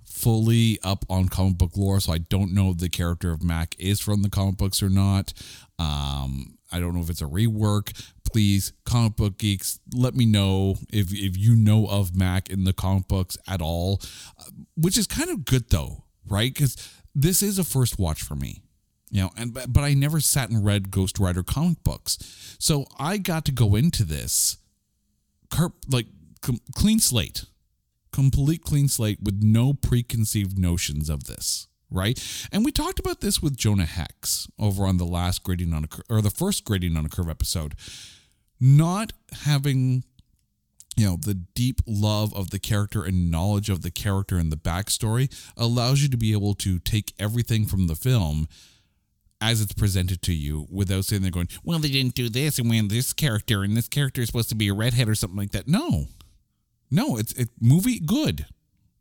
fully 0.05 0.77
up 0.84 1.05
on 1.09 1.29
comic 1.29 1.57
book 1.57 1.75
lore, 1.75 1.99
so 1.99 2.13
I 2.13 2.19
don't 2.19 2.53
know 2.53 2.69
if 2.69 2.77
the 2.77 2.89
character 2.89 3.32
of 3.32 3.43
Mac 3.43 3.75
is 3.79 3.99
from 3.99 4.21
the 4.21 4.29
comic 4.29 4.57
books 4.57 4.84
or 4.84 4.89
not. 4.89 5.34
Um, 5.79 6.57
I 6.71 6.79
don't 6.79 6.93
know 6.93 7.01
if 7.01 7.09
it's 7.09 7.21
a 7.21 7.25
rework. 7.25 7.91
Please, 8.32 8.71
comic 8.86 9.15
book 9.15 9.38
geeks, 9.38 9.79
let 9.93 10.15
me 10.15 10.25
know 10.25 10.75
if 10.91 11.11
if 11.11 11.38
you 11.38 11.55
know 11.55 11.88
of 11.88 12.15
Mac 12.15 12.49
in 12.49 12.63
the 12.63 12.73
comic 12.73 13.07
books 13.07 13.38
at 13.47 13.61
all, 13.61 13.99
uh, 14.39 14.43
which 14.75 14.97
is 14.97 15.07
kind 15.07 15.29
of 15.29 15.45
good 15.45 15.69
though, 15.69 16.03
right? 16.27 16.53
Because 16.53 16.77
this 17.13 17.41
is 17.41 17.59
a 17.59 17.63
first 17.63 17.99
watch 17.99 18.21
for 18.21 18.36
me, 18.36 18.61
you 19.12 19.22
know, 19.22 19.30
and 19.38 19.53
but, 19.53 19.72
but 19.72 19.84
I 19.84 19.93
never 19.93 20.20
sat 20.20 20.49
and 20.49 20.66
read 20.66 20.89
Ghost 20.89 21.20
Rider 21.20 21.43
comic 21.43 21.84
books, 21.84 22.55
so 22.57 22.86
I 22.97 23.18
got 23.18 23.45
to 23.45 23.51
go 23.51 23.76
into 23.76 24.03
this, 24.03 24.57
car- 25.49 25.74
like 25.89 26.07
com- 26.41 26.62
clean 26.76 26.99
slate 26.99 27.45
complete 28.12 28.62
clean 28.62 28.89
slate 28.89 29.20
with 29.24 29.41
no 29.41 29.74
preconceived 29.74 30.57
notions 30.57 31.09
of 31.09 31.26
this 31.26 31.68
right? 31.91 32.47
And 32.53 32.64
we 32.64 32.72
talked 32.72 32.99
about 32.99 33.20
this 33.22 33.41
with 33.41 33.57
jonah 33.57 33.86
hex 33.86 34.47
over 34.57 34.86
on 34.86 34.97
the 34.97 35.05
last 35.05 35.43
grading 35.43 35.74
on 35.74 35.84
a 35.84 35.88
Cur- 35.88 36.03
or 36.09 36.22
the 36.22 36.30
first 36.30 36.64
grading 36.64 36.95
on 36.95 37.05
a 37.05 37.09
curve 37.09 37.30
episode. 37.30 37.76
Not 38.59 39.12
having 39.43 40.03
you 40.95 41.05
know 41.05 41.18
the 41.20 41.34
deep 41.34 41.82
love 41.86 42.34
of 42.34 42.49
the 42.51 42.59
character 42.59 43.03
and 43.03 43.32
knowledge 43.32 43.70
of 43.70 43.82
the 43.82 43.91
character 43.91 44.38
and 44.38 44.51
the 44.51 44.57
backstory 44.57 45.34
allows 45.57 46.01
you 46.01 46.09
to 46.09 46.18
be 46.18 46.32
able 46.32 46.53
to 46.55 46.80
take 46.80 47.14
everything 47.20 47.66
from 47.66 47.88
the 47.88 47.95
film 47.95 48.47
as 49.41 49.59
it's 49.59 49.73
presented 49.73 50.21
to 50.21 50.33
you 50.33 50.67
without 50.69 51.03
sitting 51.05 51.23
there 51.23 51.31
going, 51.31 51.49
well, 51.63 51.79
they 51.79 51.89
didn't 51.89 52.15
do 52.15 52.29
this, 52.29 52.59
and 52.59 52.69
when 52.69 52.87
this 52.87 53.11
character 53.11 53.63
and 53.63 53.75
this 53.75 53.87
character 53.87 54.21
is 54.21 54.27
supposed 54.27 54.49
to 54.49 54.55
be 54.55 54.67
a 54.67 54.73
redhead 54.73 55.09
or 55.09 55.15
something 55.15 55.37
like 55.37 55.51
that. 55.51 55.67
No, 55.67 56.05
no, 56.91 57.17
it's 57.17 57.33
it 57.33 57.49
movie 57.59 57.99
good, 57.99 58.45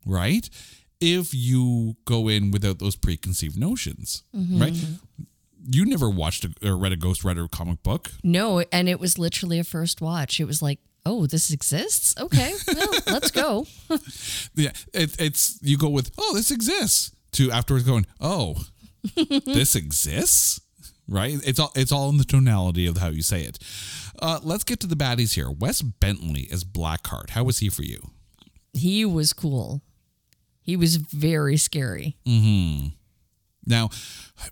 right? 0.05 0.49
If 0.99 1.33
you 1.33 1.95
go 2.05 2.27
in 2.27 2.51
without 2.51 2.79
those 2.79 2.95
preconceived 2.95 3.57
notions, 3.57 4.23
mm-hmm. 4.35 4.61
right? 4.61 4.73
You 5.63 5.85
never 5.85 6.09
watched 6.09 6.43
a, 6.43 6.53
or 6.63 6.75
read 6.75 6.91
a 6.91 6.97
Ghost 6.97 7.23
Rider 7.23 7.47
comic 7.47 7.83
book. 7.83 8.11
No, 8.23 8.63
and 8.71 8.89
it 8.89 8.99
was 8.99 9.19
literally 9.19 9.59
a 9.59 9.63
first 9.63 10.01
watch. 10.01 10.39
It 10.39 10.45
was 10.45 10.61
like, 10.61 10.79
oh, 11.05 11.27
this 11.27 11.51
exists? 11.51 12.15
Okay, 12.19 12.53
well, 12.67 12.89
let's 13.07 13.31
go. 13.31 13.67
Yeah, 14.55 14.71
it, 14.93 15.15
it's 15.19 15.59
you 15.61 15.77
go 15.77 15.89
with 15.89 16.11
oh 16.17 16.33
this 16.33 16.51
exists 16.51 17.11
to 17.33 17.51
afterwards 17.51 17.85
going 17.85 18.05
oh 18.19 18.55
this 19.45 19.75
exists? 19.75 20.61
Right? 21.07 21.39
It's 21.45 21.59
all 21.59 21.71
it's 21.75 21.91
all 21.91 22.09
in 22.09 22.17
the 22.17 22.23
tonality 22.23 22.87
of 22.87 22.97
how 22.97 23.09
you 23.09 23.21
say 23.21 23.41
it. 23.41 23.59
Uh, 24.21 24.39
let's 24.43 24.63
get 24.63 24.79
to 24.81 24.87
the 24.87 24.95
baddies 24.95 25.33
here. 25.33 25.49
Wes 25.49 25.81
bentley 25.81 26.47
as 26.51 26.63
blackheart. 26.63 27.31
How 27.31 27.43
was 27.43 27.59
he 27.59 27.69
for 27.69 27.83
you? 27.83 28.11
He 28.73 29.03
was 29.03 29.33
cool. 29.33 29.81
He 30.61 30.77
was 30.77 30.97
very 30.97 31.57
scary. 31.57 32.17
Mm-hmm. 32.25 32.89
now 33.65 33.89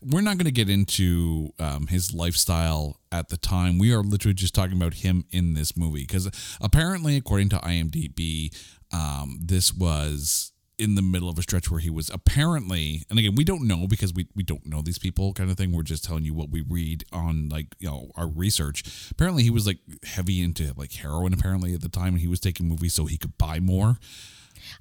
we're 0.01 0.21
not 0.21 0.37
going 0.37 0.45
to 0.45 0.51
get 0.51 0.69
into 0.69 1.53
um, 1.59 1.87
his 1.87 2.13
lifestyle 2.13 2.99
at 3.11 3.29
the 3.29 3.37
time. 3.37 3.77
We 3.77 3.93
are 3.93 4.01
literally 4.01 4.33
just 4.33 4.53
talking 4.55 4.75
about 4.75 4.95
him 4.95 5.25
in 5.31 5.53
this 5.53 5.77
movie 5.77 6.01
because 6.01 6.57
apparently 6.61 7.15
according 7.15 7.49
to 7.49 7.57
imdb 7.57 8.53
um, 8.91 9.39
this 9.41 9.73
was 9.73 10.51
in 10.79 10.95
the 10.95 11.01
middle 11.01 11.29
of 11.29 11.37
a 11.37 11.41
stretch 11.41 11.69
where 11.69 11.79
he 11.79 11.89
was 11.89 12.09
apparently 12.09 13.03
and 13.09 13.19
again 13.19 13.35
we 13.35 13.43
don't 13.43 13.67
know 13.67 13.85
because 13.85 14.13
we, 14.13 14.27
we 14.35 14.43
don't 14.43 14.65
know 14.65 14.81
these 14.81 14.97
people 14.97 15.33
kind 15.33 15.51
of 15.51 15.57
thing. 15.57 15.71
We're 15.71 15.83
just 15.83 16.03
telling 16.03 16.23
you 16.23 16.33
what 16.33 16.49
we 16.49 16.61
read 16.61 17.03
on 17.11 17.49
like 17.49 17.75
you 17.79 17.89
know 17.89 18.11
our 18.15 18.27
research. 18.27 19.09
Apparently 19.11 19.43
he 19.43 19.49
was 19.49 19.67
like 19.67 19.79
heavy 20.03 20.41
into 20.41 20.73
like 20.75 20.93
heroin 20.93 21.33
apparently 21.33 21.73
at 21.73 21.81
the 21.81 21.89
time 21.89 22.13
and 22.13 22.19
he 22.19 22.27
was 22.27 22.39
taking 22.39 22.67
movies 22.67 22.93
so 22.93 23.05
he 23.05 23.17
could 23.17 23.37
buy 23.37 23.59
more. 23.59 23.99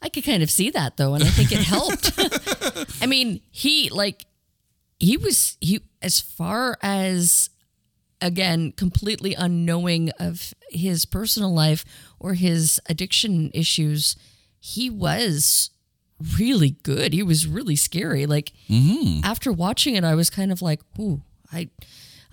I 0.00 0.08
could 0.08 0.24
kind 0.24 0.42
of 0.42 0.50
see 0.50 0.70
that 0.70 0.96
though, 0.96 1.14
and 1.14 1.24
I 1.24 1.28
think 1.28 1.52
it 1.52 1.60
helped. 1.60 2.12
I 3.02 3.06
mean, 3.06 3.40
he 3.50 3.90
like 3.90 4.26
he 4.98 5.16
was 5.16 5.56
he 5.60 5.80
as 6.02 6.20
far 6.20 6.78
as 6.82 7.50
again 8.20 8.72
completely 8.72 9.34
unknowing 9.34 10.10
of 10.18 10.54
his 10.70 11.04
personal 11.04 11.52
life 11.52 11.84
or 12.18 12.34
his 12.34 12.80
addiction 12.86 13.50
issues, 13.54 14.16
he 14.60 14.90
was 14.90 15.70
really 16.38 16.76
good. 16.82 17.12
He 17.12 17.22
was 17.22 17.46
really 17.46 17.76
scary. 17.76 18.26
Like 18.26 18.52
mm-hmm. 18.68 19.24
after 19.24 19.52
watching 19.52 19.94
it, 19.94 20.04
I 20.04 20.14
was 20.14 20.30
kind 20.30 20.52
of 20.52 20.62
like, 20.62 20.80
"Ooh, 20.98 21.22
I, 21.52 21.70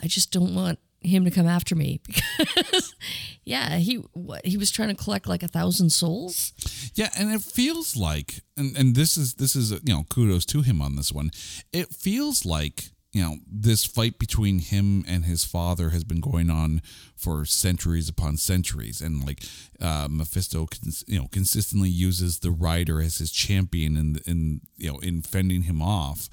I 0.02 0.08
just 0.08 0.32
don't 0.32 0.56
want 0.56 0.80
him 1.02 1.24
to 1.24 1.32
come 1.32 1.48
after 1.48 1.76
me 1.76 2.02
because, 2.38 2.96
yeah, 3.44 3.78
he 3.78 3.98
what 4.14 4.46
he 4.46 4.58
was 4.58 4.72
trying 4.72 4.90
to 4.90 4.96
collect 4.96 5.28
like 5.28 5.44
a 5.44 5.48
thousand 5.48 5.92
souls." 5.92 6.54
Yeah, 6.96 7.10
and 7.18 7.34
it 7.34 7.42
feels 7.42 7.96
like, 7.96 8.42
and, 8.58 8.76
and 8.78 8.96
this 8.96 9.18
is 9.18 9.36
this 9.36 9.56
is 9.56 9.72
you 9.72 9.94
know 9.94 10.04
kudos 10.10 10.46
to 10.48 10.62
him 10.62 10.82
on 10.82 10.96
this 10.96 11.12
one. 11.12 11.32
It 11.72 11.94
feels 11.94 12.46
like 12.46 12.92
you 13.16 13.22
know 13.22 13.38
this 13.50 13.86
fight 13.86 14.20
between 14.20 14.60
him 14.60 15.06
and 15.08 15.24
his 15.24 15.46
father 15.46 15.92
has 15.92 16.04
been 16.04 16.20
going 16.20 16.50
on 16.50 16.82
for 17.16 17.46
centuries 17.46 18.10
upon 18.10 18.36
centuries, 18.36 19.00
and 19.00 19.26
like 19.26 19.42
uh, 19.80 20.10
Mephisto, 20.12 20.66
cons- 20.66 21.06
you 21.08 21.18
know, 21.18 21.30
consistently 21.32 21.88
uses 21.88 22.40
the 22.40 22.52
rider 22.52 23.00
as 23.00 23.20
his 23.20 23.32
champion 23.32 23.96
in 23.96 24.20
in 24.28 24.62
you 24.76 24.92
know 24.92 25.00
in 25.00 25.22
fending 25.22 25.62
him 25.62 25.82
off. 25.82 26.28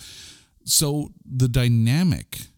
So 0.64 1.12
the 1.24 1.46
dynamic 1.46 2.48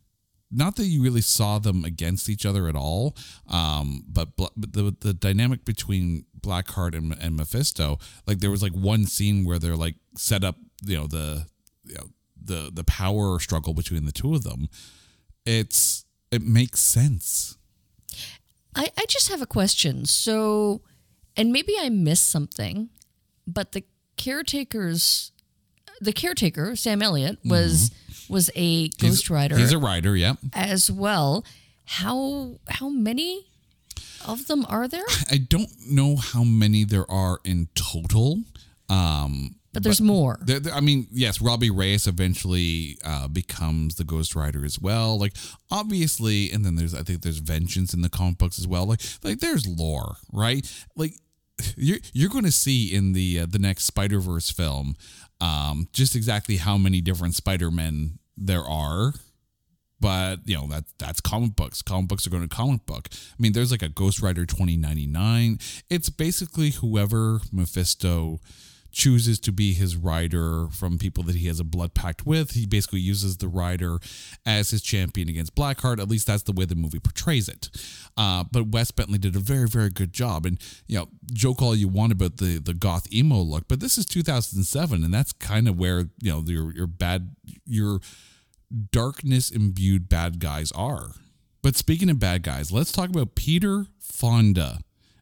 not 0.51 0.77
that 0.77 0.87
you 0.87 1.03
really 1.03 1.20
saw 1.20 1.59
them 1.59 1.85
against 1.85 2.31
each 2.31 2.47
other 2.47 2.66
at 2.66 2.77
all, 2.77 3.16
um, 3.51 4.05
but, 4.09 4.37
but 4.37 4.53
the 4.57 4.97
the 5.01 5.12
dynamic 5.12 5.66
between 5.66 6.25
Blackheart 6.41 6.95
and, 6.97 7.14
and 7.20 7.37
Mephisto, 7.37 7.99
like 8.27 8.39
there 8.39 8.51
was 8.51 8.62
like 8.62 8.72
one 8.72 9.05
scene 9.05 9.45
where 9.45 9.59
they're 9.59 9.77
like 9.77 9.97
set 10.16 10.45
up, 10.45 10.57
you 10.83 10.97
know, 10.97 11.07
the 11.09 11.45
you 11.85 11.97
know, 11.97 12.09
the 12.47 12.71
the 12.73 12.85
power 12.85 13.39
struggle 13.41 13.75
between 13.75 14.05
the 14.05 14.13
two 14.13 14.35
of 14.35 14.45
them. 14.45 14.69
It's 15.47 16.05
it 16.31 16.43
makes 16.43 16.81
sense. 16.81 17.57
I, 18.75 18.89
I 18.99 19.05
just 19.09 19.29
have 19.29 19.41
a 19.41 19.47
question. 19.47 20.05
So, 20.05 20.83
and 21.37 21.53
maybe 21.53 21.75
I 21.79 21.89
missed 21.91 22.29
something, 22.29 22.89
but 23.47 23.73
the 23.73 23.85
caretakers, 24.17 25.33
the 26.01 26.13
caretaker 26.13 26.75
Sam 26.75 27.03
Elliott 27.03 27.39
was 27.45 27.91
was 28.29 28.51
a 28.55 28.89
Ghost 28.91 29.31
Rider 29.31 29.57
He's 29.57 29.73
a 29.73 29.79
rider, 29.79 30.17
yeah. 30.17 30.35
as 30.53 30.91
well. 30.91 31.45
How 31.87 32.59
how 32.69 32.89
many 32.89 33.47
of 34.27 34.47
them 34.47 34.65
are 34.69 34.89
there? 34.89 35.05
I 35.31 35.37
don't 35.39 35.71
know 35.87 36.17
how 36.17 36.43
many 36.43 36.85
there 36.85 37.11
are 37.11 37.41
in 37.45 37.69
total. 37.75 38.41
Um, 38.89 39.57
But 39.75 39.83
there's 39.83 40.01
more. 40.01 40.39
There, 40.43 40.61
there- 40.61 40.72
I 40.75 40.81
mean, 40.81 41.07
yes, 41.11 41.41
Robbie 41.41 41.70
Reyes 41.70 42.07
eventually 42.07 42.97
uh, 43.05 43.29
becomes 43.29 43.97
the 43.97 44.05
Ghost 44.05 44.35
Rider 44.35 44.64
as 44.64 44.81
well. 44.81 45.18
Like, 45.18 45.35
obviously, 45.70 46.51
and 46.51 46.64
then 46.64 46.77
there's 46.77 46.95
I 46.95 47.03
think 47.03 47.22
there's 47.22 47.39
vengeance 47.39 47.93
in 47.93 48.01
the 48.03 48.09
comic 48.09 48.39
books 48.39 48.59
as 48.59 48.66
well. 48.66 48.87
Like, 48.87 49.01
like 49.22 49.41
there's 49.41 49.66
lore, 49.66 50.16
right? 50.33 50.66
Like, 50.97 51.12
you're 51.77 51.99
you're 52.12 52.31
going 52.31 52.45
to 52.45 52.53
see 52.53 52.95
in 52.95 53.12
the 53.12 53.41
uh, 53.41 53.47
the 53.49 53.59
next 53.59 53.85
Spider 53.85 54.18
Verse 54.20 54.51
film, 54.51 54.97
um, 55.41 55.89
just 55.93 56.16
exactly 56.16 56.57
how 56.57 56.77
many 56.79 57.01
different 57.01 57.35
Spider 57.35 57.70
Men 57.70 58.18
there 58.37 58.64
are. 58.64 59.12
But 60.01 60.41
you 60.45 60.57
know 60.57 60.66
that 60.66 60.85
that's 60.99 61.20
comic 61.20 61.57
books. 61.57 61.81
Comic 61.81 62.09
books 62.09 62.27
are 62.27 62.31
going 62.31 62.47
to 62.47 62.55
comic 62.55 62.85
book. 62.85 63.09
I 63.12 63.16
mean, 63.39 63.53
there's 63.53 63.70
like 63.70 63.83
a 63.83 63.89
Ghost 63.89 64.20
Rider 64.20 64.45
2099. 64.45 65.59
It's 65.89 66.11
basically 66.11 66.70
whoever 66.70 67.41
Mephisto 67.53 68.41
chooses 68.95 69.39
to 69.41 69.53
be 69.53 69.75
his 69.75 69.97
rider 69.97 70.69
from 70.71 70.99
people 70.99 71.23
that 71.25 71.37
he 71.37 71.49
has 71.49 71.61
a 71.61 71.65
blood 71.65 71.95
pact 71.95 72.25
with. 72.25 72.53
He 72.53 72.67
basically 72.67 73.01
uses 73.01 73.37
the 73.37 73.49
rider 73.49 73.99
as 74.47 74.71
his 74.71 74.83
champion 74.83 75.29
against 75.29 75.55
Blackheart. 75.55 75.99
At 75.99 76.09
least 76.09 76.27
that's 76.27 76.45
the 76.45 76.53
way 76.53 76.65
the 76.65 76.75
movie 76.75 77.01
portrays 77.01 77.49
it. 77.49 77.69
Uh, 78.17 78.45
but 78.51 78.69
Wes 78.69 78.91
Bentley 78.91 79.19
did 79.19 79.37
a 79.37 79.41
very, 79.41 79.69
very 79.69 79.91
good 79.91 80.13
job. 80.13 80.47
And, 80.47 80.59
you 80.87 80.97
know, 80.99 81.09
joke 81.33 81.61
all 81.61 81.75
you 81.75 81.89
want 81.89 82.13
about 82.13 82.39
the, 82.39 82.59
the 82.59 82.75
goth 82.75 83.13
emo 83.13 83.39
look, 83.39 83.69
but 83.69 83.81
this 83.81 83.99
is 83.99 84.07
2007, 84.07 85.05
and 85.05 85.13
that's 85.13 85.33
kind 85.33 85.69
of 85.69 85.79
where, 85.79 86.07
you 86.21 86.31
know, 86.31 86.43
your, 86.47 86.73
your 86.73 86.87
bad, 86.87 87.35
your 87.67 88.01
darkness 88.93 89.51
imbued 89.51 90.09
bad 90.09 90.39
guys 90.39 90.73
are. 90.73 91.11
But 91.63 91.77
speaking 91.77 92.11
of 92.11 92.19
bad 92.19 92.43
guys, 92.43 92.71
let's 92.71 92.93
talk 92.93 93.09
about 93.09 93.35
Peter 93.35 93.87
Fonda 93.99 94.81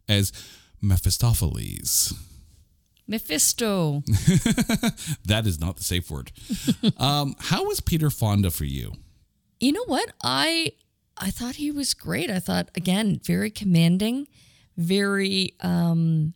as 0.09 0.33
Mephistopheles. 0.81 2.15
Mephisto. 3.13 4.03
That 5.25 5.47
is 5.47 5.61
not 5.61 5.77
the 5.77 5.85
safe 5.85 6.11
word. 6.11 6.33
um, 6.97 7.35
how 7.39 7.65
was 7.65 7.81
Peter 7.81 8.11
Fonda 8.11 8.51
for 8.51 8.65
you? 8.65 8.93
You 9.61 9.73
know 9.73 9.85
what? 9.85 10.11
I 10.23 10.73
I 11.17 11.31
thought 11.31 11.57
he 11.57 11.71
was 11.71 11.95
great. 11.95 12.31
I 12.31 12.39
thought 12.39 12.71
again, 12.75 13.21
very 13.23 13.51
commanding, 13.51 14.27
very 14.77 15.55
um 15.61 16.35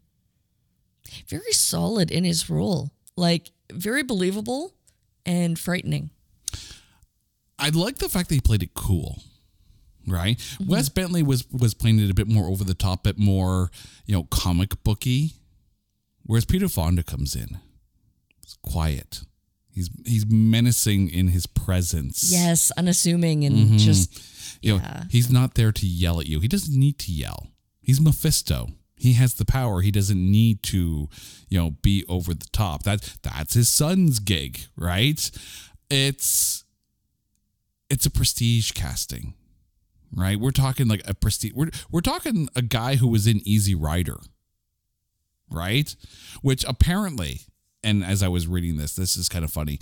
very 1.26 1.52
solid 1.52 2.10
in 2.10 2.24
his 2.24 2.48
role. 2.48 2.90
Like 3.16 3.50
very 3.72 4.02
believable 4.02 4.74
and 5.24 5.58
frightening. 5.58 6.10
I 7.58 7.70
like 7.70 7.98
the 7.98 8.08
fact 8.08 8.28
that 8.28 8.34
he 8.36 8.40
played 8.40 8.62
it 8.62 8.74
cool. 8.74 9.22
Right, 10.08 10.40
Wes 10.64 10.88
Bentley 10.88 11.24
was 11.24 11.50
was 11.50 11.74
playing 11.74 11.98
it 11.98 12.10
a 12.10 12.14
bit 12.14 12.28
more 12.28 12.48
over 12.48 12.62
the 12.62 12.74
top, 12.74 13.02
bit 13.02 13.18
more 13.18 13.70
you 14.04 14.14
know 14.14 14.22
comic 14.30 14.84
booky, 14.84 15.32
whereas 16.26 16.44
Peter 16.44 16.68
Fonda 16.68 17.02
comes 17.02 17.34
in, 17.34 17.58
it's 18.42 18.56
quiet. 18.62 19.22
He's 19.70 19.90
he's 20.06 20.24
menacing 20.26 21.10
in 21.10 21.28
his 21.28 21.46
presence. 21.46 22.30
Yes, 22.32 22.70
unassuming 22.76 23.44
and 23.44 23.56
mm-hmm. 23.56 23.76
just 23.76 24.22
You 24.62 24.72
know, 24.72 24.78
Yeah. 24.78 25.04
he's 25.10 25.30
not 25.30 25.54
there 25.54 25.72
to 25.72 25.86
yell 25.86 26.18
at 26.20 26.26
you. 26.26 26.40
He 26.40 26.48
doesn't 26.48 26.74
need 26.78 26.98
to 27.00 27.12
yell. 27.12 27.48
He's 27.80 28.00
Mephisto. 28.00 28.68
He 28.96 29.12
has 29.12 29.34
the 29.34 29.44
power. 29.44 29.82
He 29.82 29.90
doesn't 29.90 30.18
need 30.18 30.62
to, 30.64 31.08
you 31.48 31.58
know, 31.58 31.72
be 31.82 32.04
over 32.08 32.32
the 32.32 32.48
top. 32.52 32.84
That 32.84 33.16
that's 33.22 33.52
his 33.54 33.68
son's 33.68 34.18
gig, 34.18 34.60
right? 34.76 35.30
It's 35.90 36.64
it's 37.90 38.06
a 38.06 38.10
prestige 38.10 38.72
casting. 38.72 39.34
Right? 40.14 40.40
We're 40.40 40.52
talking 40.52 40.88
like 40.88 41.02
a 41.06 41.12
prestige 41.12 41.52
we're 41.54 41.70
we're 41.90 42.00
talking 42.00 42.48
a 42.56 42.62
guy 42.62 42.96
who 42.96 43.08
was 43.08 43.26
in 43.26 43.40
Easy 43.44 43.74
Rider. 43.74 44.16
Right? 45.51 45.94
Which 46.42 46.64
apparently, 46.64 47.40
and 47.82 48.05
as 48.05 48.22
I 48.22 48.28
was 48.28 48.47
reading 48.47 48.76
this, 48.76 48.94
this 48.94 49.16
is 49.16 49.28
kind 49.28 49.44
of 49.44 49.51
funny. 49.51 49.78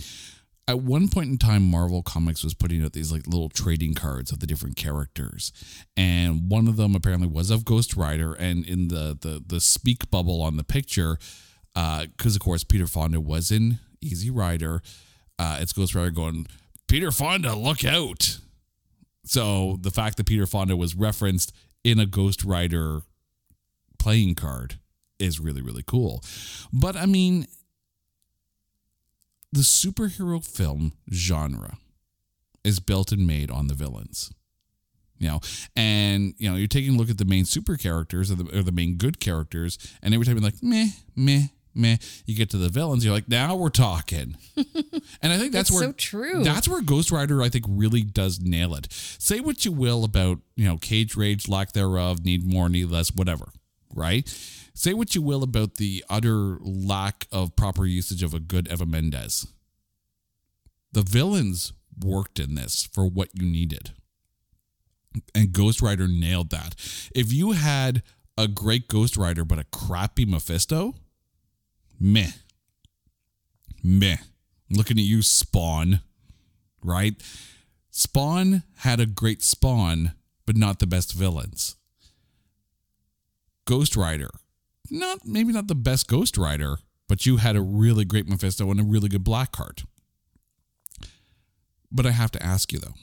At 0.67 0.79
one 0.79 1.09
point 1.09 1.29
in 1.29 1.37
time 1.37 1.63
marvel 1.63 2.01
comics 2.01 2.43
was 2.43 2.55
putting 2.55 2.83
out 2.83 2.93
these 2.93 3.11
like 3.11 3.27
little 3.27 3.49
trading 3.49 3.93
cards 3.93 4.31
of 4.31 4.39
the 4.39 4.47
different 4.47 4.75
characters. 4.75 5.51
And 5.95 6.49
one 6.49 6.67
of 6.67 6.75
them 6.75 6.95
apparently 6.95 7.27
was 7.27 7.51
of 7.51 7.65
ghost 7.65 7.95
rider. 7.95 8.33
And 8.33 8.65
in 8.65 8.87
the 8.87 9.15
the, 9.19 9.43
the 9.45 9.59
speak 9.59 10.09
bubble 10.09 10.41
on 10.41 10.57
the 10.57 10.63
picture 10.63 11.17
uh, 11.75 12.05
because 12.17 12.35
of 12.35 12.41
course 12.41 12.63
peter 12.63 12.87
fonda 12.87 13.19
was 13.19 13.51
in 13.51 13.79
easy 14.01 14.29
rider 14.29 14.81
uh, 15.37 15.57
it's 15.59 15.73
ghost 15.73 15.93
rider 15.93 16.11
going 16.11 16.47
peter 16.87 17.11
fonda 17.11 17.55
look 17.55 17.83
out. 17.83 18.39
So 19.25 19.77
the 19.81 19.91
fact 19.91 20.17
that 20.17 20.25
peter 20.25 20.45
fonda 20.45 20.75
was 20.75 20.95
referenced 20.95 21.51
in 21.83 21.99
a 21.99 22.05
ghost 22.05 22.43
rider 22.43 23.01
playing 23.99 24.35
card 24.35 24.79
is 25.19 25.39
really 25.39 25.61
really 25.61 25.83
cool 25.85 26.23
but 26.73 26.95
i 26.95 27.05
mean 27.05 27.47
the 29.55 29.61
superhero 29.61 30.45
film 30.45 30.91
genre 31.11 31.77
is 32.65 32.79
built 32.79 33.11
and 33.11 33.25
made 33.25 33.49
on 33.49 33.67
the 33.67 33.73
villains. 33.73 34.31
You 35.17 35.29
know, 35.29 35.39
and 35.77 36.33
you 36.37 36.49
know, 36.49 36.57
you're 36.57 36.67
taking 36.67 36.95
a 36.95 36.97
look 36.97 37.09
at 37.09 37.17
the 37.17 37.23
main 37.23 37.45
super 37.45 37.77
characters 37.77 38.29
or 38.29 38.35
the, 38.35 38.59
or 38.59 38.63
the 38.63 38.73
main 38.73 38.97
good 38.97 39.21
characters, 39.21 39.77
and 40.03 40.13
every 40.13 40.25
time 40.25 40.35
you're 40.35 40.43
like, 40.43 40.61
meh, 40.61 40.87
meh, 41.15 41.43
meh, 41.73 41.95
you 42.25 42.35
get 42.35 42.49
to 42.49 42.57
the 42.57 42.67
villains, 42.67 43.05
you're 43.05 43.13
like, 43.13 43.29
now 43.29 43.55
we're 43.55 43.69
talking. 43.69 44.35
and 44.57 45.31
I 45.31 45.37
think 45.37 45.53
that's 45.53 45.69
It's 45.69 45.71
where 45.71 45.87
so 45.87 45.93
true. 45.93 46.43
That's 46.43 46.67
where 46.67 46.81
Ghost 46.81 47.11
Rider, 47.11 47.41
I 47.41 47.47
think, 47.47 47.63
really 47.69 48.01
does 48.01 48.41
nail 48.41 48.75
it. 48.75 48.91
Say 48.91 49.39
what 49.39 49.63
you 49.63 49.71
will 49.71 50.03
about, 50.03 50.39
you 50.57 50.65
know, 50.65 50.77
cage 50.77 51.15
rage, 51.15 51.47
lack 51.47 51.71
thereof, 51.71 52.25
need 52.25 52.45
more, 52.45 52.67
need 52.67 52.89
less, 52.89 53.15
whatever, 53.15 53.45
right? 53.93 54.27
Say 54.77 54.93
what 54.93 55.15
you 55.15 55.21
will 55.21 55.41
about 55.41 55.75
the 55.75 56.03
utter 56.09 56.57
lack 56.59 57.27
of 57.31 57.55
proper 57.55 57.85
usage 57.85 58.21
of 58.21 58.33
a 58.33 58.41
good 58.41 58.67
Eva 58.69 58.85
Mendes. 58.85 59.47
The 60.91 61.01
villains 61.01 61.71
worked 62.03 62.39
in 62.41 62.55
this 62.55 62.87
for 62.91 63.07
what 63.07 63.29
you 63.33 63.47
needed. 63.47 63.93
And 65.33 65.53
Ghost 65.53 65.81
Rider 65.81 66.09
nailed 66.09 66.49
that. 66.49 66.75
If 67.15 67.31
you 67.31 67.53
had 67.53 68.03
a 68.37 68.49
great 68.49 68.89
Ghost 68.89 69.15
Rider 69.15 69.45
but 69.45 69.59
a 69.59 69.63
crappy 69.63 70.25
Mephisto, 70.25 70.95
meh. 71.97 72.31
Meh. 73.81 74.17
Looking 74.69 74.99
at 74.99 75.05
you, 75.05 75.21
Spawn. 75.21 76.01
Right? 76.83 77.15
Spawn 77.91 78.63
had 78.79 78.99
a 78.99 79.05
great 79.05 79.41
Spawn, 79.41 80.11
but 80.45 80.57
not 80.57 80.79
the 80.79 80.87
best 80.87 81.13
villains. 81.13 81.77
Ghost 83.63 83.95
Rider, 83.95 84.31
not 84.89 85.25
maybe 85.25 85.53
not 85.53 85.67
the 85.67 85.75
best 85.75 86.07
Ghost 86.07 86.37
Rider, 86.37 86.77
but 87.07 87.25
you 87.25 87.37
had 87.37 87.55
a 87.55 87.61
really 87.61 88.05
great 88.05 88.27
Mephisto 88.27 88.69
and 88.71 88.79
a 88.79 88.83
really 88.83 89.09
good 89.09 89.23
Blackheart. 89.23 89.85
But 91.91 92.05
I 92.05 92.11
have 92.11 92.31
to 92.31 92.43
ask 92.43 92.73
you 92.73 92.79
though, 92.79 92.95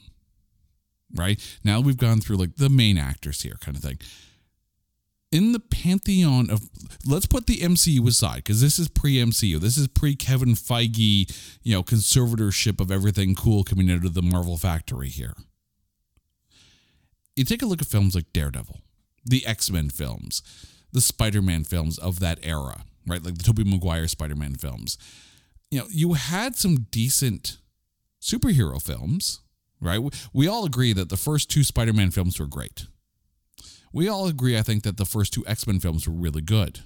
right? 1.15 1.39
Now 1.63 1.79
we've 1.79 1.97
gone 1.97 2.19
through 2.19 2.37
like 2.37 2.57
the 2.57 2.69
main 2.69 2.97
actors 2.97 3.41
here, 3.41 3.57
kind 3.59 3.75
of 3.77 3.83
thing. 3.83 3.99
In 5.31 5.51
the 5.51 5.59
pantheon 5.59 6.51
of, 6.51 6.69
let's 7.07 7.25
put 7.25 7.47
the 7.47 7.57
MCU 7.57 8.07
aside 8.07 8.37
because 8.37 8.61
this 8.61 8.77
is 8.77 8.87
pre 8.87 9.15
MCU. 9.15 9.59
This 9.59 9.77
is 9.77 9.87
pre 9.87 10.15
Kevin 10.15 10.53
Feige, 10.53 11.35
you 11.63 11.73
know, 11.73 11.81
conservatorship 11.81 12.79
of 12.79 12.91
everything 12.91 13.33
cool 13.33 13.63
coming 13.63 13.89
out 13.89 14.05
of 14.05 14.13
the 14.13 14.21
Marvel 14.21 14.57
factory 14.57 15.09
here. 15.09 15.33
You 17.35 17.45
take 17.45 17.63
a 17.63 17.65
look 17.65 17.81
at 17.81 17.87
films 17.87 18.13
like 18.13 18.31
Daredevil, 18.31 18.81
the 19.25 19.43
X 19.47 19.71
Men 19.71 19.89
films, 19.89 20.43
the 20.93 21.01
Spider 21.01 21.41
Man 21.41 21.63
films 21.63 21.97
of 21.97 22.19
that 22.19 22.39
era, 22.43 22.85
right? 23.05 23.21
Like 23.21 23.37
the 23.37 23.43
Tobey 23.43 23.63
Maguire 23.63 24.07
Spider 24.07 24.35
Man 24.35 24.55
films. 24.55 24.97
You 25.69 25.79
know, 25.79 25.87
you 25.89 26.13
had 26.13 26.55
some 26.55 26.87
decent 26.91 27.57
superhero 28.21 28.81
films, 28.81 29.41
right? 29.81 29.99
We, 30.31 30.47
all 30.47 30.65
agree 30.65 30.93
that 30.93 31.09
the 31.09 31.17
first 31.17 31.49
two 31.49 31.63
Spider 31.63 31.93
Man 31.93 32.11
films 32.11 32.39
were 32.39 32.47
great. 32.47 32.85
We 33.91 34.07
all 34.07 34.27
agree, 34.27 34.57
I 34.57 34.61
think, 34.61 34.83
that 34.83 34.97
the 34.97 35.05
first 35.05 35.33
two 35.33 35.45
X 35.45 35.67
Men 35.67 35.79
films 35.79 36.07
were 36.07 36.13
really 36.13 36.41
good. 36.41 36.79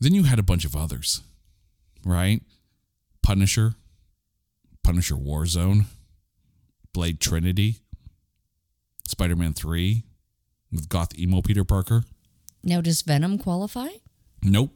Then 0.00 0.14
you 0.14 0.24
had 0.24 0.38
a 0.38 0.44
bunch 0.44 0.64
of 0.64 0.74
others, 0.74 1.22
right? 2.04 2.40
Punisher, 3.22 3.74
Punisher 4.82 5.16
Warzone, 5.16 5.84
Blade 6.92 7.20
Trinity, 7.20 7.76
Spider 9.06 9.36
Man 9.36 9.52
3 9.52 10.04
with 10.72 10.88
goth 10.88 11.18
emo 11.18 11.42
Peter 11.42 11.64
Parker. 11.64 12.04
Now 12.62 12.80
does 12.80 13.02
Venom 13.02 13.38
qualify? 13.38 13.88
Nope. 14.42 14.72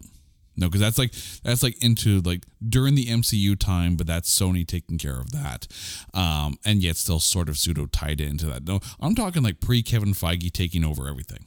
No, 0.56 0.68
because 0.68 0.80
that's 0.80 0.98
like 0.98 1.12
that's 1.42 1.62
like 1.62 1.82
into 1.82 2.20
like 2.20 2.44
during 2.66 2.94
the 2.94 3.06
MCU 3.06 3.58
time, 3.58 3.96
but 3.96 4.06
that's 4.06 4.38
Sony 4.38 4.66
taking 4.66 4.98
care 4.98 5.18
of 5.18 5.32
that, 5.32 5.66
um, 6.12 6.58
and 6.64 6.82
yet 6.82 6.96
still 6.96 7.20
sort 7.20 7.48
of 7.48 7.56
pseudo 7.56 7.86
tied 7.86 8.20
into 8.20 8.46
that. 8.46 8.64
No, 8.64 8.80
I'm 9.00 9.14
talking 9.14 9.42
like 9.42 9.60
pre 9.60 9.82
Kevin 9.82 10.12
Feige 10.12 10.52
taking 10.52 10.84
over 10.84 11.08
everything, 11.08 11.46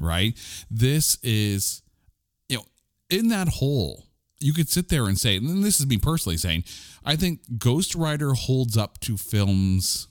right? 0.00 0.36
This 0.68 1.18
is, 1.22 1.82
you 2.48 2.56
know, 2.56 2.64
in 3.10 3.28
that 3.28 3.48
hole, 3.48 4.06
you 4.40 4.52
could 4.52 4.68
sit 4.68 4.88
there 4.88 5.06
and 5.06 5.18
say, 5.18 5.36
and 5.36 5.62
this 5.62 5.78
is 5.78 5.86
me 5.86 5.98
personally 5.98 6.36
saying, 6.36 6.64
I 7.04 7.14
think 7.14 7.58
Ghost 7.58 7.94
Rider 7.94 8.32
holds 8.34 8.76
up 8.76 8.98
to 9.00 9.16
films. 9.16 10.08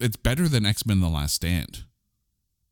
It's 0.00 0.16
better 0.16 0.48
than 0.48 0.66
X 0.66 0.84
Men: 0.84 0.98
The 0.98 1.08
Last 1.08 1.34
Stand. 1.34 1.84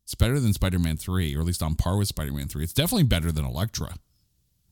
It's 0.07 0.15
better 0.15 0.39
than 0.39 0.53
Spider 0.53 0.79
Man 0.79 0.95
3, 0.95 1.35
or 1.35 1.41
at 1.41 1.45
least 1.45 1.61
on 1.61 1.75
par 1.75 1.97
with 1.97 2.07
Spider 2.07 2.31
Man 2.31 2.47
3. 2.47 2.63
It's 2.63 2.71
definitely 2.71 3.03
better 3.03 3.29
than 3.29 3.43
Elektra, 3.43 3.93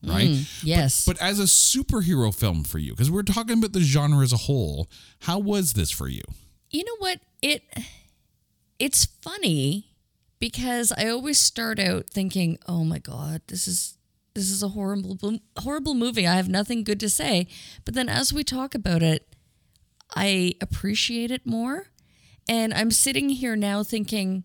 right? 0.02 0.30
Mm, 0.30 0.64
yes. 0.64 1.04
But, 1.04 1.18
but 1.18 1.26
as 1.26 1.38
a 1.38 1.42
superhero 1.42 2.34
film 2.34 2.64
for 2.64 2.78
you, 2.78 2.92
because 2.92 3.10
we're 3.10 3.22
talking 3.22 3.58
about 3.58 3.74
the 3.74 3.82
genre 3.82 4.24
as 4.24 4.32
a 4.32 4.38
whole, 4.38 4.88
how 5.20 5.38
was 5.38 5.74
this 5.74 5.90
for 5.90 6.08
you? 6.08 6.22
You 6.70 6.84
know 6.84 6.96
what? 7.00 7.20
It 7.42 7.64
it's 8.78 9.04
funny 9.04 9.90
because 10.38 10.90
I 10.96 11.08
always 11.08 11.38
start 11.38 11.78
out 11.78 12.08
thinking, 12.08 12.56
"Oh 12.66 12.82
my 12.82 12.98
god, 12.98 13.42
this 13.48 13.68
is 13.68 13.98
this 14.32 14.50
is 14.50 14.62
a 14.62 14.68
horrible 14.68 15.18
horrible 15.58 15.92
movie. 15.92 16.26
I 16.26 16.36
have 16.36 16.48
nothing 16.48 16.82
good 16.82 17.00
to 17.00 17.10
say." 17.10 17.46
But 17.84 17.92
then 17.92 18.08
as 18.08 18.32
we 18.32 18.42
talk 18.42 18.74
about 18.74 19.02
it, 19.02 19.28
I 20.14 20.54
appreciate 20.62 21.30
it 21.30 21.44
more. 21.44 21.88
And 22.48 22.72
I'm 22.72 22.90
sitting 22.90 23.28
here 23.28 23.54
now 23.54 23.82
thinking, 23.82 24.44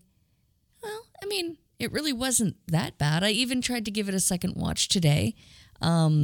I 1.22 1.26
mean, 1.26 1.56
it 1.78 1.92
really 1.92 2.12
wasn't 2.12 2.56
that 2.66 2.98
bad. 2.98 3.22
I 3.24 3.30
even 3.30 3.60
tried 3.62 3.84
to 3.84 3.90
give 3.90 4.08
it 4.08 4.14
a 4.14 4.20
second 4.20 4.54
watch 4.56 4.88
today. 4.88 5.34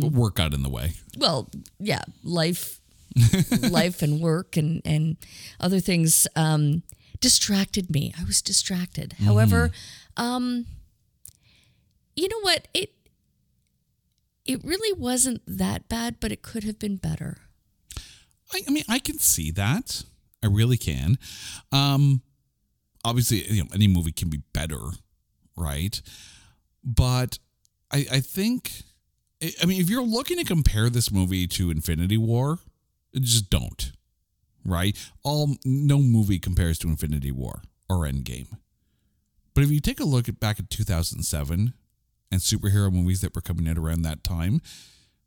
But 0.00 0.12
work 0.12 0.34
got 0.36 0.54
in 0.54 0.62
the 0.62 0.68
way. 0.68 0.92
Well, 1.16 1.50
yeah, 1.78 2.02
life, 2.22 2.80
life 3.70 4.02
and 4.02 4.20
work 4.20 4.56
and 4.56 4.82
and 4.84 5.16
other 5.58 5.80
things 5.80 6.26
um, 6.36 6.82
distracted 7.20 7.90
me. 7.90 8.12
I 8.18 8.24
was 8.24 8.40
distracted. 8.42 9.14
However, 9.24 9.70
um, 10.16 10.66
you 12.14 12.28
know 12.28 12.40
what? 12.40 12.68
It 12.74 12.92
it 14.44 14.62
really 14.64 14.98
wasn't 14.98 15.42
that 15.46 15.88
bad, 15.88 16.20
but 16.20 16.32
it 16.32 16.42
could 16.42 16.64
have 16.64 16.78
been 16.78 16.96
better. 16.96 17.38
I, 18.52 18.62
I 18.66 18.70
mean, 18.70 18.84
I 18.88 18.98
can 18.98 19.18
see 19.18 19.50
that. 19.52 20.04
I 20.42 20.46
really 20.46 20.76
can. 20.76 21.18
Um, 21.72 22.22
obviously, 23.04 23.44
you 23.50 23.62
know, 23.62 23.68
any 23.74 23.88
movie 23.88 24.12
can 24.12 24.28
be 24.28 24.42
better, 24.52 24.80
right? 25.56 26.00
But 26.84 27.38
I, 27.92 28.06
I 28.10 28.20
think, 28.20 28.82
I 29.42 29.52
I 29.62 29.66
mean, 29.66 29.80
if 29.80 29.90
you're 29.90 30.02
looking 30.02 30.38
to 30.38 30.44
compare 30.44 30.90
this 30.90 31.10
movie 31.10 31.46
to 31.48 31.70
Infinity 31.70 32.16
War, 32.16 32.58
just 33.14 33.50
don't, 33.50 33.92
right? 34.64 34.96
All 35.22 35.56
no 35.64 35.98
movie 35.98 36.38
compares 36.38 36.78
to 36.80 36.88
Infinity 36.88 37.32
War 37.32 37.62
or 37.88 38.04
Endgame. 38.04 38.58
But 39.54 39.64
if 39.64 39.70
you 39.70 39.80
take 39.80 40.00
a 40.00 40.04
look 40.04 40.28
at 40.28 40.38
back 40.38 40.60
at 40.60 40.70
2007 40.70 41.72
and 42.30 42.40
superhero 42.40 42.92
movies 42.92 43.22
that 43.22 43.34
were 43.34 43.40
coming 43.40 43.68
out 43.68 43.78
around 43.78 44.02
that 44.02 44.22
time, 44.22 44.60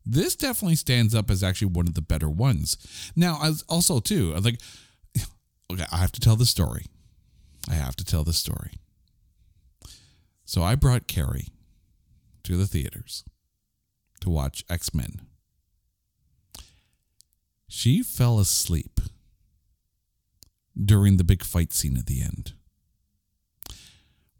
this 0.06 0.36
definitely 0.36 0.76
stands 0.76 1.14
up 1.14 1.30
as 1.30 1.42
actually 1.42 1.68
one 1.68 1.86
of 1.86 1.94
the 1.94 2.02
better 2.02 2.28
ones. 2.28 2.76
Now, 3.14 3.40
as 3.42 3.62
also 3.68 4.00
too, 4.00 4.32
I'm 4.34 4.42
like, 4.42 4.60
okay, 5.72 5.84
I 5.92 5.98
have 5.98 6.12
to 6.12 6.20
tell 6.20 6.36
the 6.36 6.46
story. 6.46 6.86
I 7.68 7.74
have 7.74 7.96
to 7.96 8.04
tell 8.04 8.24
the 8.24 8.32
story. 8.32 8.72
So 10.44 10.62
I 10.62 10.74
brought 10.74 11.06
Carrie 11.06 11.48
to 12.44 12.56
the 12.56 12.66
theaters 12.66 13.24
to 14.20 14.30
watch 14.30 14.64
X 14.68 14.92
Men. 14.94 15.20
She 17.68 18.02
fell 18.02 18.38
asleep 18.38 19.00
during 20.76 21.16
the 21.16 21.24
big 21.24 21.42
fight 21.44 21.72
scene 21.72 21.96
at 21.96 22.06
the 22.06 22.20
end. 22.22 22.52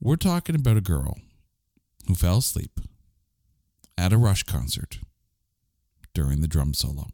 We're 0.01 0.16
talking 0.16 0.55
about 0.55 0.77
a 0.77 0.83
girl 0.83 1.18
who 2.09 2.14
fell 2.14 2.39
asleep 2.39 2.81
at 3.97 4.12
a 4.12 4.18
Rush 4.18 4.43
concert 4.43 4.99
during 6.12 6.41
the 6.41 6.49
drum 6.49 6.75
solo. 6.75 7.07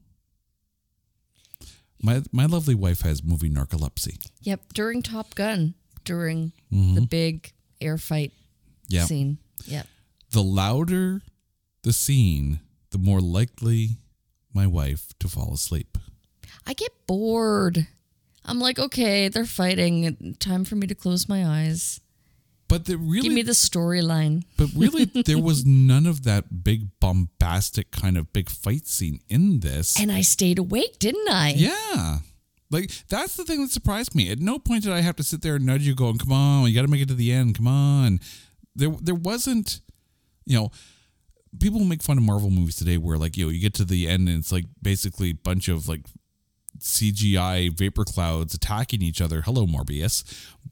My 2.02 2.22
my 2.32 2.46
lovely 2.46 2.74
wife 2.74 3.02
has 3.02 3.22
movie 3.22 3.50
narcolepsy. 3.50 4.18
Yep, 4.42 4.72
during 4.72 5.02
Top 5.02 5.34
Gun, 5.34 5.74
during 6.04 6.52
the 6.70 6.76
mm-hmm. 6.76 7.04
big 7.04 7.52
air 7.80 7.98
fight 7.98 8.32
Yeah. 8.88 9.04
scene. 9.04 9.38
Yep. 9.66 9.86
The 10.30 10.42
louder 10.42 11.22
the 11.82 11.92
scene, 11.92 12.60
the 12.90 12.98
more 12.98 13.20
likely 13.20 13.96
my 14.52 14.66
wife 14.66 15.12
to 15.20 15.28
fall 15.28 15.52
asleep. 15.54 15.96
I 16.66 16.74
get 16.74 16.92
bored. 17.06 17.86
I'm 18.44 18.58
like, 18.58 18.78
okay, 18.78 19.28
they're 19.28 19.44
fighting. 19.44 20.36
Time 20.38 20.64
for 20.64 20.76
me 20.76 20.86
to 20.86 20.94
close 20.94 21.28
my 21.28 21.46
eyes. 21.46 22.00
But 22.68 22.84
the 22.84 22.98
really 22.98 23.22
Give 23.22 23.32
me 23.32 23.42
the 23.42 23.52
storyline. 23.52 24.44
but 24.58 24.68
really 24.76 25.04
there 25.26 25.38
was 25.38 25.64
none 25.64 26.06
of 26.06 26.24
that 26.24 26.62
big 26.62 26.88
bombastic 27.00 27.90
kind 27.90 28.18
of 28.18 28.32
big 28.34 28.50
fight 28.50 28.86
scene 28.86 29.20
in 29.30 29.60
this. 29.60 29.98
And 29.98 30.12
I 30.12 30.20
stayed 30.20 30.58
awake, 30.58 30.98
didn't 30.98 31.30
I? 31.30 31.54
Yeah. 31.56 32.18
Like 32.70 32.90
that's 33.08 33.36
the 33.36 33.44
thing 33.44 33.62
that 33.62 33.70
surprised 33.70 34.14
me. 34.14 34.30
At 34.30 34.40
no 34.40 34.58
point 34.58 34.84
did 34.84 34.92
I 34.92 35.00
have 35.00 35.16
to 35.16 35.22
sit 35.22 35.42
there 35.42 35.56
and 35.56 35.66
nudge 35.66 35.86
you 35.86 35.94
going, 35.94 36.18
"Come 36.18 36.32
on, 36.32 36.68
you 36.68 36.74
got 36.74 36.82
to 36.82 36.88
make 36.88 37.00
it 37.00 37.08
to 37.08 37.14
the 37.14 37.32
end. 37.32 37.56
Come 37.56 37.66
on." 37.66 38.20
There 38.76 38.90
there 39.00 39.14
wasn't, 39.14 39.80
you 40.44 40.58
know, 40.58 40.70
people 41.60 41.80
make 41.80 42.02
fun 42.02 42.18
of 42.18 42.24
Marvel 42.24 42.50
movies 42.50 42.76
today 42.76 42.98
where 42.98 43.18
like, 43.18 43.36
you 43.36 43.46
know, 43.46 43.50
you 43.50 43.60
get 43.60 43.74
to 43.74 43.84
the 43.84 44.08
end 44.08 44.28
and 44.28 44.38
it's 44.38 44.52
like 44.52 44.66
basically 44.82 45.30
a 45.30 45.34
bunch 45.34 45.68
of 45.68 45.88
like 45.88 46.02
CGI 46.78 47.76
vapor 47.76 48.04
clouds 48.04 48.54
attacking 48.54 49.02
each 49.02 49.20
other. 49.20 49.42
Hello 49.42 49.66
Morbius. 49.66 50.24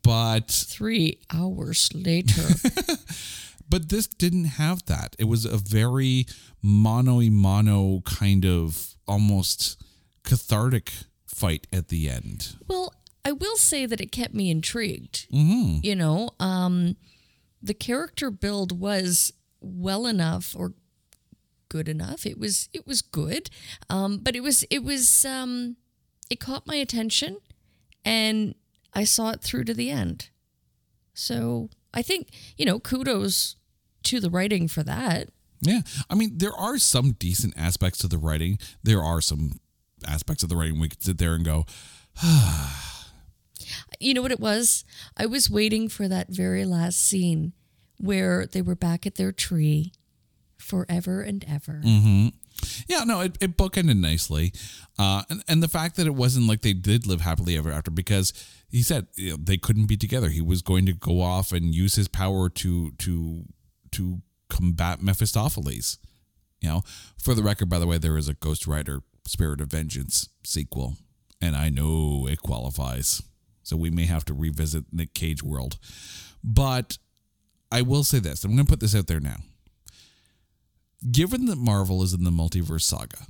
But 0.02 0.50
Three 0.50 1.20
hours 1.34 1.90
later. 1.94 2.42
but 3.68 3.88
this 3.88 4.06
didn't 4.06 4.44
have 4.44 4.84
that. 4.86 5.16
It 5.18 5.24
was 5.24 5.44
a 5.44 5.56
very 5.56 6.26
mono 6.62 7.20
mono 7.22 8.02
kind 8.04 8.44
of 8.44 8.94
almost 9.08 9.82
cathartic 10.22 10.92
fight 11.36 11.66
at 11.72 11.88
the 11.88 12.08
end. 12.08 12.56
well, 12.66 12.92
I 13.24 13.32
will 13.32 13.56
say 13.56 13.86
that 13.86 14.00
it 14.00 14.12
kept 14.12 14.34
me 14.34 14.50
intrigued. 14.50 15.28
Mm-hmm. 15.32 15.78
You 15.82 15.96
know, 15.96 16.30
um, 16.38 16.96
the 17.60 17.74
character 17.74 18.30
build 18.30 18.78
was 18.78 19.32
well 19.60 20.06
enough 20.06 20.54
or 20.56 20.74
good 21.68 21.88
enough. 21.88 22.24
It 22.24 22.38
was 22.38 22.68
it 22.72 22.86
was 22.86 23.02
good, 23.02 23.50
um, 23.90 24.18
but 24.18 24.36
it 24.36 24.44
was 24.44 24.64
it 24.70 24.84
was 24.84 25.24
um, 25.24 25.76
it 26.30 26.38
caught 26.38 26.68
my 26.68 26.76
attention, 26.76 27.38
and 28.04 28.54
I 28.94 29.02
saw 29.02 29.30
it 29.30 29.42
through 29.42 29.64
to 29.64 29.74
the 29.74 29.90
end. 29.90 30.30
So 31.12 31.68
I 31.92 32.02
think 32.02 32.28
you 32.56 32.64
know 32.64 32.78
kudos 32.78 33.56
to 34.04 34.20
the 34.20 34.30
writing 34.30 34.68
for 34.68 34.84
that. 34.84 35.30
Yeah. 35.60 35.80
I 36.08 36.14
mean, 36.14 36.38
there 36.38 36.54
are 36.54 36.78
some 36.78 37.12
decent 37.12 37.54
aspects 37.56 37.98
to 38.00 38.08
the 38.08 38.18
writing. 38.18 38.58
There 38.82 39.02
are 39.02 39.20
some 39.20 39.58
aspects 40.06 40.42
of 40.42 40.48
the 40.48 40.56
writing 40.56 40.80
we 40.80 40.88
could 40.88 41.02
sit 41.02 41.18
there 41.18 41.34
and 41.34 41.44
go, 41.44 41.66
You 43.98 44.14
know 44.14 44.22
what 44.22 44.32
it 44.32 44.40
was? 44.40 44.84
I 45.16 45.26
was 45.26 45.50
waiting 45.50 45.88
for 45.88 46.06
that 46.08 46.28
very 46.28 46.64
last 46.64 46.98
scene 46.98 47.52
where 47.98 48.46
they 48.46 48.62
were 48.62 48.76
back 48.76 49.06
at 49.06 49.14
their 49.14 49.32
tree 49.32 49.92
forever 50.58 51.22
and 51.22 51.44
ever. 51.48 51.80
yeah, 52.88 53.04
no, 53.04 53.20
it, 53.20 53.36
it 53.40 53.56
bookended 53.56 53.98
nicely. 53.98 54.52
Uh, 54.98 55.22
and, 55.30 55.42
and 55.48 55.62
the 55.62 55.68
fact 55.68 55.96
that 55.96 56.06
it 56.06 56.14
wasn't 56.14 56.46
like 56.46 56.62
they 56.62 56.72
did 56.72 57.06
live 57.06 57.20
happily 57.22 57.56
ever 57.56 57.70
after 57.70 57.90
because 57.90 58.32
he 58.68 58.82
said 58.82 59.06
you 59.14 59.30
know, 59.30 59.36
they 59.40 59.56
couldn't 59.56 59.86
be 59.86 59.96
together. 59.96 60.28
He 60.28 60.42
was 60.42 60.62
going 60.62 60.86
to 60.86 60.92
go 60.92 61.20
off 61.20 61.52
and 61.52 61.74
use 61.74 61.94
his 61.94 62.08
power 62.08 62.48
to, 62.50 62.92
to, 62.92 63.44
to 63.92 64.22
combat 64.48 65.02
Mephistopheles. 65.02 65.98
You 66.60 66.68
know, 66.70 66.82
for 67.18 67.34
the 67.34 67.42
record, 67.42 67.68
by 67.68 67.78
the 67.78 67.86
way, 67.86 67.98
there 67.98 68.16
is 68.16 68.28
a 68.28 68.34
Ghost 68.34 68.66
Rider 68.66 69.02
Spirit 69.26 69.60
of 69.60 69.68
Vengeance 69.68 70.28
sequel, 70.44 70.96
and 71.40 71.56
I 71.56 71.68
know 71.68 72.26
it 72.28 72.40
qualifies. 72.42 73.22
So 73.62 73.76
we 73.76 73.90
may 73.90 74.06
have 74.06 74.24
to 74.26 74.34
revisit 74.34 74.84
Nic 74.92 75.12
Cage 75.12 75.42
world. 75.42 75.78
But 76.42 76.98
I 77.72 77.82
will 77.82 78.04
say 78.04 78.20
this 78.20 78.44
I'm 78.44 78.54
going 78.54 78.64
to 78.64 78.70
put 78.70 78.80
this 78.80 78.94
out 78.94 79.06
there 79.06 79.20
now. 79.20 79.36
Given 81.10 81.46
that 81.46 81.56
Marvel 81.56 82.02
is 82.02 82.14
in 82.14 82.24
the 82.24 82.30
multiverse 82.30 82.82
saga, 82.82 83.26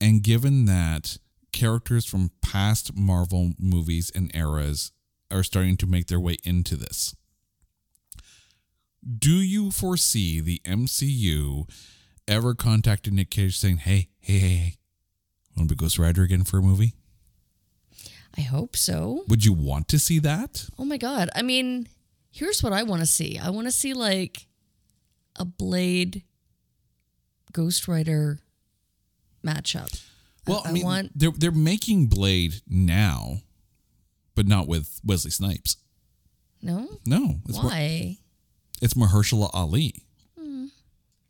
and 0.00 0.22
given 0.22 0.66
that 0.66 1.18
characters 1.52 2.04
from 2.04 2.30
past 2.42 2.96
Marvel 2.96 3.52
movies 3.58 4.12
and 4.14 4.30
eras 4.34 4.92
are 5.30 5.42
starting 5.42 5.76
to 5.78 5.86
make 5.86 6.06
their 6.06 6.20
way 6.20 6.36
into 6.44 6.76
this, 6.76 7.14
do 9.18 9.36
you 9.36 9.70
foresee 9.70 10.40
the 10.40 10.60
MCU 10.64 11.68
ever 12.28 12.54
contacted 12.54 13.12
Nic 13.12 13.30
Cage 13.30 13.58
saying, 13.58 13.78
"Hey, 13.78 14.08
hey, 14.20 14.38
hey, 14.38 14.48
hey, 14.48 14.74
want 15.56 15.68
to 15.68 15.74
be 15.74 15.78
Ghost 15.78 15.98
Rider 15.98 16.22
again 16.22 16.44
for 16.44 16.58
a 16.58 16.62
movie?" 16.62 16.94
I 18.36 18.42
hope 18.42 18.76
so. 18.76 19.24
Would 19.26 19.44
you 19.44 19.52
want 19.52 19.88
to 19.88 19.98
see 19.98 20.20
that? 20.20 20.68
Oh 20.78 20.84
my 20.84 20.96
God. 20.98 21.28
I 21.34 21.42
mean, 21.42 21.88
here's 22.30 22.62
what 22.62 22.72
I 22.72 22.84
want 22.84 23.00
to 23.00 23.06
see 23.06 23.36
I 23.38 23.50
want 23.50 23.66
to 23.66 23.72
see 23.72 23.94
like 23.94 24.46
a 25.34 25.44
Blade 25.44 26.22
Ghost 27.52 27.88
Rider 27.88 28.38
matchup. 29.44 30.04
Well, 30.46 30.62
I, 30.64 30.68
I 30.68 30.72
mean, 30.72 30.84
want- 30.84 31.18
they're 31.18 31.32
they're 31.32 31.50
making 31.50 32.06
Blade 32.06 32.60
now, 32.68 33.38
but 34.34 34.46
not 34.46 34.68
with 34.68 35.00
Wesley 35.04 35.30
Snipes. 35.30 35.76
No? 36.62 36.88
No, 37.06 37.36
it's 37.48 37.58
Why? 37.58 38.18
it's 38.82 38.94
Mahershala 38.94 39.50
Ali. 39.52 40.04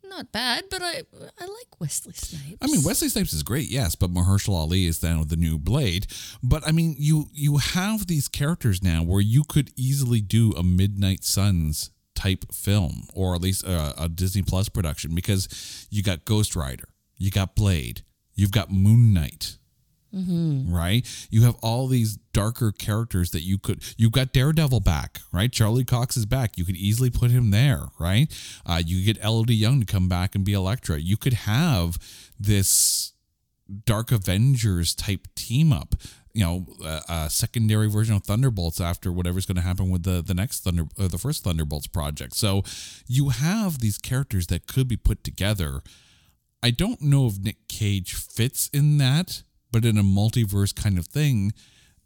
Not 0.09 0.31
bad, 0.31 0.65
but 0.71 0.81
I 0.81 1.03
I 1.39 1.45
like 1.45 1.79
Wesley 1.79 2.13
Snipes. 2.13 2.57
I 2.61 2.65
mean, 2.65 2.83
Wesley 2.83 3.09
Snipes 3.09 3.31
is 3.31 3.43
great, 3.43 3.69
yes, 3.69 3.95
but 3.95 4.11
Mahershala 4.11 4.55
Ali 4.55 4.87
is 4.87 5.03
now 5.03 5.23
the 5.23 5.35
new 5.35 5.59
Blade. 5.59 6.07
But 6.41 6.67
I 6.67 6.71
mean, 6.71 6.95
you 6.97 7.27
you 7.31 7.57
have 7.57 8.07
these 8.07 8.27
characters 8.27 8.81
now 8.83 9.03
where 9.03 9.21
you 9.21 9.43
could 9.43 9.69
easily 9.75 10.19
do 10.19 10.51
a 10.53 10.63
Midnight 10.63 11.23
Suns 11.23 11.91
type 12.15 12.51
film, 12.51 13.07
or 13.13 13.35
at 13.35 13.41
least 13.41 13.63
a, 13.63 13.93
a 14.03 14.09
Disney 14.09 14.41
Plus 14.41 14.67
production, 14.67 15.13
because 15.13 15.87
you 15.91 16.01
got 16.01 16.25
Ghost 16.25 16.55
Rider, 16.55 16.89
you 17.17 17.29
got 17.29 17.55
Blade, 17.55 18.01
you've 18.33 18.51
got 18.51 18.71
Moon 18.71 19.13
Knight. 19.13 19.58
Right, 20.73 21.27
you 21.29 21.43
have 21.43 21.55
all 21.61 21.87
these 21.87 22.17
darker 22.33 22.71
characters 22.71 23.31
that 23.31 23.41
you 23.41 23.57
could. 23.57 23.83
You've 23.97 24.11
got 24.11 24.33
Daredevil 24.33 24.79
back, 24.81 25.19
right? 25.31 25.51
Charlie 25.51 25.85
Cox 25.85 26.17
is 26.17 26.25
back. 26.25 26.57
You 26.57 26.65
could 26.65 26.75
easily 26.75 27.09
put 27.09 27.31
him 27.31 27.51
there, 27.51 27.85
right? 27.99 28.27
Uh, 28.65 28.81
you 28.83 29.05
get 29.05 29.21
Élodie 29.21 29.59
Yung 29.59 29.79
to 29.79 29.85
come 29.85 30.07
back 30.07 30.35
and 30.35 30.43
be 30.43 30.53
Elektra. 30.53 30.99
You 30.99 31.17
could 31.17 31.33
have 31.33 31.97
this 32.39 33.13
Dark 33.85 34.11
Avengers 34.11 34.95
type 34.95 35.27
team 35.35 35.71
up. 35.71 35.95
You 36.33 36.43
know 36.43 36.65
a, 36.85 37.01
a 37.09 37.29
secondary 37.29 37.89
version 37.89 38.15
of 38.15 38.23
Thunderbolts 38.23 38.79
after 38.79 39.11
whatever's 39.11 39.45
going 39.45 39.55
to 39.57 39.61
happen 39.61 39.89
with 39.89 40.03
the 40.03 40.23
the 40.25 40.33
next 40.35 40.63
Thunder 40.63 40.85
or 40.97 41.07
the 41.07 41.17
first 41.17 41.43
Thunderbolts 41.43 41.87
project. 41.87 42.35
So 42.35 42.63
you 43.07 43.29
have 43.29 43.79
these 43.79 43.97
characters 43.97 44.47
that 44.47 44.67
could 44.67 44.87
be 44.87 44.97
put 44.97 45.23
together. 45.23 45.81
I 46.61 46.71
don't 46.71 47.01
know 47.01 47.27
if 47.27 47.39
Nic 47.39 47.67
Cage 47.67 48.13
fits 48.13 48.69
in 48.73 48.97
that, 48.99 49.43
but 49.71 49.85
in 49.85 49.97
a 49.97 50.03
multiverse 50.03 50.73
kind 50.75 50.97
of 50.97 51.07
thing, 51.07 51.53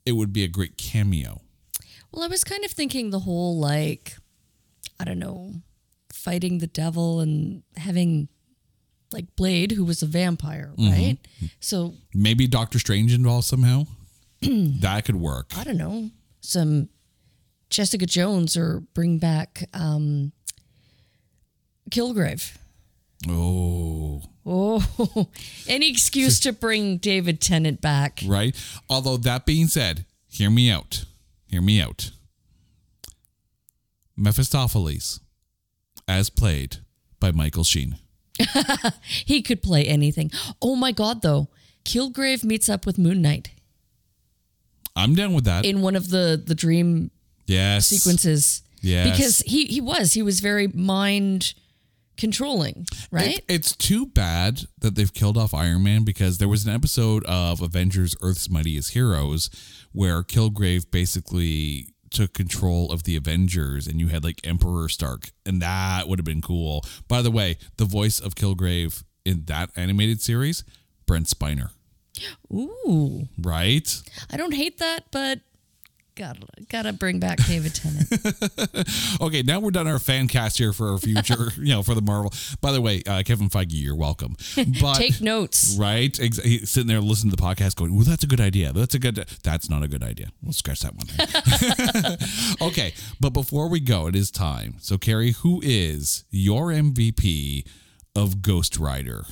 it 0.05 0.14
would 0.14 0.34
be 0.34 0.43
a 0.43 0.47
great 0.47 0.78
cameo. 0.78 1.41
Well, 2.11 2.24
I 2.24 2.28
was 2.28 2.43
kind 2.43 2.64
of 2.64 2.72
thinking 2.72 3.09
the 3.09 3.20
whole 3.22 3.57
like, 3.59 4.16
I 4.99 5.03
don't 5.05 5.20
know, 5.20 5.53
fighting 6.11 6.59
the 6.59 6.68
devil 6.68 7.20
and 7.22 7.64
having 7.78 8.28
like 9.11 9.36
Blade, 9.36 9.72
who 9.72 9.86
was 9.86 10.01
a 10.01 10.07
vampire, 10.07 10.72
Mm-hmm. 10.78 10.91
right? 10.91 11.18
So 11.59 11.93
Maybe 12.14 12.47
Doctor 12.47 12.80
Strange 12.80 13.14
involved 13.14 13.45
somehow. 13.45 13.86
that 14.41 15.05
could 15.05 15.16
work. 15.16 15.51
I 15.57 15.64
don't 15.64 15.78
know, 15.78 16.09
some 16.41 16.89
Jessica 17.70 18.05
Jones 18.05 18.57
or 18.57 18.82
bring 18.93 19.18
back 19.20 19.68
um, 19.74 20.32
Kilgrave. 21.89 22.55
Oh, 23.30 24.22
Oh, 24.46 25.30
any 25.68 25.89
excuse 25.89 26.39
to 26.41 26.52
bring 26.52 26.98
David 26.98 27.39
Tennant 27.39 27.82
back. 27.82 28.22
right. 28.26 28.56
Although 28.89 29.18
that 29.18 29.46
being 29.46 29.68
said, 29.68 30.06
hear 30.28 30.50
me 30.50 30.70
out. 30.70 31.06
Hear 31.48 31.62
me 31.62 31.82
out. 31.82 32.12
Mephistopheles, 34.18 35.22
as 36.08 36.30
played 36.30 36.78
by 37.20 37.32
Michael 37.32 37.64
Sheen. 37.64 37.98
He 39.26 39.41
could 39.41 39.62
play 39.62 39.86
anything. 39.86 40.32
Oh 40.62 40.76
my 40.76 40.91
God, 40.91 41.22
though, 41.22 41.48
Kilgrave 41.86 42.44
meets 42.44 42.68
up 42.70 42.86
with 42.86 42.98
Moon 42.98 43.22
Knight 43.22 43.52
I'm 44.96 45.16
down 45.16 45.34
with 45.34 45.46
that. 45.46 45.66
in 45.66 45.82
one 45.82 45.96
of 45.96 46.10
the 46.10 46.41
the 46.44 46.56
dream 46.56 47.12
yes. 47.46 47.88
sequences. 47.88 48.64
Yes. 48.82 49.10
because 49.10 49.39
he 49.39 49.66
he 49.68 49.80
was 49.80 50.14
he 50.14 50.22
was 50.22 50.41
very 50.41 50.68
mind 50.68 51.54
controlling, 52.18 52.86
right? 53.11 53.38
It- 53.39 53.45
it's 53.47 53.76
too 53.76 54.05
bad 54.05 54.61
that 54.80 54.95
they've 54.95 55.14
killed 55.14 55.38
off 55.38 55.53
Iron 55.53 55.84
Man 55.84 56.03
because 56.03 56.38
there 56.38 56.47
was 56.47 56.66
an 56.66 56.74
episode 56.74 57.24
of 57.26 57.61
Avengers 57.61 58.16
Earth's 58.22 58.49
Mightiest 58.49 58.91
Heroes 58.93 59.49
where 59.91 60.24
Kilgrave 60.24 60.89
basically 60.91 61.88
took 62.09 62.34
control 62.34 62.91
of 62.91 63.03
the 63.03 63.16
Avengers 63.16 63.88
and 63.88 63.99
you 63.99 64.09
had 64.09 64.24
like 64.24 64.39
Emperor 64.43 64.88
Stark 64.88 65.32
and 65.45 65.61
that 65.61 66.07
would 66.07 66.20
have 66.20 66.26
been 66.26 66.41
cool. 66.41 66.86
By 67.07 67.22
the 67.24 67.32
way, 67.32 67.57
the 67.78 67.86
voice 67.86 68.20
of 68.20 68.36
Kilgrave 68.36 69.03
in 69.26 69.45
that 69.45 69.72
animated 69.76 70.22
series, 70.22 70.64
Brent 71.07 71.28
Spiner, 71.28 71.70
Ooh, 72.53 73.28
right? 73.41 74.01
I 74.32 74.38
don't 74.38 74.53
hate 74.53 74.78
that, 74.78 75.05
but 75.11 75.39
gotta 76.16 76.41
gotta 76.70 76.93
bring 76.93 77.20
back 77.20 77.38
David 77.45 77.74
Tennant. 77.76 78.09
Okay, 79.22 79.41
now 79.41 79.59
we're 79.59 79.72
done 79.72 79.88
our 79.88 79.99
fan 79.99 80.28
cast 80.28 80.57
here 80.57 80.74
for 80.74 80.91
our 80.91 80.97
future, 80.97 81.51
you 81.57 81.70
know, 81.70 81.84
for 81.84 81.93
the 81.95 82.01
Marvel. 82.01 82.32
By 82.61 82.72
the 82.72 82.82
way, 82.82 83.01
uh, 83.07 83.24
Kevin 83.26 83.49
Feige, 83.49 83.74
you're 83.82 83.95
welcome. 83.95 84.36
But 84.82 84.95
Take 84.95 85.22
notes. 85.22 85.76
Right? 85.80 86.18
Ex- 86.20 86.38
sitting 86.70 86.88
there 86.88 86.99
listening 86.99 87.32
to 87.32 87.38
the 87.38 87.41
podcast 87.41 87.76
going, 87.76 87.95
well, 87.95 88.05
that's 88.05 88.24
a 88.24 88.28
good 88.28 88.41
idea. 88.41 88.74
That's 88.74 88.95
a 88.95 88.99
good, 88.99 89.16
that's 89.43 89.70
not 89.70 89.84
a 89.84 89.88
good 89.88 90.03
idea. 90.03 90.30
We'll 90.41 90.53
scratch 90.53 90.82
that 90.82 90.95
one. 90.95 92.68
okay. 92.70 92.93
But 93.20 93.30
before 93.32 93.70
we 93.70 93.80
go, 93.80 94.07
it 94.07 94.16
is 94.16 94.32
time. 94.32 94.76
So, 94.80 94.97
Carrie, 94.97 95.32
who 95.32 95.61
is 95.64 96.24
your 96.32 96.68
MVP 96.68 97.66
of 98.16 98.41
Ghost 98.41 98.78
Rider? 98.78 99.26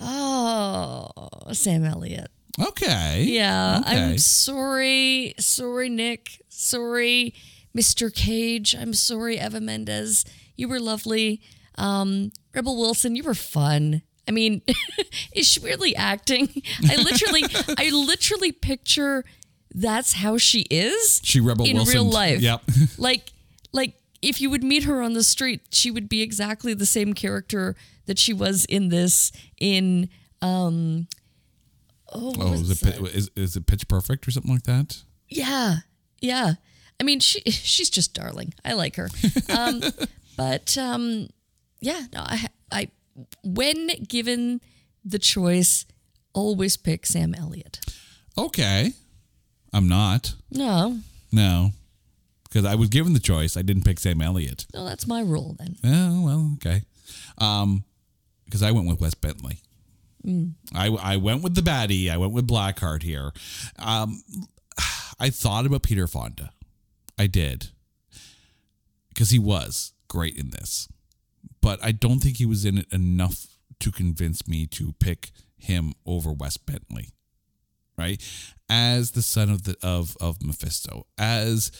Oh, 0.00 1.08
Sam 1.52 1.84
Elliott. 1.84 2.30
Okay. 2.60 3.24
Yeah, 3.28 3.80
Okay. 3.80 3.96
I'm 4.12 4.18
sorry, 4.18 5.34
sorry, 5.38 5.88
Nic. 5.88 6.42
Sorry, 6.48 7.34
Mr. 7.76 8.14
Cage. 8.14 8.74
I'm 8.74 8.94
sorry, 8.94 9.38
Eva 9.38 9.60
Mendes. 9.60 10.24
You 10.56 10.68
were 10.68 10.80
lovely. 10.80 11.40
Um, 11.76 12.30
Rebel 12.54 12.76
Wilson, 12.78 13.16
you 13.16 13.24
were 13.24 13.34
fun. 13.34 14.02
I 14.28 14.30
mean, 14.30 14.62
is 15.34 15.46
she 15.48 15.60
really 15.60 15.94
acting? 15.96 16.48
I 16.88 16.96
literally, 16.96 17.42
I 17.78 17.90
literally 17.90 18.52
picture 18.52 19.24
that's 19.74 20.12
how 20.14 20.38
she 20.38 20.60
is. 20.70 21.20
She 21.24 21.40
Rebel 21.40 21.64
Wilson 21.64 21.70
in 21.70 21.76
Wilson. 21.78 21.94
real 21.94 22.10
life. 22.10 22.40
Yep. 22.40 22.62
like, 22.98 23.32
like 23.72 23.94
if 24.22 24.40
you 24.40 24.48
would 24.50 24.62
meet 24.62 24.84
her 24.84 25.02
on 25.02 25.14
the 25.14 25.24
street, 25.24 25.62
she 25.70 25.90
would 25.90 26.08
be 26.08 26.22
exactly 26.22 26.74
the 26.74 26.86
same 26.86 27.12
character 27.12 27.74
that 28.06 28.18
she 28.18 28.32
was 28.32 28.64
in 28.66 28.88
this. 28.90 29.32
In 29.58 30.08
um, 30.40 31.08
oh, 32.14 32.32
Oh, 32.38 32.50
was 32.52 32.70
is 32.70 32.82
it, 32.82 33.00
is, 33.14 33.30
is 33.36 33.56
it 33.56 33.66
Pitch 33.66 33.86
Perfect 33.88 34.26
or 34.28 34.30
something 34.30 34.52
like 34.52 34.64
that? 34.64 35.02
yeah, 35.28 35.76
yeah. 36.20 36.54
I 37.00 37.02
mean, 37.04 37.20
she 37.20 37.40
she's 37.50 37.90
just 37.90 38.14
darling. 38.14 38.54
I 38.64 38.74
like 38.74 38.96
her. 38.96 39.08
Um, 39.48 39.82
but 40.36 40.76
um, 40.78 41.28
yeah, 41.80 42.02
no, 42.12 42.20
I, 42.20 42.46
I 42.72 42.88
when 43.42 43.88
given 44.08 44.60
the 45.04 45.18
choice, 45.18 45.86
always 46.32 46.76
pick 46.76 47.06
Sam 47.06 47.34
Elliott. 47.34 47.80
Okay. 48.38 48.92
I'm 49.72 49.88
not. 49.88 50.34
No, 50.50 50.98
No. 51.32 51.70
Because 52.44 52.64
I 52.64 52.76
was 52.76 52.88
given 52.88 53.12
the 53.12 53.18
choice. 53.20 53.56
I 53.56 53.62
didn't 53.62 53.82
pick 53.84 53.98
Sam 53.98 54.22
Elliott. 54.22 54.66
no, 54.72 54.84
that's 54.84 55.08
my 55.08 55.20
rule 55.20 55.56
then. 55.58 55.74
Oh 55.84 56.22
well, 56.24 56.50
okay. 56.54 56.82
Um, 57.38 57.82
because 58.44 58.62
I 58.62 58.70
went 58.70 58.86
with 58.86 59.00
Wes 59.00 59.14
Bentley. 59.14 59.58
I 60.74 60.88
I 60.88 61.16
went 61.16 61.42
with 61.42 61.54
the 61.54 61.60
baddie. 61.60 62.10
I 62.10 62.16
went 62.16 62.32
with 62.32 62.48
Blackheart 62.48 63.02
here. 63.02 63.32
Um, 63.78 64.22
I 65.20 65.30
thought 65.30 65.66
about 65.66 65.82
Peter 65.82 66.06
Fonda. 66.06 66.50
I 67.18 67.26
did 67.26 67.68
because 69.10 69.30
he 69.30 69.38
was 69.38 69.92
great 70.08 70.36
in 70.36 70.50
this, 70.50 70.88
but 71.60 71.78
I 71.82 71.92
don't 71.92 72.20
think 72.20 72.38
he 72.38 72.46
was 72.46 72.64
in 72.64 72.78
it 72.78 72.92
enough 72.92 73.46
to 73.80 73.92
convince 73.92 74.48
me 74.48 74.66
to 74.66 74.94
pick 74.98 75.30
him 75.56 75.92
over 76.06 76.32
Wes 76.32 76.56
Bentley. 76.56 77.10
Right, 77.96 78.20
as 78.68 79.12
the 79.12 79.22
son 79.22 79.50
of 79.50 79.62
the 79.62 79.76
of 79.82 80.16
of 80.20 80.42
Mephisto, 80.42 81.06
as 81.16 81.70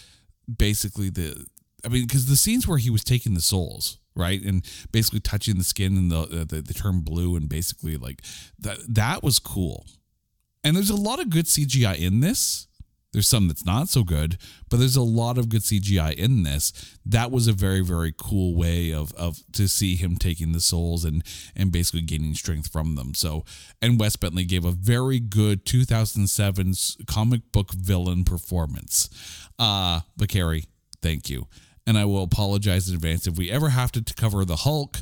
basically 0.58 1.10
the 1.10 1.46
I 1.84 1.88
mean, 1.88 2.06
because 2.06 2.26
the 2.26 2.36
scenes 2.36 2.66
where 2.66 2.78
he 2.78 2.90
was 2.90 3.04
taking 3.04 3.34
the 3.34 3.40
souls, 3.40 3.98
right, 4.16 4.42
and 4.42 4.64
basically 4.92 5.20
touching 5.20 5.58
the 5.58 5.64
skin 5.64 5.96
and 5.96 6.10
the 6.10 6.44
the, 6.44 6.62
the 6.62 6.74
term 6.74 7.00
blue, 7.00 7.36
and 7.36 7.48
basically 7.48 7.96
like 7.96 8.22
that 8.58 8.78
that 8.88 9.22
was 9.22 9.38
cool. 9.38 9.86
And 10.62 10.74
there's 10.74 10.90
a 10.90 10.96
lot 10.96 11.20
of 11.20 11.30
good 11.30 11.44
CGI 11.44 11.98
in 11.98 12.20
this. 12.20 12.66
There's 13.12 13.28
some 13.28 13.46
that's 13.46 13.64
not 13.64 13.88
so 13.88 14.02
good, 14.02 14.38
but 14.68 14.78
there's 14.78 14.96
a 14.96 15.02
lot 15.02 15.38
of 15.38 15.48
good 15.48 15.60
CGI 15.60 16.14
in 16.14 16.42
this. 16.42 16.98
That 17.06 17.30
was 17.30 17.46
a 17.46 17.52
very 17.52 17.80
very 17.80 18.12
cool 18.16 18.56
way 18.56 18.92
of 18.92 19.12
of 19.14 19.38
to 19.52 19.68
see 19.68 19.94
him 19.94 20.16
taking 20.16 20.50
the 20.50 20.60
souls 20.60 21.04
and 21.04 21.22
and 21.54 21.70
basically 21.70 22.02
gaining 22.02 22.34
strength 22.34 22.72
from 22.72 22.96
them. 22.96 23.14
So, 23.14 23.44
and 23.80 24.00
Wes 24.00 24.16
Bentley 24.16 24.44
gave 24.44 24.64
a 24.64 24.72
very 24.72 25.20
good 25.20 25.64
2007 25.64 26.74
comic 27.06 27.52
book 27.52 27.72
villain 27.72 28.24
performance. 28.24 29.08
Uh, 29.60 30.00
but 30.16 30.28
Carrie, 30.28 30.64
thank 31.00 31.30
you. 31.30 31.46
And 31.86 31.98
I 31.98 32.06
will 32.06 32.22
apologize 32.22 32.88
in 32.88 32.94
advance 32.94 33.26
if 33.26 33.36
we 33.36 33.50
ever 33.50 33.68
have 33.68 33.92
to 33.92 34.02
t- 34.02 34.14
cover 34.16 34.44
the 34.44 34.56
Hulk 34.56 34.98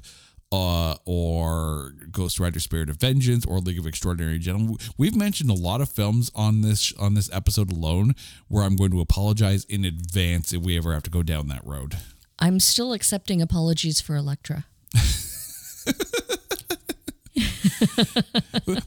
uh, 0.51 0.97
or 1.05 1.95
Ghost 2.11 2.39
Rider: 2.39 2.61
Spirit 2.61 2.91
of 2.91 2.97
Vengeance 2.97 3.47
or 3.47 3.59
League 3.59 3.79
of 3.79 3.87
Extraordinary 3.87 4.39
Gentlemen. 4.39 4.77
We've 4.99 5.17
mentioned 5.17 5.51
a 5.51 5.55
lot 5.55 5.81
of 5.81 5.89
films 5.89 6.31
on 6.35 6.61
this 6.61 6.93
on 6.99 7.15
this 7.15 7.31
episode 7.33 7.73
alone, 7.73 8.15
where 8.49 8.65
I'm 8.65 8.77
going 8.77 8.91
to 8.91 9.01
apologize 9.01 9.65
in 9.65 9.85
advance 9.85 10.53
if 10.53 10.63
we 10.63 10.77
ever 10.77 10.93
have 10.93 11.05
to 11.05 11.11
go 11.11 11.23
down 11.23 11.49
that 11.49 11.65
road. 11.65 11.97
I'm 12.39 12.61
still 12.61 12.93
accepting 12.93 13.41
apologies 13.41 14.01
for 14.01 14.17
Elektra. 14.17 14.67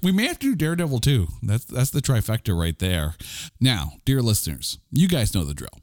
we 0.03 0.11
may 0.11 0.27
have 0.27 0.37
to 0.39 0.51
do 0.51 0.55
Daredevil 0.55 0.99
too. 0.99 1.27
That's 1.41 1.65
that's 1.65 1.89
the 1.89 2.01
trifecta 2.01 2.57
right 2.57 2.77
there. 2.77 3.15
Now, 3.59 3.93
dear 4.05 4.21
listeners, 4.21 4.77
you 4.91 5.07
guys 5.07 5.33
know 5.33 5.45
the 5.45 5.53
drill. 5.53 5.79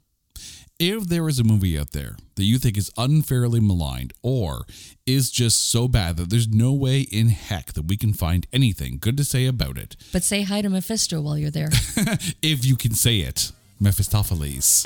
If 0.85 1.07
there 1.07 1.29
is 1.29 1.39
a 1.39 1.45
movie 1.45 1.79
out 1.79 1.93
there 1.93 2.17
that 2.35 2.43
you 2.43 2.59
think 2.59 2.77
is 2.77 2.91
unfairly 2.99 3.61
maligned 3.61 4.13
or 4.21 4.65
is 5.07 5.31
just 5.31 5.71
so 5.71 5.87
bad 5.87 6.17
that 6.17 6.29
there's 6.29 6.49
no 6.49 6.73
way 6.73 7.03
in 7.03 7.29
heck 7.29 7.75
that 7.75 7.85
we 7.85 7.97
can 7.97 8.13
find 8.13 8.49
anything 8.53 8.99
good 9.01 9.17
to 9.19 9.25
say 9.25 9.47
about 9.47 9.79
it, 9.79 9.95
But 10.13 10.25
say 10.25 10.43
hi 10.43 10.61
to 10.61 10.69
Mephisto 10.69 11.21
while 11.21 11.39
you're 11.39 11.53
there. 11.53 11.69
if 12.43 12.65
you 12.65 12.75
can 12.75 12.95
say 12.95 13.19
it, 13.19 13.53
Mephistopheles. 13.79 14.85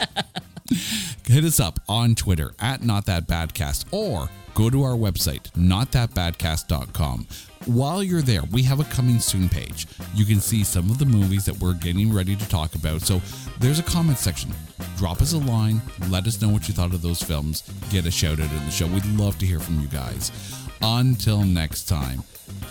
Hit 1.26 1.44
us 1.44 1.58
up 1.58 1.80
on 1.88 2.14
Twitter 2.14 2.52
at 2.60 2.82
Not 2.82 3.06
That 3.06 3.26
Badcast 3.26 3.86
or 3.90 4.28
go 4.56 4.70
to 4.70 4.82
our 4.82 4.96
website, 4.96 5.50
notthatbadcast.com. 5.52 7.26
While 7.66 8.02
you're 8.02 8.22
there, 8.22 8.42
we 8.50 8.62
have 8.62 8.80
a 8.80 8.84
coming 8.84 9.20
soon 9.20 9.48
page. 9.48 9.86
You 10.14 10.24
can 10.24 10.40
see 10.40 10.64
some 10.64 10.90
of 10.90 10.98
the 10.98 11.04
movies 11.04 11.44
that 11.44 11.58
we're 11.58 11.74
getting 11.74 12.12
ready 12.12 12.34
to 12.34 12.48
talk 12.48 12.74
about. 12.74 13.02
So 13.02 13.20
there's 13.60 13.78
a 13.78 13.82
comment 13.82 14.18
section. 14.18 14.50
Drop 14.96 15.20
us 15.20 15.34
a 15.34 15.38
line. 15.38 15.82
Let 16.08 16.26
us 16.26 16.40
know 16.40 16.48
what 16.48 16.68
you 16.68 16.74
thought 16.74 16.94
of 16.94 17.02
those 17.02 17.22
films. 17.22 17.62
Get 17.90 18.06
a 18.06 18.10
shout 18.10 18.40
out 18.40 18.50
in 18.50 18.64
the 18.64 18.70
show. 18.70 18.86
We'd 18.86 19.04
love 19.06 19.38
to 19.40 19.46
hear 19.46 19.60
from 19.60 19.80
you 19.80 19.88
guys. 19.88 20.32
Until 20.80 21.42
next 21.42 21.84
time, 21.84 22.22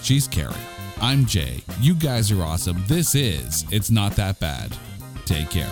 she's 0.02 0.28
Carrie. 0.28 0.56
I'm 1.02 1.26
Jay. 1.26 1.62
You 1.82 1.94
guys 1.94 2.32
are 2.32 2.42
awesome. 2.42 2.82
This 2.88 3.14
is 3.14 3.66
It's 3.72 3.92
Not 3.92 4.16
That 4.16 4.40
Bad. 4.40 4.76
Take 5.26 5.52
care. 5.52 5.72